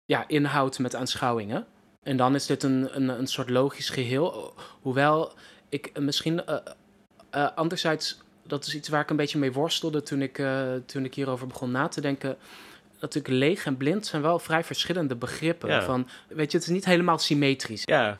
ja, 0.04 0.24
inhoud 0.28 0.78
met 0.78 0.94
aanschouwingen. 0.94 1.66
En 2.02 2.16
dan 2.16 2.34
is 2.34 2.46
dit 2.46 2.62
een, 2.62 2.88
een, 2.96 3.08
een 3.08 3.26
soort 3.26 3.50
logisch 3.50 3.90
geheel. 3.90 4.54
Hoewel 4.80 5.32
ik 5.68 5.98
misschien... 5.98 6.44
eh, 7.30 7.48
anderzijds, 7.54 8.22
dat 8.46 8.66
is 8.66 8.74
iets 8.74 8.88
waar 8.88 9.00
ik 9.02 9.10
een 9.10 9.16
beetje 9.16 9.38
mee 9.38 9.52
worstelde 9.52 10.02
toen 10.02 10.22
ik, 10.22 10.38
eh, 10.38 10.72
toen 10.86 11.04
ik 11.04 11.14
hierover 11.14 11.46
begon 11.46 11.70
na 11.70 11.88
te 11.88 12.00
denken. 12.00 12.36
Natuurlijk, 13.00 13.34
leeg 13.34 13.66
en 13.66 13.76
blind 13.76 14.06
zijn 14.06 14.22
wel 14.22 14.38
vrij 14.38 14.64
verschillende 14.64 15.16
begrippen. 15.16 15.68
Ja. 15.68 15.82
Van, 15.82 16.08
weet 16.28 16.52
je, 16.52 16.58
het 16.58 16.66
is 16.66 16.72
niet 16.72 16.84
helemaal 16.84 17.18
symmetrisch. 17.18 17.82
Ja, 17.84 18.18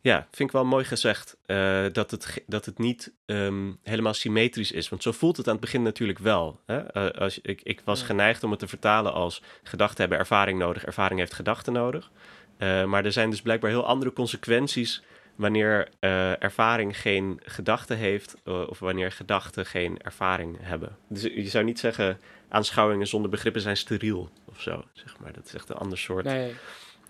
ja 0.00 0.26
vind 0.30 0.48
ik 0.48 0.54
wel 0.54 0.64
mooi 0.64 0.84
gezegd. 0.84 1.36
eh, 1.46 1.84
dat, 1.92 2.10
het, 2.10 2.42
dat 2.46 2.64
het 2.64 2.78
niet 2.78 3.12
ehm, 3.26 3.72
helemaal 3.82 4.14
symmetrisch 4.14 4.72
is. 4.72 4.88
Want 4.88 5.02
zo 5.02 5.12
voelt 5.12 5.36
het 5.36 5.46
aan 5.46 5.52
het 5.52 5.60
begin 5.60 5.82
natuurlijk 5.82 6.18
wel. 6.18 6.60
Hè? 6.66 6.78
Eh, 6.78 7.20
als, 7.20 7.38
ik, 7.42 7.60
ik 7.62 7.80
was 7.84 8.00
Ja. 8.00 8.06
geneigd 8.06 8.42
om 8.44 8.50
het 8.50 8.58
te 8.60 8.68
vertalen 8.68 9.12
als 9.12 9.42
gedachten 9.62 10.00
hebben 10.00 10.18
ervaring 10.18 10.58
nodig, 10.58 10.84
ervaring 10.84 11.20
heeft 11.20 11.34
gedachten 11.34 11.72
nodig. 11.72 12.10
Maar 12.58 13.04
er 13.04 13.12
zijn 13.12 13.30
dus 13.30 13.42
blijkbaar 13.42 13.70
heel 13.70 13.86
andere 13.86 14.12
consequenties 14.12 15.02
wanneer 15.38 15.88
eh, 15.98 16.42
ervaring 16.42 17.00
geen 17.00 17.40
gedachten 17.44 17.96
heeft 17.96 18.36
eh, 18.44 18.68
of 18.68 18.78
wanneer 18.78 19.12
gedachten 19.12 19.66
geen 19.66 19.98
ervaring 20.02 20.56
hebben. 20.60 20.96
Dus 21.08 21.22
je 21.22 21.48
zou 21.48 21.64
niet 21.64 21.78
zeggen 21.78 22.20
aanschouwingen 22.48 23.06
zonder 23.06 23.30
begrippen 23.30 23.60
zijn 23.60 23.76
steriel 23.76 24.30
of 24.44 24.60
zo, 24.60 24.84
zeg 24.92 25.18
maar. 25.18 25.32
Dat 25.32 25.44
is 25.44 25.54
echt 25.54 25.68
een 25.68 25.76
ander 25.76 25.98
soort 25.98 26.24
Nee, 26.24 26.52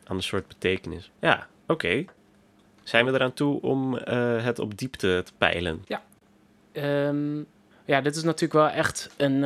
ander 0.07 0.25
soort 0.25 0.49
betekenis. 0.49 1.11
Ja, 1.21 1.47
oké. 1.67 2.05
Zijn 2.83 3.05
we 3.05 3.13
eraan 3.13 3.33
toe 3.33 3.61
om 3.63 3.97
eh, 3.97 4.45
het 4.45 4.59
op 4.59 4.79
diepte 4.79 5.23
te 5.25 5.33
peilen? 5.39 5.85
Ehm, 6.73 7.39
ja, 7.85 8.01
dit 8.01 8.17
is 8.17 8.23
natuurlijk 8.23 8.53
wel 8.53 8.69
echt 8.69 9.11
een, 9.17 9.45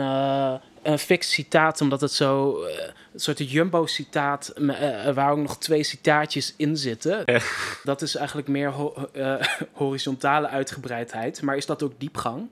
een 0.83 0.99
fix 0.99 1.33
citaat, 1.33 1.81
omdat 1.81 2.01
het 2.01 2.13
zo 2.13 2.63
eh, 2.63 2.85
een 3.13 3.21
soort 3.21 3.51
jumbo-citaat, 3.51 4.53
m- 4.59 4.71
eh, 4.71 5.15
waar 5.15 5.31
ook 5.31 5.39
nog 5.39 5.59
twee 5.59 5.83
citaatjes 5.83 6.55
in 6.57 6.77
zitten. 6.77 7.25
Eh. 7.25 7.43
Dat 7.85 8.03
is 8.03 8.15
eigenlijk 8.15 8.49
meer 8.49 8.71
ho- 8.71 9.09
eh, 9.13 9.35
horizontale 9.73 10.49
uitgebreidheid, 10.49 11.43
maar 11.43 11.57
is 11.57 11.67
dat 11.67 11.83
ook 11.83 11.93
diepgang? 11.99 12.49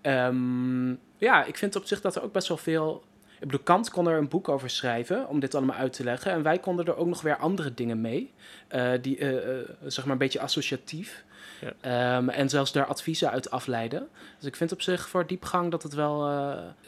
Ehm, 0.00 0.88
ja, 1.18 1.44
ik 1.44 1.56
vind 1.58 1.76
op 1.76 1.86
zich 1.86 2.00
dat 2.00 2.16
er 2.16 2.22
ook 2.22 2.32
best 2.32 2.48
wel 2.48 2.56
veel. 2.56 3.04
Ik 3.38 3.46
bedoel, 3.46 3.60
Kant 3.60 3.90
kon 3.90 4.08
er 4.08 4.18
een 4.18 4.28
boek 4.28 4.48
over 4.48 4.70
schrijven 4.70 5.28
om 5.28 5.40
dit 5.40 5.54
allemaal 5.54 5.76
uit 5.76 5.92
te 5.92 6.04
leggen. 6.04 6.32
En 6.32 6.42
wij 6.42 6.58
konden 6.58 6.86
er 6.86 6.96
ook 6.96 7.06
nog 7.06 7.22
weer 7.22 7.36
andere 7.36 7.74
dingen 7.74 8.00
mee. 8.00 8.34
eh, 8.68 8.92
die, 9.00 9.18
eh, 9.18 9.58
eh, 9.58 9.66
zeg 9.84 10.04
maar, 10.04 10.12
een 10.12 10.18
beetje 10.18 10.40
associatief. 10.40 11.24
Ja. 11.60 11.72
Ehm, 11.80 12.28
en 12.28 12.48
zelfs 12.48 12.72
daar 12.72 12.86
adviezen 12.86 13.30
uit 13.30 13.50
afleiden. 13.50 14.08
Dus 14.38 14.48
ik 14.48 14.56
vind 14.56 14.72
op 14.72 14.82
zich 14.82 15.08
voor 15.08 15.26
diepgang 15.26 15.70
dat 15.70 15.82
het 15.82 15.94
wel... 15.94 16.18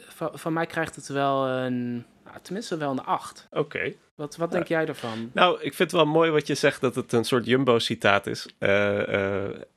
van, 0.07 0.29
van 0.33 0.53
mij 0.53 0.65
krijgt 0.65 0.95
het 0.95 1.07
wel 1.07 1.47
een... 1.47 2.05
nou, 2.25 2.37
tenminste 2.41 2.77
wel 2.77 2.91
een 2.91 3.03
8. 3.03 3.47
Oké. 3.51 3.93
Wat, 4.15 4.35
wat 4.35 4.51
denk 4.51 4.67
jij 4.67 4.85
daarvan? 4.85 5.31
Nou, 5.33 5.55
ik 5.55 5.73
vind 5.73 5.91
het 5.91 6.01
wel 6.01 6.11
mooi 6.11 6.31
wat 6.31 6.47
je 6.47 6.55
zegt 6.55 6.81
dat 6.81 6.95
het 6.95 7.13
een 7.13 7.25
soort 7.25 7.45
jumbo-citaat 7.45 8.27
is. 8.27 8.47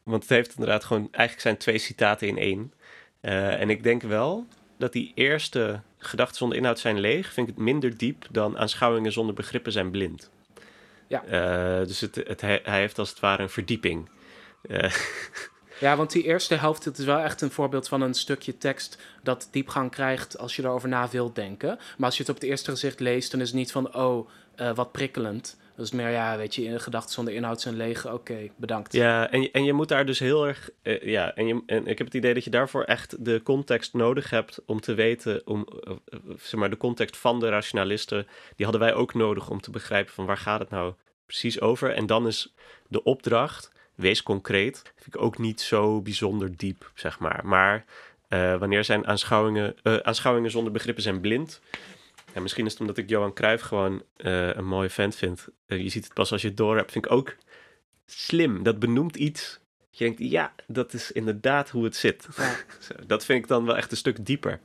Want 0.02 0.22
het 0.22 0.28
heeft 0.28 0.50
inderdaad 0.50 0.84
gewoon... 0.84 1.08
Eigenlijk 1.10 1.40
zijn 1.40 1.56
twee 1.56 1.78
citaten 1.78 2.28
in 2.28 2.38
één. 2.38 2.72
En 3.20 3.70
ik 3.70 3.82
denk 3.82 4.02
wel 4.02 4.46
dat 4.82 4.92
die 4.92 5.12
eerste 5.14 5.80
gedachten 5.98 6.36
zonder 6.36 6.58
inhoud 6.58 6.78
zijn 6.78 7.00
leeg... 7.00 7.32
vind 7.32 7.48
ik 7.48 7.54
het 7.54 7.64
minder 7.64 7.96
diep 7.96 8.26
dan 8.30 8.58
aanschouwingen 8.58 9.12
zonder 9.12 9.34
begrippen 9.34 9.72
zijn 9.72 9.90
blind. 9.90 10.30
Ja. 11.06 11.24
Eh, 11.24 11.86
dus 11.86 12.00
het, 12.00 12.14
het, 12.14 12.40
hij 12.40 12.60
hij 12.62 12.80
heeft 12.80 12.98
als 12.98 13.10
het 13.10 13.20
ware 13.20 13.42
een 13.42 13.50
verdieping. 13.50 14.08
Eh, 14.62 14.94
Ja, 15.80 15.96
want 15.96 16.12
die 16.12 16.22
eerste 16.22 16.54
helft, 16.54 16.84
het 16.84 16.98
is 16.98 17.04
wel 17.04 17.18
echt 17.18 17.40
een 17.40 17.50
voorbeeld 17.50 17.88
van 17.88 18.00
een 18.00 18.14
stukje 18.14 18.58
tekst 18.58 18.98
dat 19.22 19.48
diepgang 19.50 19.90
krijgt 19.90 20.38
als 20.38 20.56
je 20.56 20.62
erover 20.62 20.88
na 20.88 21.08
wilt 21.08 21.34
denken. 21.34 21.78
Maar 21.96 22.06
als 22.06 22.16
je 22.16 22.22
het 22.22 22.30
op 22.30 22.40
het 22.40 22.50
eerste 22.50 22.70
gezicht 22.70 23.00
leest, 23.00 23.30
dan 23.30 23.40
is 23.40 23.46
het 23.46 23.56
niet 23.56 23.72
van, 23.72 23.94
oh, 23.94 24.28
eh, 24.54 24.74
wat 24.74 24.92
prikkelend. 24.92 25.56
Is 25.82 25.90
meer, 25.90 26.10
ja, 26.10 26.36
weet 26.36 26.54
je, 26.54 26.78
gedachten 26.78 27.12
zonder 27.12 27.34
inhoud 27.34 27.60
zijn 27.60 27.76
leeg. 27.76 28.12
Oké, 28.12 28.50
bedankt. 28.56 28.92
Ja, 28.92 29.30
en, 29.30 29.50
en 29.52 29.64
je 29.64 29.72
moet 29.72 29.88
daar 29.88 30.06
dus 30.06 30.18
heel 30.18 30.46
erg. 30.46 30.70
eh, 30.82 31.02
ja, 31.02 31.34
en, 31.34 31.46
je, 31.46 31.62
en 31.66 31.86
ik 31.86 31.98
heb 31.98 32.06
het 32.06 32.16
idee 32.16 32.34
dat 32.34 32.44
je 32.44 32.50
daarvoor 32.50 32.82
echt 32.82 33.24
de 33.24 33.42
context 33.42 33.94
nodig 33.94 34.30
hebt 34.30 34.62
om 34.66 34.80
te 34.80 34.94
weten, 34.94 35.46
om, 35.46 35.66
eh, 35.84 35.92
eh, 35.92 36.18
zeg 36.38 36.60
maar, 36.60 36.70
de 36.70 36.76
context 36.76 37.16
van 37.16 37.40
de 37.40 37.48
rationalisten, 37.48 38.26
die 38.56 38.66
hadden 38.66 38.84
wij 38.84 38.94
ook 38.94 39.14
nodig 39.14 39.50
om 39.50 39.60
te 39.60 39.70
begrijpen 39.70 40.12
van 40.14 40.26
waar 40.26 40.36
gaat 40.36 40.60
het 40.60 40.70
nou 40.70 40.94
precies 41.26 41.60
over. 41.60 41.94
En 41.94 42.06
dan 42.06 42.26
is 42.26 42.54
de 42.88 43.02
opdracht, 43.02 43.72
wees 43.94 44.22
concreet, 44.22 44.82
vind 44.96 45.14
ik 45.14 45.22
ook 45.22 45.38
niet 45.38 45.60
zo 45.60 46.00
bijzonder 46.00 46.56
diep, 46.56 46.90
zeg 46.94 47.18
maar. 47.18 47.40
Maar 47.44 47.84
wanneer 48.58 48.84
zijn 48.84 49.06
aanschouwingen, 49.06 49.74
aanschouwingen 49.82 50.50
zonder 50.50 50.72
begrippen 50.72 51.02
zijn 51.02 51.20
blind. 51.20 51.60
En 52.32 52.42
misschien 52.42 52.66
is 52.66 52.72
het 52.72 52.80
omdat 52.80 52.96
ik 52.96 53.08
Johan 53.08 53.32
Cruijff 53.32 53.62
gewoon 53.62 54.02
eh, 54.16 54.54
een 54.54 54.66
mooie 54.66 54.90
vent 54.90 55.16
vind. 55.16 55.48
Eh, 55.66 55.82
je 55.82 55.88
ziet 55.88 56.04
het 56.04 56.14
pas 56.14 56.32
als 56.32 56.42
je 56.42 56.48
het 56.48 56.56
door 56.56 56.76
hebt. 56.76 56.92
Vind 56.92 57.04
ik 57.04 57.12
ook 57.12 57.36
slim. 58.06 58.62
Dat 58.62 58.78
benoemt 58.78 59.16
iets. 59.16 59.60
Je 59.90 60.04
denkt, 60.04 60.18
ja, 60.18 60.54
dat 60.66 60.92
is 60.92 61.12
inderdaad 61.12 61.70
hoe 61.70 61.84
het 61.84 61.96
zit. 61.96 62.28
Ja. 62.36 62.56
Zo, 62.88 62.94
dat 63.06 63.24
vind 63.24 63.42
ik 63.42 63.48
dan 63.48 63.64
wel 63.64 63.76
echt 63.76 63.90
een 63.90 63.96
stuk 63.96 64.26
dieper. 64.26 64.60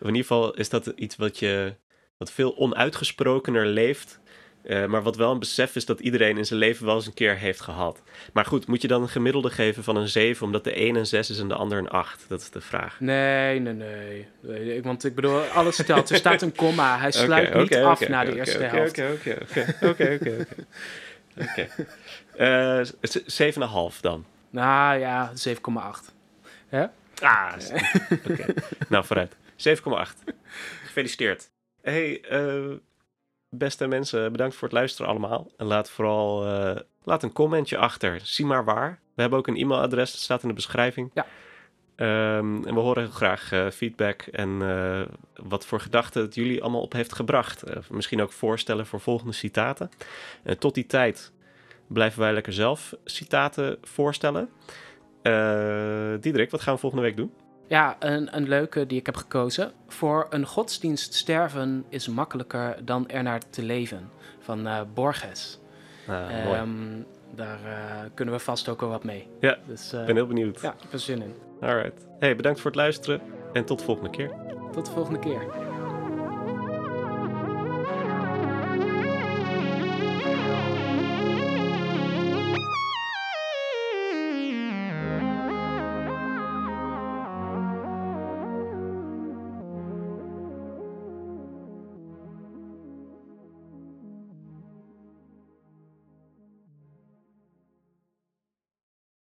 in 0.00 0.14
ieder 0.14 0.20
geval 0.20 0.54
is 0.54 0.68
dat 0.68 0.86
iets 0.86 1.16
wat 1.16 1.38
je 1.38 1.74
wat 2.16 2.32
veel 2.32 2.56
onuitgesprokener 2.56 3.66
leeft. 3.66 4.20
Eh, 4.68 4.86
maar 4.86 5.02
wat 5.02 5.16
wel 5.16 5.30
een 5.32 5.38
besef 5.38 5.76
is 5.76 5.84
dat 5.84 6.00
iedereen 6.00 6.36
in 6.36 6.44
zijn 6.46 6.58
leven 6.58 6.86
wel 6.86 6.94
eens 6.94 7.06
een 7.06 7.14
keer 7.14 7.36
heeft 7.36 7.60
gehad. 7.60 8.02
Maar 8.32 8.44
goed, 8.44 8.66
moet 8.66 8.82
je 8.82 8.88
dan 8.88 9.02
een 9.02 9.08
gemiddelde 9.08 9.50
geven 9.50 9.84
van 9.84 9.96
een 9.96 10.08
7, 10.08 10.46
omdat 10.46 10.64
de 10.64 10.80
een 10.86 10.94
een 10.96 11.06
6 11.06 11.30
is 11.30 11.38
en 11.38 11.48
de 11.48 11.54
ander 11.54 11.78
een 11.78 11.88
8? 11.88 12.24
Dat 12.28 12.40
is 12.40 12.50
de 12.50 12.60
vraag. 12.60 13.00
Nee, 13.00 13.58
nee, 13.60 14.26
nee. 14.40 14.82
want 14.82 15.04
ik 15.04 15.14
bedoel, 15.14 15.40
alles 15.40 15.82
stelt. 15.82 16.10
Er 16.10 16.16
staat 16.16 16.42
een 16.42 16.54
komma. 16.54 16.98
Hij 16.98 17.10
sluit 17.12 17.54
niet 17.54 17.76
af 17.76 18.00
oké, 18.00 18.10
na 18.10 18.24
de 18.24 18.34
eerste 18.36 18.62
helft. 18.62 18.90
Oké, 18.90 19.10
oké, 19.12 19.38
oké, 19.42 19.74
oké, 19.82 19.88
oké, 19.88 20.18
oké. 20.20 20.46
Oké. 21.50 21.68
Eh, 22.36 22.80
z- 23.02 23.40
7,5 23.94 24.00
dan. 24.00 24.24
Nou 24.50 24.98
ja, 24.98 25.32
7,8. 25.34 26.12
Hè? 26.68 26.86
Ah, 27.20 27.52
oké. 28.30 28.44
Nou, 28.88 29.04
vooruit. 29.04 29.36
7,8. 29.56 30.24
Gefeliciteerd. 30.84 31.50
Hey, 31.82 32.20
eh, 32.20 32.64
beste 33.50 33.86
mensen, 33.86 34.32
bedankt 34.32 34.54
voor 34.54 34.68
het 34.68 34.76
luisteren 34.76 35.10
allemaal. 35.10 35.50
En 35.56 35.66
laat 35.66 35.90
vooral 35.90 36.46
eh, 36.46 36.80
laat 37.04 37.22
een 37.22 37.32
commentje 37.32 37.78
achter. 37.78 38.20
Zie 38.22 38.46
maar 38.46 38.64
waar. 38.64 39.00
We 39.14 39.20
hebben 39.20 39.38
ook 39.38 39.46
een 39.46 39.56
e-mailadres, 39.56 40.12
dat 40.12 40.20
staat 40.20 40.42
in 40.42 40.48
de 40.48 40.54
beschrijving. 40.54 41.10
Ja. 41.14 41.26
Ehm, 41.96 42.64
en 42.64 42.74
we 42.74 42.80
horen 42.80 43.02
heel 43.02 43.12
graag 43.12 43.52
eh, 43.52 43.70
feedback 43.70 44.22
en 44.22 44.62
eh, 44.62 45.00
wat 45.34 45.66
voor 45.66 45.80
gedachten 45.80 46.22
het 46.22 46.34
jullie 46.34 46.62
allemaal 46.62 46.80
op 46.80 46.92
heeft 46.92 47.14
gebracht. 47.14 47.64
Misschien 47.90 48.22
ook 48.22 48.32
voorstellen 48.32 48.86
voor 48.86 49.00
volgende 49.00 49.32
citaten. 49.32 49.90
En 50.42 50.58
tot 50.58 50.74
die 50.74 50.86
tijd 50.86 51.32
blijven 51.86 52.20
wij 52.20 52.32
lekker 52.32 52.52
zelf 52.52 52.94
citaten 53.04 53.78
voorstellen. 53.82 54.48
Diederik, 56.20 56.50
wat 56.50 56.60
gaan 56.60 56.74
we 56.74 56.80
volgende 56.80 57.04
week 57.04 57.16
doen? 57.16 57.32
Ja, 57.68 57.96
een, 57.98 58.36
een 58.36 58.48
leuke 58.48 58.86
die 58.86 58.98
ik 58.98 59.06
heb 59.06 59.16
gekozen. 59.16 59.72
Voor 59.88 60.26
een 60.30 60.46
godsdienst 60.46 61.14
sterven 61.14 61.84
is 61.88 62.08
makkelijker 62.08 62.76
dan 62.84 63.08
ernaar 63.08 63.40
te 63.50 63.62
leven. 63.62 64.10
Van 64.40 64.66
eh, 64.66 64.80
Borges. 64.94 65.58
Ah. 66.06 66.30
Ehm, 66.54 66.68
daar 67.34 67.58
eh, 67.64 68.10
kunnen 68.14 68.34
we 68.34 68.40
vast 68.40 68.68
ook 68.68 68.80
wel 68.80 68.88
wat 68.90 69.04
mee. 69.04 69.28
Ja, 69.40 69.56
Dus 69.66 69.92
eh, 69.92 70.00
Ik 70.00 70.06
ben 70.06 70.14
heel 70.14 70.26
benieuwd. 70.26 70.60
ja, 70.60 70.72
ik 70.72 70.80
heb 70.82 70.92
er 70.92 70.98
zin 70.98 71.22
in. 71.22 71.34
Alright. 71.60 72.06
Hey, 72.18 72.36
bedankt 72.36 72.60
voor 72.60 72.70
het 72.70 72.80
luisteren 72.80 73.20
en 73.52 73.64
tot 73.64 73.78
de 73.78 73.84
volgende 73.84 74.10
keer. 74.10 74.30
Tot 74.72 74.86
de 74.86 74.92
volgende 74.92 75.18
keer. 75.18 75.40